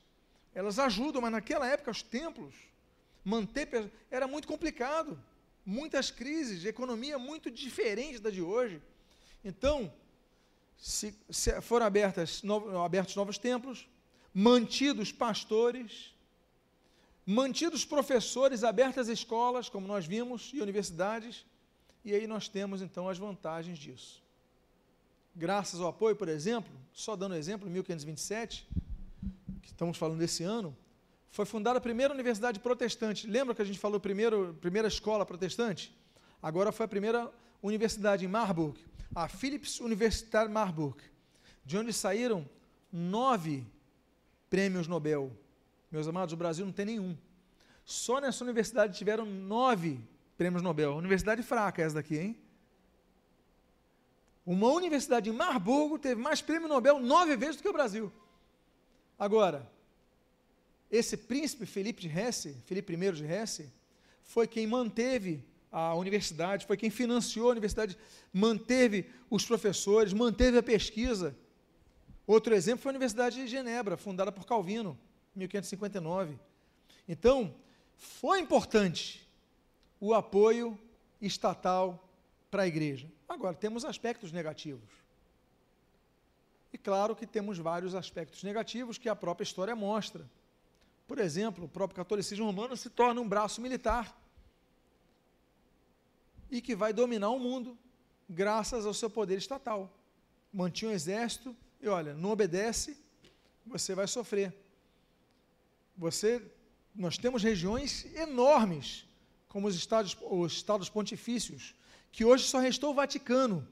elas 0.56 0.78
ajudam, 0.78 1.20
mas 1.20 1.30
naquela 1.30 1.68
época 1.68 1.90
os 1.90 2.02
templos, 2.02 2.54
manter, 3.22 3.92
era 4.10 4.26
muito 4.26 4.48
complicado. 4.48 5.22
Muitas 5.66 6.10
crises, 6.10 6.64
economia 6.64 7.18
muito 7.18 7.50
diferente 7.50 8.18
da 8.18 8.30
de 8.30 8.40
hoje. 8.40 8.80
Então, 9.44 9.92
se, 10.78 11.14
se 11.28 11.60
foram 11.60 11.84
abertas, 11.84 12.42
no, 12.42 12.82
abertos 12.82 13.14
novos 13.14 13.36
templos, 13.36 13.86
mantidos 14.32 15.12
pastores, 15.12 16.14
mantidos 17.26 17.84
professores, 17.84 18.64
abertas 18.64 19.08
escolas, 19.08 19.68
como 19.68 19.86
nós 19.86 20.06
vimos, 20.06 20.52
e 20.54 20.62
universidades, 20.62 21.44
e 22.02 22.14
aí 22.14 22.26
nós 22.26 22.48
temos 22.48 22.80
então 22.80 23.10
as 23.10 23.18
vantagens 23.18 23.78
disso. 23.78 24.22
Graças 25.34 25.80
ao 25.80 25.88
apoio, 25.88 26.16
por 26.16 26.30
exemplo, 26.30 26.72
só 26.94 27.14
dando 27.14 27.34
exemplo, 27.34 27.68
1527, 27.68 28.66
que 29.66 29.72
estamos 29.72 29.98
falando 29.98 30.18
desse 30.18 30.44
ano, 30.44 30.76
foi 31.30 31.44
fundada 31.44 31.78
a 31.78 31.80
primeira 31.80 32.14
universidade 32.14 32.60
protestante. 32.60 33.26
Lembra 33.26 33.54
que 33.54 33.60
a 33.60 33.64
gente 33.64 33.78
falou 33.78 33.98
primeiro, 33.98 34.56
primeira 34.60 34.88
escola 34.88 35.26
protestante? 35.26 35.94
Agora 36.40 36.70
foi 36.70 36.86
a 36.86 36.88
primeira 36.88 37.30
universidade 37.62 38.24
em 38.24 38.28
Marburg, 38.28 38.78
a 39.14 39.28
Philips 39.28 39.80
Universität 39.80 40.48
Marburg, 40.48 41.02
de 41.64 41.76
onde 41.76 41.92
saíram 41.92 42.48
nove 42.92 43.66
prêmios 44.48 44.86
Nobel. 44.86 45.32
Meus 45.90 46.06
amados, 46.06 46.32
o 46.32 46.36
Brasil 46.36 46.64
não 46.64 46.72
tem 46.72 46.86
nenhum. 46.86 47.16
Só 47.84 48.20
nessa 48.20 48.44
universidade 48.44 48.96
tiveram 48.96 49.26
nove 49.26 50.00
prêmios 50.38 50.62
Nobel. 50.62 50.96
Universidade 50.96 51.42
fraca 51.42 51.82
essa 51.82 51.96
daqui, 51.96 52.16
hein? 52.16 52.38
Uma 54.44 54.68
universidade 54.68 55.28
em 55.28 55.32
Marburgo 55.32 55.98
teve 55.98 56.20
mais 56.20 56.40
prêmio 56.40 56.68
Nobel 56.68 57.00
nove 57.00 57.36
vezes 57.36 57.56
do 57.56 57.62
que 57.62 57.68
o 57.68 57.72
Brasil. 57.72 58.12
Agora, 59.18 59.70
esse 60.90 61.16
príncipe 61.16 61.66
Felipe 61.66 62.00
de 62.02 62.08
Hesse, 62.08 62.54
Felipe 62.66 62.92
I 62.92 63.12
de 63.12 63.24
Hesse, 63.24 63.72
foi 64.22 64.46
quem 64.46 64.66
manteve 64.66 65.44
a 65.70 65.94
universidade, 65.94 66.66
foi 66.66 66.76
quem 66.76 66.90
financiou 66.90 67.48
a 67.48 67.52
universidade, 67.52 67.98
manteve 68.32 69.10
os 69.30 69.44
professores, 69.44 70.12
manteve 70.12 70.58
a 70.58 70.62
pesquisa. 70.62 71.36
Outro 72.26 72.54
exemplo 72.54 72.82
foi 72.82 72.90
a 72.90 72.94
Universidade 72.94 73.36
de 73.36 73.46
Genebra, 73.46 73.96
fundada 73.96 74.32
por 74.32 74.46
Calvino, 74.46 74.98
em 75.34 75.40
1559. 75.40 76.38
Então, 77.08 77.54
foi 77.96 78.40
importante 78.40 79.26
o 80.00 80.12
apoio 80.12 80.78
estatal 81.20 82.08
para 82.50 82.62
a 82.62 82.66
igreja. 82.66 83.10
Agora, 83.28 83.54
temos 83.54 83.84
aspectos 83.84 84.32
negativos. 84.32 85.05
E 86.76 86.78
claro 86.78 87.16
que 87.16 87.26
temos 87.26 87.56
vários 87.56 87.94
aspectos 87.94 88.42
negativos 88.42 88.98
que 88.98 89.08
a 89.08 89.16
própria 89.16 89.44
história 89.44 89.74
mostra. 89.74 90.28
Por 91.08 91.18
exemplo, 91.18 91.64
o 91.64 91.68
próprio 91.70 91.96
catolicismo 91.96 92.44
romano 92.44 92.76
se 92.76 92.90
torna 92.90 93.18
um 93.18 93.26
braço 93.26 93.62
militar 93.62 94.14
e 96.50 96.60
que 96.60 96.76
vai 96.76 96.92
dominar 96.92 97.30
o 97.30 97.38
mundo 97.38 97.78
graças 98.28 98.84
ao 98.84 98.92
seu 98.92 99.08
poder 99.08 99.38
estatal. 99.38 99.90
Mantinha 100.52 100.90
um 100.90 100.94
exército 100.94 101.56
e 101.80 101.88
olha, 101.88 102.12
não 102.12 102.32
obedece, 102.32 102.94
você 103.64 103.94
vai 103.94 104.06
sofrer. 104.06 104.54
Você, 105.96 106.42
nós 106.94 107.16
temos 107.16 107.42
regiões 107.42 108.04
enormes, 108.14 109.06
como 109.48 109.66
os 109.66 109.74
estados, 109.74 110.14
os 110.20 110.52
estados 110.52 110.90
pontifícios, 110.90 111.74
que 112.12 112.22
hoje 112.22 112.44
só 112.44 112.58
restou 112.58 112.90
o 112.90 112.94
Vaticano, 112.94 113.66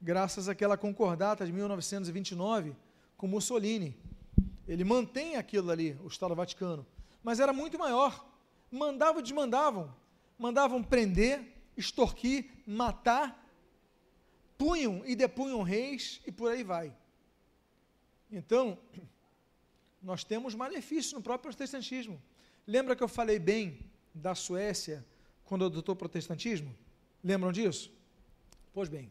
graças 0.00 0.48
àquela 0.48 0.76
concordata 0.76 1.44
de 1.44 1.52
1929 1.52 2.74
com 3.16 3.26
Mussolini. 3.26 3.96
Ele 4.66 4.84
mantém 4.84 5.36
aquilo 5.36 5.70
ali, 5.70 5.98
o 6.04 6.08
Estado 6.08 6.34
Vaticano, 6.34 6.86
mas 7.22 7.40
era 7.40 7.52
muito 7.52 7.78
maior. 7.78 8.26
Mandavam 8.70 9.22
desmandavam. 9.22 9.94
Mandavam 10.38 10.82
prender, 10.82 11.42
extorquir, 11.76 12.50
matar, 12.66 13.44
punham 14.56 15.02
e 15.04 15.16
depunham 15.16 15.62
reis 15.62 16.20
e 16.26 16.30
por 16.30 16.50
aí 16.50 16.62
vai. 16.62 16.94
Então, 18.30 18.78
nós 20.02 20.22
temos 20.22 20.54
malefícios 20.54 21.12
no 21.12 21.22
próprio 21.22 21.50
protestantismo. 21.50 22.20
Lembra 22.66 22.94
que 22.94 23.02
eu 23.02 23.08
falei 23.08 23.38
bem 23.38 23.80
da 24.14 24.34
Suécia 24.34 25.04
quando 25.44 25.64
adotou 25.64 25.94
o 25.94 25.96
protestantismo? 25.96 26.74
Lembram 27.24 27.50
disso? 27.50 27.90
Pois 28.72 28.88
bem, 28.88 29.10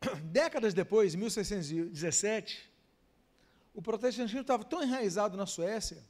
décadas 0.24 0.74
depois, 0.74 1.14
em 1.14 1.18
1617, 1.18 2.68
o 3.74 3.82
protestantismo 3.82 4.40
estava 4.40 4.64
tão 4.64 4.82
enraizado 4.82 5.36
na 5.36 5.46
Suécia 5.46 6.02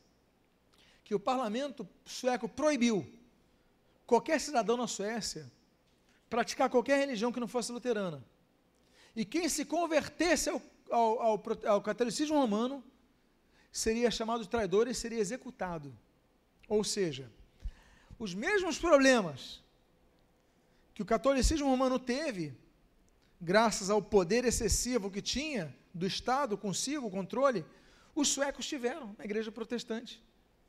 que 1.05 1.15
o 1.15 1.21
parlamento 1.21 1.89
sueco 2.05 2.49
proibiu 2.49 3.07
qualquer 4.07 4.41
cidadão 4.41 4.77
na 4.77 4.87
Suécia 4.87 5.51
praticar 6.29 6.69
qualquer 6.69 6.99
religião 6.99 7.33
que 7.33 7.41
não 7.41 7.49
fosse 7.49 7.73
luterana. 7.73 8.23
E 9.17 9.25
quem 9.25 9.49
se 9.49 9.65
convertesse 9.65 10.51
ao, 10.51 10.63
ao, 10.91 11.21
ao, 11.21 11.43
ao 11.67 11.83
catolicismo 11.83 12.39
romano 12.39 12.85
seria 13.73 14.11
chamado 14.11 14.43
de 14.43 14.49
traidor 14.49 14.89
e 14.89 14.95
seria 14.95 15.19
executado. 15.19 15.97
Ou 16.69 16.85
seja, 16.85 17.31
os 18.19 18.35
mesmos 18.35 18.79
problemas 18.79 19.63
que 20.95 21.03
o 21.03 21.07
catolicismo 21.07 21.69
romano 21.69 21.99
teve, 21.99 22.55
graças 23.41 23.91
ao 23.91 24.03
poder 24.03 24.45
excessivo 24.45 25.11
que 25.11 25.23
tinha 25.23 25.75
do 25.95 26.07
Estado 26.07 26.57
consigo, 26.57 27.07
o 27.07 27.11
controle, 27.11 27.65
os 28.15 28.29
suecos 28.29 28.67
tiveram 28.67 29.15
na 29.17 29.25
igreja 29.25 29.53
protestante. 29.53 30.23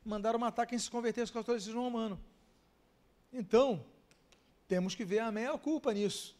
Mandaram 0.04 0.38
matar 0.38 0.66
quem 0.66 0.78
se 0.78 0.90
convertesse 0.90 1.30
ao 1.32 1.42
catolicismo 1.42 1.82
romano. 1.82 2.18
Então, 3.32 3.84
temos 4.66 4.94
que 4.94 5.04
ver 5.04 5.18
a 5.20 5.30
meia 5.30 5.56
culpa 5.58 5.92
nisso. 5.92 6.36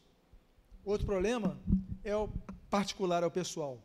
Outro 0.84 1.06
problema 1.06 1.58
é 2.02 2.16
o 2.16 2.28
particular, 2.70 3.22
é 3.22 3.26
o 3.26 3.30
pessoal. 3.30 3.78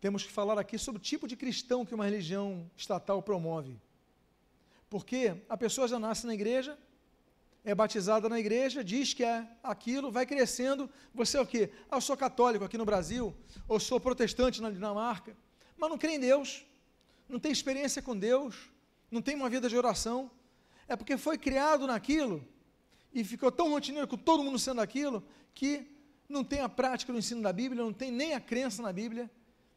Temos 0.00 0.22
que 0.22 0.30
falar 0.30 0.58
aqui 0.58 0.78
sobre 0.78 1.00
o 1.00 1.02
tipo 1.02 1.26
de 1.26 1.36
cristão 1.36 1.84
que 1.84 1.94
uma 1.94 2.04
religião 2.04 2.70
estatal 2.76 3.20
promove. 3.22 3.76
Porque 4.88 5.34
a 5.48 5.56
pessoa 5.56 5.88
já 5.88 5.98
nasce 5.98 6.26
na 6.26 6.34
igreja, 6.34 6.78
é 7.70 7.74
batizada 7.74 8.30
na 8.30 8.40
igreja, 8.40 8.82
diz 8.82 9.12
que 9.12 9.22
é 9.22 9.46
aquilo, 9.62 10.10
vai 10.10 10.24
crescendo. 10.24 10.88
Você 11.12 11.36
é 11.36 11.40
o 11.40 11.46
quê? 11.46 11.70
Ah, 11.90 11.98
eu 11.98 12.00
sou 12.00 12.16
católico 12.16 12.64
aqui 12.64 12.78
no 12.78 12.84
Brasil, 12.86 13.36
ou 13.68 13.78
sou 13.78 14.00
protestante 14.00 14.62
na 14.62 14.70
Dinamarca, 14.70 15.36
mas 15.76 15.90
não 15.90 15.98
crê 15.98 16.12
em 16.12 16.20
Deus, 16.20 16.64
não 17.28 17.38
tem 17.38 17.52
experiência 17.52 18.00
com 18.00 18.16
Deus, 18.16 18.70
não 19.10 19.20
tem 19.20 19.36
uma 19.36 19.50
vida 19.50 19.68
de 19.68 19.76
oração, 19.76 20.30
é 20.88 20.96
porque 20.96 21.18
foi 21.18 21.36
criado 21.36 21.86
naquilo 21.86 22.42
e 23.12 23.22
ficou 23.22 23.52
tão 23.52 23.68
rotineiro 23.68 24.08
com 24.08 24.16
todo 24.16 24.42
mundo 24.42 24.58
sendo 24.58 24.80
aquilo 24.80 25.22
que 25.54 25.86
não 26.26 26.42
tem 26.42 26.60
a 26.60 26.70
prática 26.70 27.12
do 27.12 27.18
ensino 27.18 27.42
da 27.42 27.52
Bíblia, 27.52 27.84
não 27.84 27.92
tem 27.92 28.10
nem 28.10 28.32
a 28.32 28.40
crença 28.40 28.80
na 28.80 28.94
Bíblia. 28.94 29.30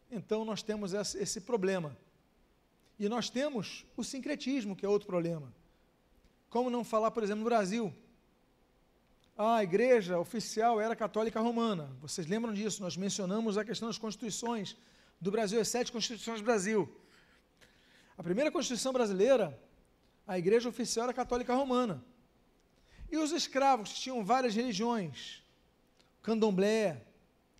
Então 0.10 0.46
nós 0.46 0.64
temos 0.64 0.94
esse 0.94 1.42
problema. 1.42 1.98
E 2.98 3.10
nós 3.10 3.30
temos 3.30 3.86
o 3.98 4.04
sincretismo, 4.04 4.78
que 4.78 4.86
é 4.86 4.90
outro 4.90 5.08
problema. 5.08 5.54
Como 6.52 6.70
não 6.70 6.84
falar, 6.84 7.10
por 7.10 7.24
exemplo, 7.24 7.40
no 7.40 7.50
Brasil? 7.50 7.92
a 9.38 9.64
igreja 9.64 10.20
oficial 10.20 10.80
era 10.80 10.96
católica 10.96 11.40
romana. 11.40 11.90
Vocês 12.00 12.28
lembram 12.28 12.54
disso? 12.54 12.84
Nós 12.84 12.96
mencionamos 12.96 13.58
a 13.58 13.66
questão 13.66 13.88
das 13.88 13.98
constituições 13.98 14.78
do 15.20 15.32
Brasil, 15.32 15.60
as 15.60 15.68
sete 15.68 15.92
constituições 15.92 16.42
do 16.42 16.46
Brasil. 16.46 16.88
A 18.16 18.22
primeira 18.22 18.52
constituição 18.52 18.94
brasileira 18.94 19.60
a 20.28 20.38
igreja 20.38 20.70
oficial 20.70 21.06
era 21.06 21.14
católica 21.14 21.56
romana. 21.56 22.04
E 23.10 23.18
os 23.18 23.32
escravos 23.32 23.94
tinham 23.94 24.24
várias 24.24 24.54
religiões, 24.54 25.42
candomblé, 26.22 27.02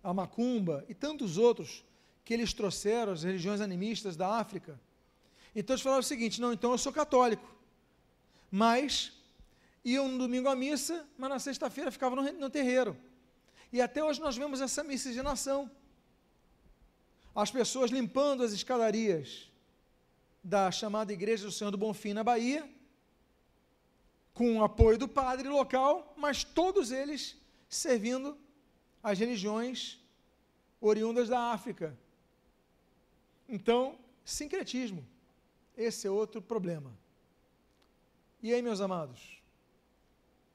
a 0.04 0.14
macumba 0.14 0.84
e 0.88 0.94
tantos 0.94 1.36
outros 1.36 1.84
que 2.24 2.32
eles 2.32 2.52
trouxeram, 2.52 3.12
as 3.12 3.24
religiões 3.24 3.60
animistas 3.60 4.16
da 4.16 4.38
África. 4.38 4.80
Então 5.54 5.74
eles 5.74 5.82
falaram 5.82 6.00
o 6.00 6.04
seguinte: 6.04 6.40
não, 6.40 6.52
então 6.52 6.70
eu 6.70 6.78
sou 6.78 6.92
católico. 6.92 7.52
Mas 8.54 9.10
iam 9.82 10.06
no 10.08 10.18
domingo 10.18 10.46
à 10.46 10.54
missa, 10.54 11.08
mas 11.16 11.30
na 11.30 11.38
sexta-feira 11.38 11.90
ficavam 11.90 12.22
no, 12.22 12.32
no 12.32 12.50
terreiro. 12.50 12.94
E 13.72 13.80
até 13.80 14.04
hoje 14.04 14.20
nós 14.20 14.36
vemos 14.36 14.60
essa 14.60 14.84
miscigenação. 14.84 15.70
As 17.34 17.50
pessoas 17.50 17.90
limpando 17.90 18.42
as 18.42 18.52
escadarias 18.52 19.50
da 20.44 20.70
chamada 20.70 21.14
Igreja 21.14 21.46
do 21.46 21.50
Senhor 21.50 21.70
do 21.70 21.78
Bonfim 21.78 22.12
na 22.12 22.22
Bahia, 22.22 22.68
com 24.34 24.58
o 24.58 24.64
apoio 24.64 24.98
do 24.98 25.08
padre 25.08 25.48
local, 25.48 26.12
mas 26.18 26.44
todos 26.44 26.92
eles 26.92 27.34
servindo 27.70 28.36
as 29.02 29.18
religiões 29.18 29.98
oriundas 30.78 31.30
da 31.30 31.52
África. 31.52 31.98
Então, 33.48 33.98
sincretismo. 34.26 35.06
Esse 35.74 36.06
é 36.06 36.10
outro 36.10 36.42
problema. 36.42 36.92
E 38.42 38.52
aí, 38.52 38.60
meus 38.60 38.80
amados, 38.80 39.40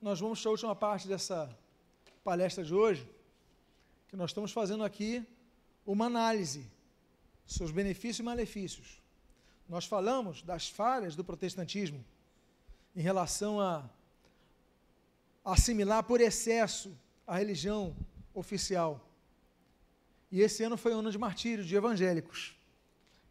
nós 0.01 0.19
vamos 0.19 0.41
para 0.41 0.49
a 0.49 0.51
última 0.51 0.75
parte 0.75 1.07
dessa 1.07 1.49
palestra 2.21 2.61
de 2.61 2.73
hoje, 2.73 3.09
que 4.09 4.15
nós 4.17 4.31
estamos 4.31 4.51
fazendo 4.51 4.83
aqui 4.83 5.25
uma 5.85 6.07
análise 6.07 6.69
sobre 7.45 7.67
os 7.67 7.71
benefícios 7.71 8.19
e 8.19 8.23
malefícios. 8.23 9.01
Nós 9.69 9.85
falamos 9.85 10.41
das 10.41 10.67
falhas 10.67 11.15
do 11.15 11.23
protestantismo 11.23 12.03
em 12.93 12.99
relação 12.99 13.61
a 13.61 13.89
assimilar 15.45 16.03
por 16.03 16.19
excesso 16.19 16.93
a 17.25 17.37
religião 17.37 17.95
oficial. 18.33 18.99
E 20.29 20.41
esse 20.41 20.61
ano 20.61 20.75
foi 20.75 20.93
um 20.93 20.99
ano 20.99 21.11
de 21.11 21.17
martírio 21.17 21.63
de 21.63 21.73
evangélicos, 21.73 22.53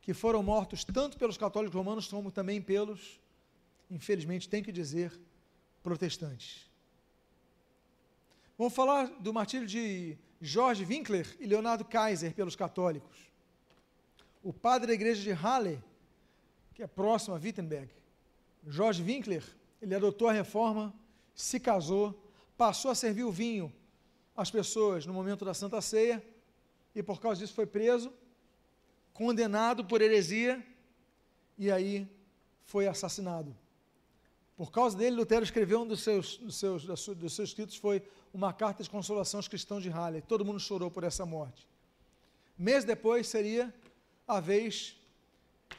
que 0.00 0.14
foram 0.14 0.42
mortos 0.42 0.82
tanto 0.82 1.18
pelos 1.18 1.36
católicos 1.36 1.76
romanos 1.76 2.08
como 2.08 2.30
também 2.30 2.62
pelos, 2.62 3.20
infelizmente, 3.90 4.48
tem 4.48 4.62
que 4.62 4.72
dizer, 4.72 5.12
protestantes. 5.82 6.70
Vamos 8.58 8.74
falar 8.74 9.06
do 9.20 9.32
martírio 9.32 9.66
de 9.66 10.16
George 10.40 10.84
Winkler 10.84 11.36
e 11.38 11.46
Leonardo 11.46 11.84
Kaiser 11.84 12.34
pelos 12.34 12.56
católicos. 12.56 13.30
O 14.42 14.52
padre 14.52 14.88
da 14.88 14.94
igreja 14.94 15.22
de 15.22 15.30
Halle, 15.30 15.82
que 16.74 16.82
é 16.82 16.86
próximo 16.86 17.34
a 17.34 17.38
Wittenberg, 17.38 17.90
George 18.66 19.02
Winkler, 19.02 19.44
ele 19.80 19.94
adotou 19.94 20.28
a 20.28 20.32
reforma, 20.32 20.92
se 21.34 21.60
casou, 21.60 22.30
passou 22.56 22.90
a 22.90 22.94
servir 22.94 23.24
o 23.24 23.30
vinho 23.30 23.72
às 24.36 24.50
pessoas 24.50 25.06
no 25.06 25.12
momento 25.12 25.44
da 25.44 25.54
Santa 25.54 25.80
Ceia 25.80 26.22
e 26.94 27.02
por 27.02 27.20
causa 27.20 27.40
disso 27.40 27.54
foi 27.54 27.66
preso, 27.66 28.12
condenado 29.12 29.84
por 29.84 30.00
heresia 30.00 30.64
e 31.58 31.70
aí 31.70 32.08
foi 32.64 32.86
assassinado. 32.86 33.56
Por 34.56 34.72
causa 34.72 34.96
dele, 34.96 35.16
Lutero 35.16 35.44
escreveu 35.44 35.82
um 35.82 35.86
dos 35.86 36.02
seus, 36.02 36.38
dos 36.38 36.56
seus, 36.56 36.84
dos 36.84 37.34
seus 37.34 37.50
escritos, 37.50 37.76
foi 37.76 38.02
uma 38.32 38.52
carta 38.54 38.82
de 38.82 38.88
consolação 38.88 39.38
aos 39.38 39.48
cristãos 39.48 39.82
de 39.82 39.90
Halle. 39.90 40.22
Todo 40.22 40.44
mundo 40.44 40.58
chorou 40.58 40.90
por 40.90 41.04
essa 41.04 41.26
morte. 41.26 41.68
Mês 42.56 42.82
depois 42.82 43.28
seria 43.28 43.72
a 44.26 44.40
vez 44.40 44.96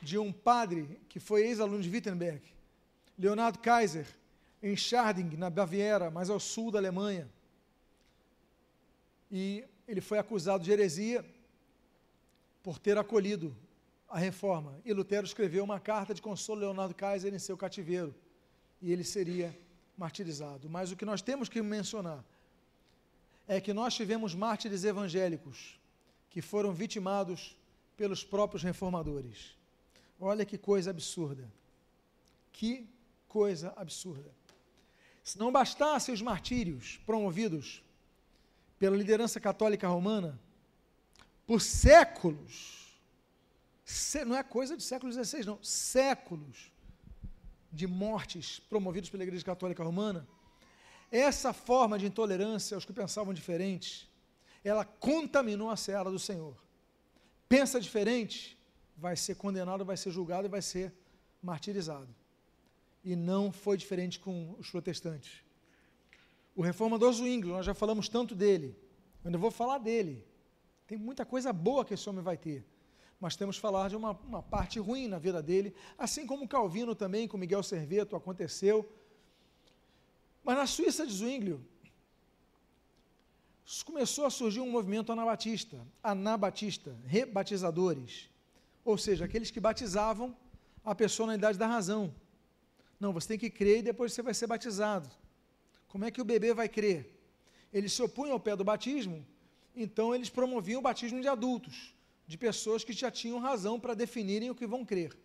de 0.01 0.19
um 0.19 0.31
padre 0.31 0.99
que 1.09 1.19
foi 1.19 1.47
ex-aluno 1.47 1.81
de 1.81 1.89
Wittenberg, 1.89 2.41
Leonardo 3.17 3.57
Kaiser, 3.57 4.05
em 4.61 4.75
Scharding, 4.75 5.35
na 5.37 5.49
Baviera, 5.49 6.11
mais 6.11 6.29
ao 6.29 6.39
sul 6.39 6.69
da 6.69 6.77
Alemanha. 6.77 7.27
E 9.31 9.63
ele 9.87 10.01
foi 10.01 10.19
acusado 10.19 10.63
de 10.63 10.71
heresia 10.71 11.25
por 12.61 12.77
ter 12.77 12.97
acolhido 12.97 13.55
a 14.07 14.19
reforma. 14.19 14.79
E 14.85 14.93
Lutero 14.93 15.25
escreveu 15.25 15.63
uma 15.63 15.79
carta 15.79 16.13
de 16.13 16.21
consolo 16.21 16.59
a 16.59 16.65
Leonardo 16.65 16.93
Kaiser 16.93 17.33
em 17.33 17.39
seu 17.39 17.57
cativeiro. 17.57 18.13
E 18.81 18.91
ele 18.91 19.03
seria 19.03 19.57
martirizado. 19.97 20.69
Mas 20.69 20.91
o 20.91 20.95
que 20.95 21.05
nós 21.05 21.21
temos 21.21 21.49
que 21.49 21.61
mencionar 21.61 22.23
é 23.47 23.59
que 23.59 23.73
nós 23.73 23.95
tivemos 23.95 24.35
mártires 24.35 24.83
evangélicos 24.83 25.79
que 26.29 26.41
foram 26.41 26.73
vitimados 26.73 27.55
pelos 27.95 28.23
próprios 28.23 28.61
reformadores. 28.61 29.55
Olha 30.19 30.45
que 30.45 30.57
coisa 30.57 30.91
absurda. 30.91 31.51
Que 32.51 32.87
coisa 33.27 33.73
absurda. 33.75 34.31
Se 35.23 35.37
não 35.37 35.51
bastassem 35.51 36.13
os 36.13 36.21
martírios 36.21 36.97
promovidos 37.05 37.83
pela 38.79 38.95
liderança 38.95 39.39
católica 39.39 39.87
romana, 39.87 40.39
por 41.45 41.61
séculos, 41.61 42.99
não 44.25 44.35
é 44.35 44.43
coisa 44.43 44.75
de 44.75 44.83
século 44.83 45.11
XVI, 45.11 45.45
não, 45.45 45.63
séculos 45.63 46.71
de 47.71 47.87
mortes 47.87 48.59
promovidos 48.59 49.09
pela 49.09 49.23
Igreja 49.23 49.43
Católica 49.43 49.83
Romana, 49.83 50.27
essa 51.11 51.53
forma 51.53 51.97
de 51.97 52.05
intolerância 52.05 52.75
aos 52.75 52.85
que 52.85 52.93
pensavam 52.93 53.33
diferentes, 53.33 54.07
ela 54.63 54.83
contaminou 54.83 55.69
a 55.69 55.75
seara 55.77 56.11
do 56.11 56.19
Senhor. 56.19 56.55
Pensa 57.47 57.79
diferente, 57.79 58.57
vai 58.97 59.15
ser 59.15 59.35
condenado, 59.35 59.85
vai 59.85 59.95
ser 59.95 60.11
julgado 60.11 60.47
e 60.47 60.49
vai 60.49 60.61
ser 60.61 60.93
martirizado. 61.41 62.13
E 63.03 63.15
não 63.15 63.51
foi 63.51 63.77
diferente 63.77 64.19
com 64.19 64.55
os 64.59 64.69
protestantes. 64.69 65.43
O 66.55 66.61
reformador 66.61 67.13
Zwingli, 67.13 67.49
nós 67.49 67.65
já 67.65 67.73
falamos 67.73 68.09
tanto 68.09 68.35
dele, 68.35 68.75
eu 69.23 69.27
ainda 69.27 69.37
vou 69.37 69.51
falar 69.51 69.77
dele. 69.77 70.25
Tem 70.85 70.97
muita 70.97 71.25
coisa 71.25 71.53
boa 71.53 71.85
que 71.85 71.93
esse 71.93 72.09
homem 72.09 72.23
vai 72.23 72.37
ter. 72.37 72.65
Mas 73.19 73.35
temos 73.35 73.55
que 73.55 73.61
falar 73.61 73.89
de 73.89 73.95
uma, 73.95 74.11
uma 74.11 74.43
parte 74.43 74.79
ruim 74.79 75.07
na 75.07 75.17
vida 75.17 75.41
dele, 75.41 75.73
assim 75.97 76.25
como 76.27 76.47
Calvino 76.47 76.93
também, 76.93 77.27
com 77.27 77.37
Miguel 77.37 77.63
Serveto, 77.63 78.15
aconteceu. 78.15 78.87
Mas 80.43 80.57
na 80.57 80.67
Suíça 80.67 81.05
de 81.05 81.13
Zwinglio, 81.13 81.65
começou 83.85 84.25
a 84.25 84.29
surgir 84.29 84.61
um 84.61 84.71
movimento 84.71 85.11
anabatista, 85.11 85.77
anabatista, 86.01 86.95
rebatizadores. 87.05 88.29
Ou 88.85 88.97
seja, 88.97 89.25
aqueles 89.25 89.51
que 89.51 89.59
batizavam 89.59 90.35
a 90.85 90.95
pessoa 90.95 91.27
na 91.27 91.35
idade 91.35 91.57
da 91.57 91.67
razão. 91.67 92.13
Não, 92.99 93.11
você 93.11 93.27
tem 93.29 93.39
que 93.39 93.49
crer 93.49 93.79
e 93.79 93.81
depois 93.81 94.13
você 94.13 94.21
vai 94.21 94.33
ser 94.33 94.47
batizado. 94.47 95.09
Como 95.87 96.05
é 96.05 96.11
que 96.11 96.21
o 96.21 96.25
bebê 96.25 96.53
vai 96.53 96.69
crer? 96.69 97.13
Eles 97.73 97.91
se 97.91 98.01
opunham 98.01 98.33
ao 98.33 98.39
pé 98.39 98.55
do 98.55 98.63
batismo, 98.63 99.25
então 99.75 100.15
eles 100.15 100.29
promoviam 100.29 100.79
o 100.79 100.81
batismo 100.81 101.19
de 101.19 101.27
adultos, 101.27 101.93
de 102.27 102.37
pessoas 102.37 102.83
que 102.83 102.91
já 102.91 103.09
tinham 103.09 103.39
razão 103.39 103.79
para 103.79 103.93
definirem 103.93 104.49
o 104.49 104.55
que 104.55 104.67
vão 104.67 104.85
crer. 104.85 105.17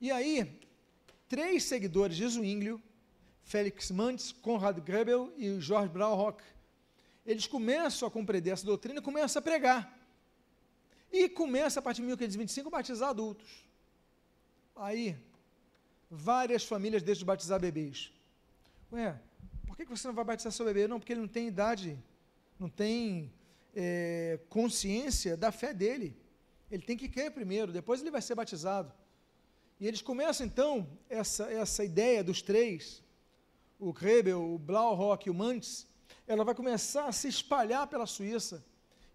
E 0.00 0.10
aí, 0.10 0.60
três 1.28 1.62
seguidores 1.62 2.16
de 2.16 2.26
Zwinglio, 2.26 2.82
Felix 3.44 3.90
Mantz, 3.90 4.32
Konrad 4.32 4.78
Grebel 4.80 5.32
e 5.36 5.60
George 5.60 5.88
Brauhock, 5.88 6.42
eles 7.24 7.46
começam 7.46 8.08
a 8.08 8.10
compreender 8.10 8.50
essa 8.50 8.66
doutrina 8.66 8.98
e 8.98 9.02
começam 9.02 9.38
a 9.38 9.42
pregar. 9.42 9.96
E 11.12 11.28
começa, 11.28 11.78
a 11.78 11.82
partir 11.82 12.00
de 12.00 12.06
1525, 12.08 12.68
a 12.68 12.70
batizar 12.70 13.10
adultos. 13.10 13.48
Aí, 14.74 15.16
várias 16.10 16.64
famílias 16.64 17.02
deixam 17.02 17.20
de 17.20 17.26
batizar 17.26 17.60
bebês. 17.60 18.12
Ué, 18.92 19.20
por 19.66 19.76
que 19.76 19.84
você 19.84 20.08
não 20.08 20.14
vai 20.14 20.24
batizar 20.24 20.52
seu 20.52 20.66
bebê? 20.66 20.88
Não, 20.88 20.98
porque 20.98 21.12
ele 21.12 21.20
não 21.20 21.28
tem 21.28 21.46
idade, 21.46 21.98
não 22.58 22.68
tem 22.68 23.32
é, 23.74 24.38
consciência 24.48 25.36
da 25.36 25.52
fé 25.52 25.72
dele. 25.72 26.16
Ele 26.70 26.82
tem 26.82 26.96
que 26.96 27.08
crer 27.08 27.30
primeiro, 27.30 27.72
depois 27.72 28.00
ele 28.00 28.10
vai 28.10 28.22
ser 28.22 28.34
batizado. 28.34 28.92
E 29.78 29.86
eles 29.86 30.02
começam 30.02 30.46
então 30.46 30.86
essa, 31.08 31.50
essa 31.50 31.84
ideia 31.84 32.22
dos 32.22 32.42
três, 32.42 33.02
o 33.78 33.92
Krebel, 33.92 34.42
o 34.42 34.58
Blaurock 34.58 35.26
e 35.26 35.30
o 35.30 35.34
Mantz, 35.34 35.86
ela 36.26 36.44
vai 36.44 36.54
começar 36.54 37.06
a 37.06 37.12
se 37.12 37.28
espalhar 37.28 37.86
pela 37.86 38.06
Suíça 38.06 38.64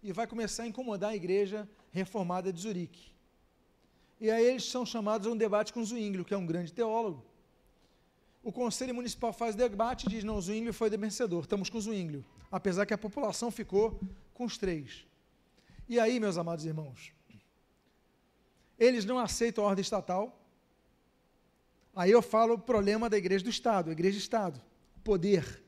e 0.02 0.12
vai 0.12 0.26
começar 0.26 0.64
a 0.64 0.66
incomodar 0.66 1.10
a 1.10 1.16
igreja 1.16 1.68
reformada 1.90 2.52
de 2.52 2.60
Zurique. 2.60 3.12
E 4.20 4.30
aí 4.30 4.44
eles 4.44 4.64
são 4.64 4.84
chamados 4.84 5.26
a 5.26 5.30
um 5.30 5.36
debate 5.36 5.72
com 5.72 5.84
Zwinglio, 5.84 6.24
que 6.24 6.34
é 6.34 6.36
um 6.36 6.46
grande 6.46 6.72
teólogo 6.72 7.24
o 8.46 8.52
Conselho 8.52 8.94
Municipal 8.94 9.32
faz 9.32 9.56
debate 9.56 10.06
e 10.06 10.08
diz: 10.08 10.22
não, 10.22 10.40
Zwinglio 10.40 10.72
foi 10.72 10.88
vencedor, 10.88 11.42
estamos 11.42 11.68
com 11.68 11.80
Zwinglio, 11.80 12.24
apesar 12.50 12.86
que 12.86 12.94
a 12.94 12.98
população 12.98 13.50
ficou 13.50 13.98
com 14.34 14.44
os 14.44 14.56
três. 14.56 15.06
E 15.88 16.00
aí, 16.00 16.18
meus 16.18 16.36
amados 16.36 16.64
irmãos, 16.64 17.12
eles 18.78 19.04
não 19.04 19.18
aceitam 19.18 19.64
a 19.64 19.68
ordem 19.68 19.82
estatal. 19.82 20.38
Aí 21.94 22.10
eu 22.10 22.20
falo 22.20 22.54
o 22.54 22.58
problema 22.58 23.08
da 23.08 23.16
igreja 23.16 23.44
do 23.44 23.50
Estado, 23.50 23.90
igreja 23.90 24.18
Estado, 24.18 24.60
poder. 25.02 25.62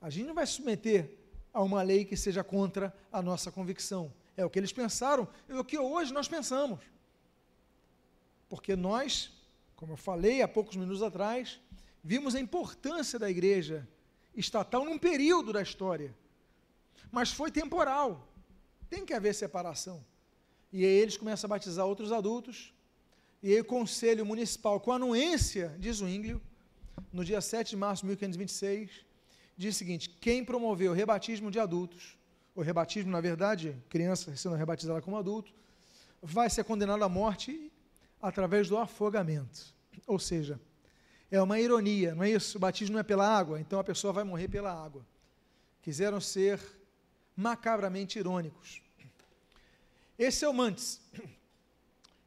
A 0.00 0.10
gente 0.10 0.26
não 0.26 0.34
vai 0.34 0.46
se 0.46 0.54
submeter 0.54 1.10
a 1.52 1.62
uma 1.62 1.82
lei 1.82 2.04
que 2.04 2.16
seja 2.16 2.42
contra 2.42 2.94
a 3.12 3.22
nossa 3.22 3.52
convicção. 3.52 4.12
É 4.36 4.44
o 4.44 4.50
que 4.50 4.58
eles 4.58 4.72
pensaram 4.72 5.28
e 5.48 5.52
o 5.52 5.64
que 5.64 5.78
hoje 5.78 6.12
nós 6.12 6.26
pensamos. 6.26 6.80
Porque 8.48 8.74
nós 8.74 9.30
como 9.82 9.94
eu 9.94 9.96
falei 9.96 10.42
há 10.42 10.46
poucos 10.46 10.76
minutos 10.76 11.02
atrás, 11.02 11.58
vimos 12.04 12.36
a 12.36 12.40
importância 12.40 13.18
da 13.18 13.28
igreja 13.28 13.84
estatal 14.34 14.84
num 14.84 14.98
período 14.98 15.52
da 15.52 15.62
história. 15.62 16.14
Mas 17.10 17.32
foi 17.32 17.50
temporal. 17.50 18.28
Tem 18.88 19.04
que 19.04 19.14
haver 19.14 19.34
separação. 19.34 20.04
E 20.72 20.84
aí 20.84 20.90
eles 20.90 21.16
começam 21.16 21.48
a 21.48 21.50
batizar 21.50 21.86
outros 21.86 22.12
adultos. 22.12 22.72
E 23.42 23.52
aí 23.52 23.60
o 23.60 23.64
Conselho 23.64 24.24
Municipal, 24.24 24.80
com 24.80 24.92
anuência 24.92 25.74
de 25.78 25.92
Zwinglio, 25.92 26.40
no 27.12 27.24
dia 27.24 27.40
7 27.40 27.70
de 27.70 27.76
março 27.76 28.02
de 28.02 28.08
1526, 28.08 28.90
diz 29.56 29.74
o 29.74 29.78
seguinte: 29.78 30.08
quem 30.08 30.44
promoveu 30.44 30.92
o 30.92 30.94
rebatismo 30.94 31.50
de 31.50 31.58
adultos, 31.58 32.16
o 32.54 32.62
rebatismo, 32.62 33.10
na 33.10 33.20
verdade, 33.20 33.76
criança 33.88 34.34
sendo 34.36 34.54
rebatizada 34.54 35.00
como 35.02 35.16
adulto, 35.16 35.52
vai 36.22 36.48
ser 36.48 36.64
condenado 36.64 37.02
à 37.02 37.08
morte 37.08 37.70
através 38.20 38.68
do 38.68 38.78
afogamento. 38.78 39.74
Ou 40.06 40.18
seja, 40.18 40.60
é 41.32 41.40
uma 41.40 41.58
ironia, 41.58 42.14
não 42.14 42.22
é 42.22 42.30
isso? 42.30 42.58
O 42.58 42.60
batismo 42.60 42.92
não 42.92 43.00
é 43.00 43.02
pela 43.02 43.26
água, 43.26 43.58
então 43.58 43.80
a 43.80 43.84
pessoa 43.84 44.12
vai 44.12 44.22
morrer 44.22 44.48
pela 44.48 44.70
água. 44.70 45.02
Quiseram 45.80 46.20
ser 46.20 46.60
macabramente 47.34 48.18
irônicos. 48.18 48.82
Esse 50.18 50.44
é 50.44 50.48
o 50.48 50.52
Mantes. 50.52 51.00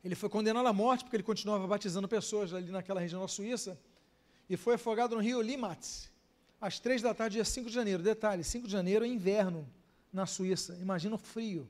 Ele 0.04 0.16
foi 0.16 0.28
condenado 0.28 0.68
à 0.68 0.74
morte 0.74 1.04
porque 1.04 1.16
ele 1.18 1.24
continuava 1.24 1.68
batizando 1.68 2.08
pessoas 2.08 2.52
ali 2.52 2.72
naquela 2.72 3.00
região 3.00 3.22
da 3.22 3.28
Suíça 3.28 3.80
e 4.50 4.58
foi 4.58 4.74
afogado 4.74 5.16
no 5.16 5.22
rio 5.22 5.40
Limatz, 5.40 6.12
às 6.60 6.80
três 6.80 7.00
da 7.00 7.14
tarde, 7.14 7.36
dia 7.36 7.46
5 7.46 7.70
de 7.70 7.76
janeiro. 7.76 8.02
Detalhe: 8.02 8.44
5 8.44 8.66
de 8.66 8.74
janeiro 8.74 9.06
é 9.06 9.08
inverno 9.08 9.70
na 10.12 10.26
Suíça. 10.26 10.76
Imagina 10.82 11.14
o 11.14 11.20
frio. 11.20 11.70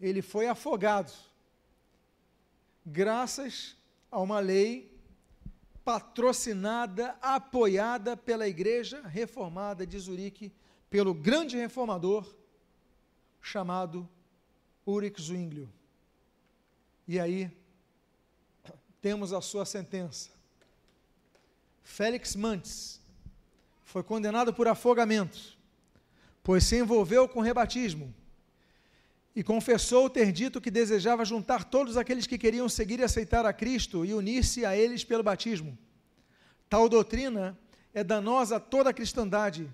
Ele 0.00 0.22
foi 0.22 0.48
afogado, 0.48 1.12
graças 2.84 3.76
a 4.10 4.18
uma 4.18 4.40
lei 4.40 4.89
patrocinada, 5.84 7.16
apoiada 7.20 8.16
pela 8.16 8.46
Igreja 8.46 9.02
Reformada 9.02 9.86
de 9.86 9.98
Zurique, 9.98 10.52
pelo 10.88 11.14
grande 11.14 11.56
reformador 11.56 12.34
chamado 13.40 14.08
Ulrich 14.86 15.22
Zwinglio. 15.22 15.70
E 17.06 17.18
aí, 17.18 17.50
temos 19.00 19.32
a 19.32 19.40
sua 19.40 19.64
sentença. 19.64 20.30
Félix 21.82 22.36
Mantes 22.36 23.00
foi 23.84 24.02
condenado 24.02 24.52
por 24.52 24.68
afogamento, 24.68 25.58
pois 26.42 26.64
se 26.64 26.76
envolveu 26.76 27.28
com 27.28 27.40
rebatismo 27.40 28.14
e 29.34 29.42
confessou 29.42 30.10
ter 30.10 30.32
dito 30.32 30.60
que 30.60 30.70
desejava 30.70 31.24
juntar 31.24 31.64
todos 31.64 31.96
aqueles 31.96 32.26
que 32.26 32.38
queriam 32.38 32.68
seguir 32.68 32.98
e 33.00 33.04
aceitar 33.04 33.46
a 33.46 33.52
Cristo 33.52 34.04
e 34.04 34.12
unir-se 34.12 34.64
a 34.64 34.76
eles 34.76 35.04
pelo 35.04 35.22
batismo. 35.22 35.78
Tal 36.68 36.88
doutrina 36.88 37.58
é 37.94 38.02
danosa 38.02 38.56
a 38.56 38.60
toda 38.60 38.90
a 38.90 38.94
cristandade, 38.94 39.72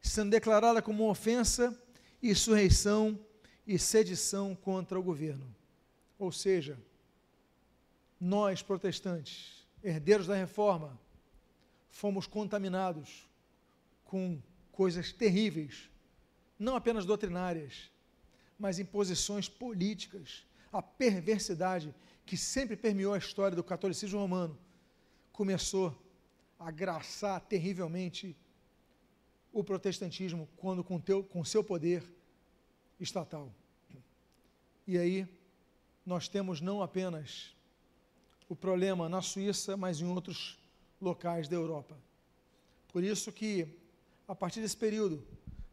sendo 0.00 0.30
declarada 0.30 0.82
como 0.82 1.08
ofensa, 1.08 1.76
insurreição 2.22 3.18
e 3.66 3.78
sedição 3.78 4.54
contra 4.54 4.98
o 4.98 5.02
governo. 5.02 5.54
Ou 6.18 6.32
seja, 6.32 6.78
nós, 8.20 8.62
protestantes, 8.62 9.64
herdeiros 9.82 10.26
da 10.26 10.34
reforma, 10.34 10.98
fomos 11.88 12.26
contaminados 12.26 13.28
com 14.04 14.40
coisas 14.72 15.12
terríveis, 15.12 15.88
não 16.58 16.74
apenas 16.74 17.04
doutrinárias, 17.04 17.90
mas 18.58 18.78
imposições 18.78 19.48
políticas, 19.48 20.44
a 20.72 20.82
perversidade 20.82 21.94
que 22.26 22.36
sempre 22.36 22.76
permeou 22.76 23.14
a 23.14 23.18
história 23.18 23.56
do 23.56 23.64
catolicismo 23.64 24.18
romano, 24.18 24.58
começou 25.32 25.96
a 26.58 26.70
graçar 26.70 27.40
terrivelmente 27.40 28.36
o 29.52 29.62
protestantismo 29.62 30.48
quando 30.56 30.82
com, 30.82 31.00
teu, 31.00 31.22
com 31.22 31.44
seu 31.44 31.62
poder 31.62 32.04
estatal. 32.98 33.52
E 34.86 34.98
aí 34.98 35.28
nós 36.04 36.28
temos 36.28 36.60
não 36.60 36.82
apenas 36.82 37.54
o 38.48 38.56
problema 38.56 39.08
na 39.08 39.22
Suíça, 39.22 39.76
mas 39.76 40.00
em 40.00 40.06
outros 40.06 40.58
locais 41.00 41.48
da 41.48 41.54
Europa. 41.54 41.96
Por 42.88 43.04
isso 43.04 43.30
que, 43.30 43.68
a 44.26 44.34
partir 44.34 44.60
desse 44.60 44.76
período, 44.76 45.24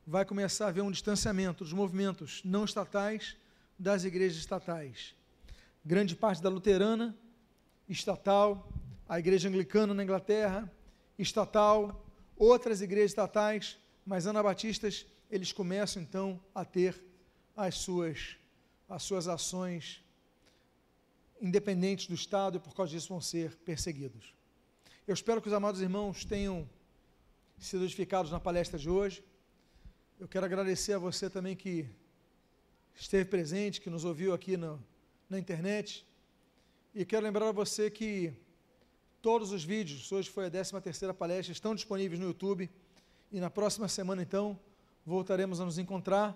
vai 0.06 0.24
começar 0.24 0.66
a 0.66 0.68
haver 0.70 0.82
um 0.82 0.92
distanciamento 0.92 1.64
dos 1.64 1.74
movimentos 1.74 2.42
não 2.44 2.64
estatais 2.64 3.36
das 3.78 4.04
igrejas 4.04 4.38
estatais. 4.38 5.16
Grande 5.84 6.16
parte 6.16 6.42
da 6.42 6.50
luterana, 6.50 7.18
estatal, 7.90 8.70
a 9.08 9.20
igreja 9.20 9.50
anglicana 9.50 9.94
na 9.94 10.04
Inglaterra, 10.04 10.72
estatal, 11.18 12.06
outras 12.36 12.82
igrejas 12.82 13.12
estatais, 13.12 13.78
mas 14.06 14.28
anabatistas, 14.28 15.06
eles 15.30 15.52
começam 15.52 16.02
então 16.02 16.40
a 16.54 16.64
ter 16.64 17.04
as 17.56 17.76
suas, 17.76 18.38
as 18.88 19.04
suas 19.04 19.28
ações 19.28 20.04
independentes 21.42 22.08
do 22.08 22.14
Estado 22.14 22.58
e 22.58 22.60
por 22.60 22.76
causa 22.76 22.92
disso 22.92 23.10
vão 23.10 23.22
ser 23.22 23.56
perseguidos. 23.58 24.34
Eu 25.08 25.14
espero 25.14 25.42
que 25.42 25.48
os 25.48 25.54
amados 25.54 25.82
irmãos 25.82 26.26
tenham 26.26 26.68
sido 27.60 27.84
edificados 27.84 28.32
na 28.32 28.40
palestra 28.40 28.78
de 28.78 28.90
hoje. 28.90 29.24
Eu 30.20 30.28
quero 30.28 30.46
agradecer 30.46 30.94
a 30.94 30.98
você 30.98 31.30
também 31.30 31.56
que 31.56 31.88
esteve 32.96 33.26
presente, 33.26 33.82
que 33.82 33.90
nos 33.90 34.06
ouviu 34.06 34.34
aqui 34.34 34.58
no, 34.58 34.84
na 35.30 35.38
internet. 35.38 36.06
E 36.94 37.06
quero 37.06 37.24
lembrar 37.24 37.50
a 37.50 37.52
você 37.52 37.90
que 37.90 38.34
todos 39.22 39.52
os 39.52 39.64
vídeos, 39.64 40.12
hoje 40.12 40.30
foi 40.30 40.46
a 40.46 40.50
13 40.50 40.80
terceira 40.82 41.14
palestra, 41.14 41.52
estão 41.52 41.76
disponíveis 41.76 42.20
no 42.20 42.28
YouTube. 42.28 42.70
E 43.32 43.40
na 43.40 43.50
próxima 43.50 43.88
semana, 43.88 44.22
então, 44.22 44.60
voltaremos 45.06 45.60
a 45.60 45.66
nos 45.66 45.78
encontrar, 45.78 46.36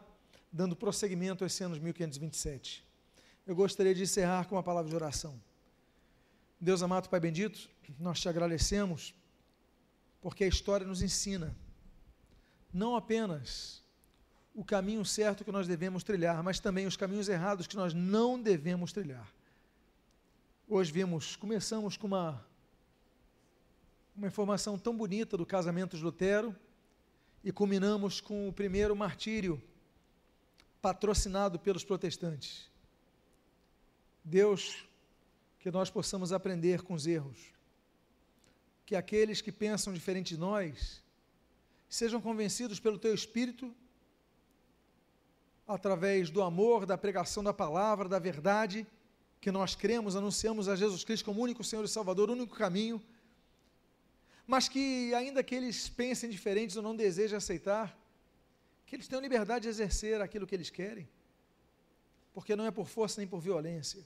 dando 0.52 0.76
prosseguimento 0.76 1.44
a 1.44 1.48
esse 1.48 1.64
ano 1.64 1.76
de 1.76 1.82
1527 1.82 2.90
eu 3.50 3.56
gostaria 3.56 3.96
de 3.96 4.04
encerrar 4.04 4.46
com 4.46 4.54
uma 4.54 4.62
palavra 4.62 4.88
de 4.88 4.96
oração. 4.96 5.42
Deus 6.62 6.84
amado, 6.84 7.10
Pai 7.10 7.20
bendito, 7.20 7.68
nós 7.98 8.20
te 8.20 8.30
agradecemos 8.30 9.12
porque 10.22 10.44
a 10.44 10.48
história 10.48 10.86
nos 10.86 11.02
ensina 11.02 11.58
não 12.74 12.96
apenas 12.96 13.84
o 14.54 14.64
caminho 14.64 15.06
certo 15.06 15.44
que 15.44 15.52
nós 15.52 15.68
devemos 15.68 16.04
trilhar, 16.04 16.44
mas 16.44 16.60
também 16.60 16.86
os 16.86 16.98
caminhos 16.98 17.30
errados 17.30 17.68
que 17.68 17.76
nós 17.76 17.94
não 17.94 18.40
devemos 18.40 18.92
trilhar. 18.92 19.28
Hoje 20.68 20.92
vimos, 20.92 21.36
começamos 21.36 21.98
com 21.98 22.08
uma 22.08 22.46
uma 24.20 24.28
informação 24.28 24.78
tão 24.78 24.96
bonita 24.96 25.38
do 25.38 25.46
casamento 25.46 25.96
de 25.96 26.04
Lutero 26.04 26.54
e 27.42 27.54
culminamos 27.54 28.20
com 28.20 28.50
o 28.50 28.54
primeiro 28.54 28.94
martírio 28.94 29.62
patrocinado 30.82 31.58
pelos 31.58 31.86
protestantes. 31.86 32.70
Deus, 34.22 34.86
que 35.60 35.72
nós 35.72 35.90
possamos 35.90 36.34
aprender 36.34 36.82
com 36.82 36.94
os 36.94 37.08
erros. 37.08 37.54
Que 38.86 38.94
aqueles 38.94 39.40
que 39.40 39.54
pensam 39.54 39.94
diferente 39.94 40.34
de 40.34 40.38
nós 40.38 41.02
sejam 41.90 42.22
convencidos 42.22 42.80
pelo 42.80 43.00
teu 43.00 43.14
espírito 43.14 43.76
através 45.68 46.30
do 46.30 46.42
amor, 46.42 46.86
da 46.86 46.98
pregação 46.98 47.44
da 47.44 47.54
palavra, 47.54 48.08
da 48.08 48.20
verdade, 48.20 48.88
que 49.42 49.52
nós 49.52 49.76
cremos, 49.76 50.16
anunciamos 50.16 50.68
a 50.68 50.76
Jesus 50.76 51.04
Cristo 51.04 51.26
como 51.26 51.42
único 51.42 51.64
Senhor 51.64 51.84
e 51.84 51.88
Salvador, 51.88 52.30
único 52.30 52.56
caminho, 52.56 53.02
mas 54.46 54.68
que, 54.68 55.14
ainda 55.14 55.44
que 55.44 55.54
eles 55.54 55.90
pensem 55.90 56.30
diferentes 56.30 56.76
ou 56.76 56.84
não 56.84 56.96
desejem 56.96 57.38
aceitar, 57.38 57.98
que 58.86 58.96
eles 58.96 59.08
tenham 59.08 59.22
liberdade 59.22 59.64
de 59.64 59.70
exercer 59.70 60.22
aquilo 60.22 60.48
que 60.48 60.56
eles 60.56 60.70
querem, 60.70 61.08
porque 62.34 62.56
não 62.56 62.66
é 62.66 62.72
por 62.72 62.88
força 62.88 63.22
nem 63.22 63.28
por 63.28 63.40
violência 63.40 64.02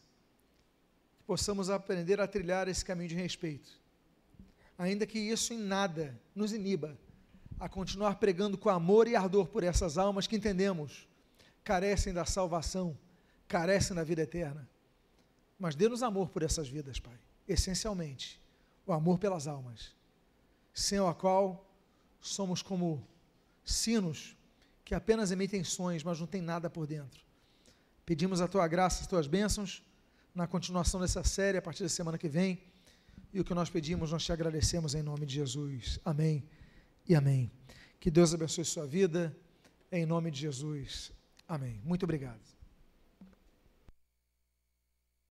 que 1.18 1.24
possamos 1.24 1.70
aprender 1.70 2.20
a 2.20 2.28
trilhar 2.28 2.68
esse 2.68 2.84
caminho 2.84 3.10
de 3.10 3.16
respeito. 3.16 3.82
Ainda 4.78 5.06
que 5.06 5.18
isso 5.18 5.54
em 5.54 5.58
nada 5.58 6.20
nos 6.36 6.52
iniba 6.52 6.98
a 7.64 7.70
continuar 7.70 8.16
pregando 8.16 8.58
com 8.58 8.68
amor 8.68 9.08
e 9.08 9.16
ardor 9.16 9.48
por 9.48 9.64
essas 9.64 9.98
almas 9.98 10.28
que 10.28 10.36
entendemos 10.36 11.08
carecem 11.64 12.14
da 12.14 12.26
salvação, 12.26 13.00
carecem 13.48 13.96
da 13.96 14.04
vida 14.04 14.22
eterna. 14.22 14.68
Mas 15.58 15.74
dê-nos 15.74 16.04
amor 16.04 16.28
por 16.28 16.44
essas 16.44 16.68
vidas, 16.68 17.00
Pai, 17.00 17.18
essencialmente, 17.48 18.38
o 18.86 18.92
amor 18.92 19.18
pelas 19.18 19.48
almas, 19.48 19.96
sem 20.74 21.00
a 21.00 21.14
qual 21.14 21.66
somos 22.20 22.62
como 22.62 23.02
sinos 23.64 24.36
que 24.84 24.94
apenas 24.94 25.32
emitem 25.32 25.64
sons, 25.64 26.04
mas 26.04 26.20
não 26.20 26.28
tem 26.28 26.42
nada 26.42 26.70
por 26.70 26.86
dentro. 26.86 27.24
Pedimos 28.06 28.42
a 28.42 28.48
tua 28.50 28.68
graça, 28.68 29.04
as 29.04 29.08
tuas 29.08 29.26
bênçãos 29.26 29.82
na 30.36 30.46
continuação 30.48 31.00
dessa 31.00 31.24
série 31.24 31.60
a 31.60 31.62
partir 31.62 31.84
da 31.84 31.88
semana 31.88 32.18
que 32.18 32.28
vem. 32.28 32.62
E 33.32 33.40
o 33.40 33.46
que 33.46 33.54
nós 33.54 33.70
pedimos, 33.70 34.12
nós 34.12 34.26
te 34.26 34.34
agradecemos 34.34 34.96
em 34.96 35.02
nome 35.02 35.26
de 35.26 35.36
Jesus. 35.36 35.98
Amém 36.04 36.44
e 37.08 37.16
amém. 37.16 37.52
Que 38.00 38.12
Deus 38.12 38.34
abençoe 38.34 38.66
sua 38.66 38.86
vida, 38.86 39.36
em 39.92 40.06
nome 40.06 40.32
de 40.32 40.40
Jesus. 40.40 41.12
Amém. 41.48 41.82
Muito 41.84 42.04
obrigado. 42.04 42.63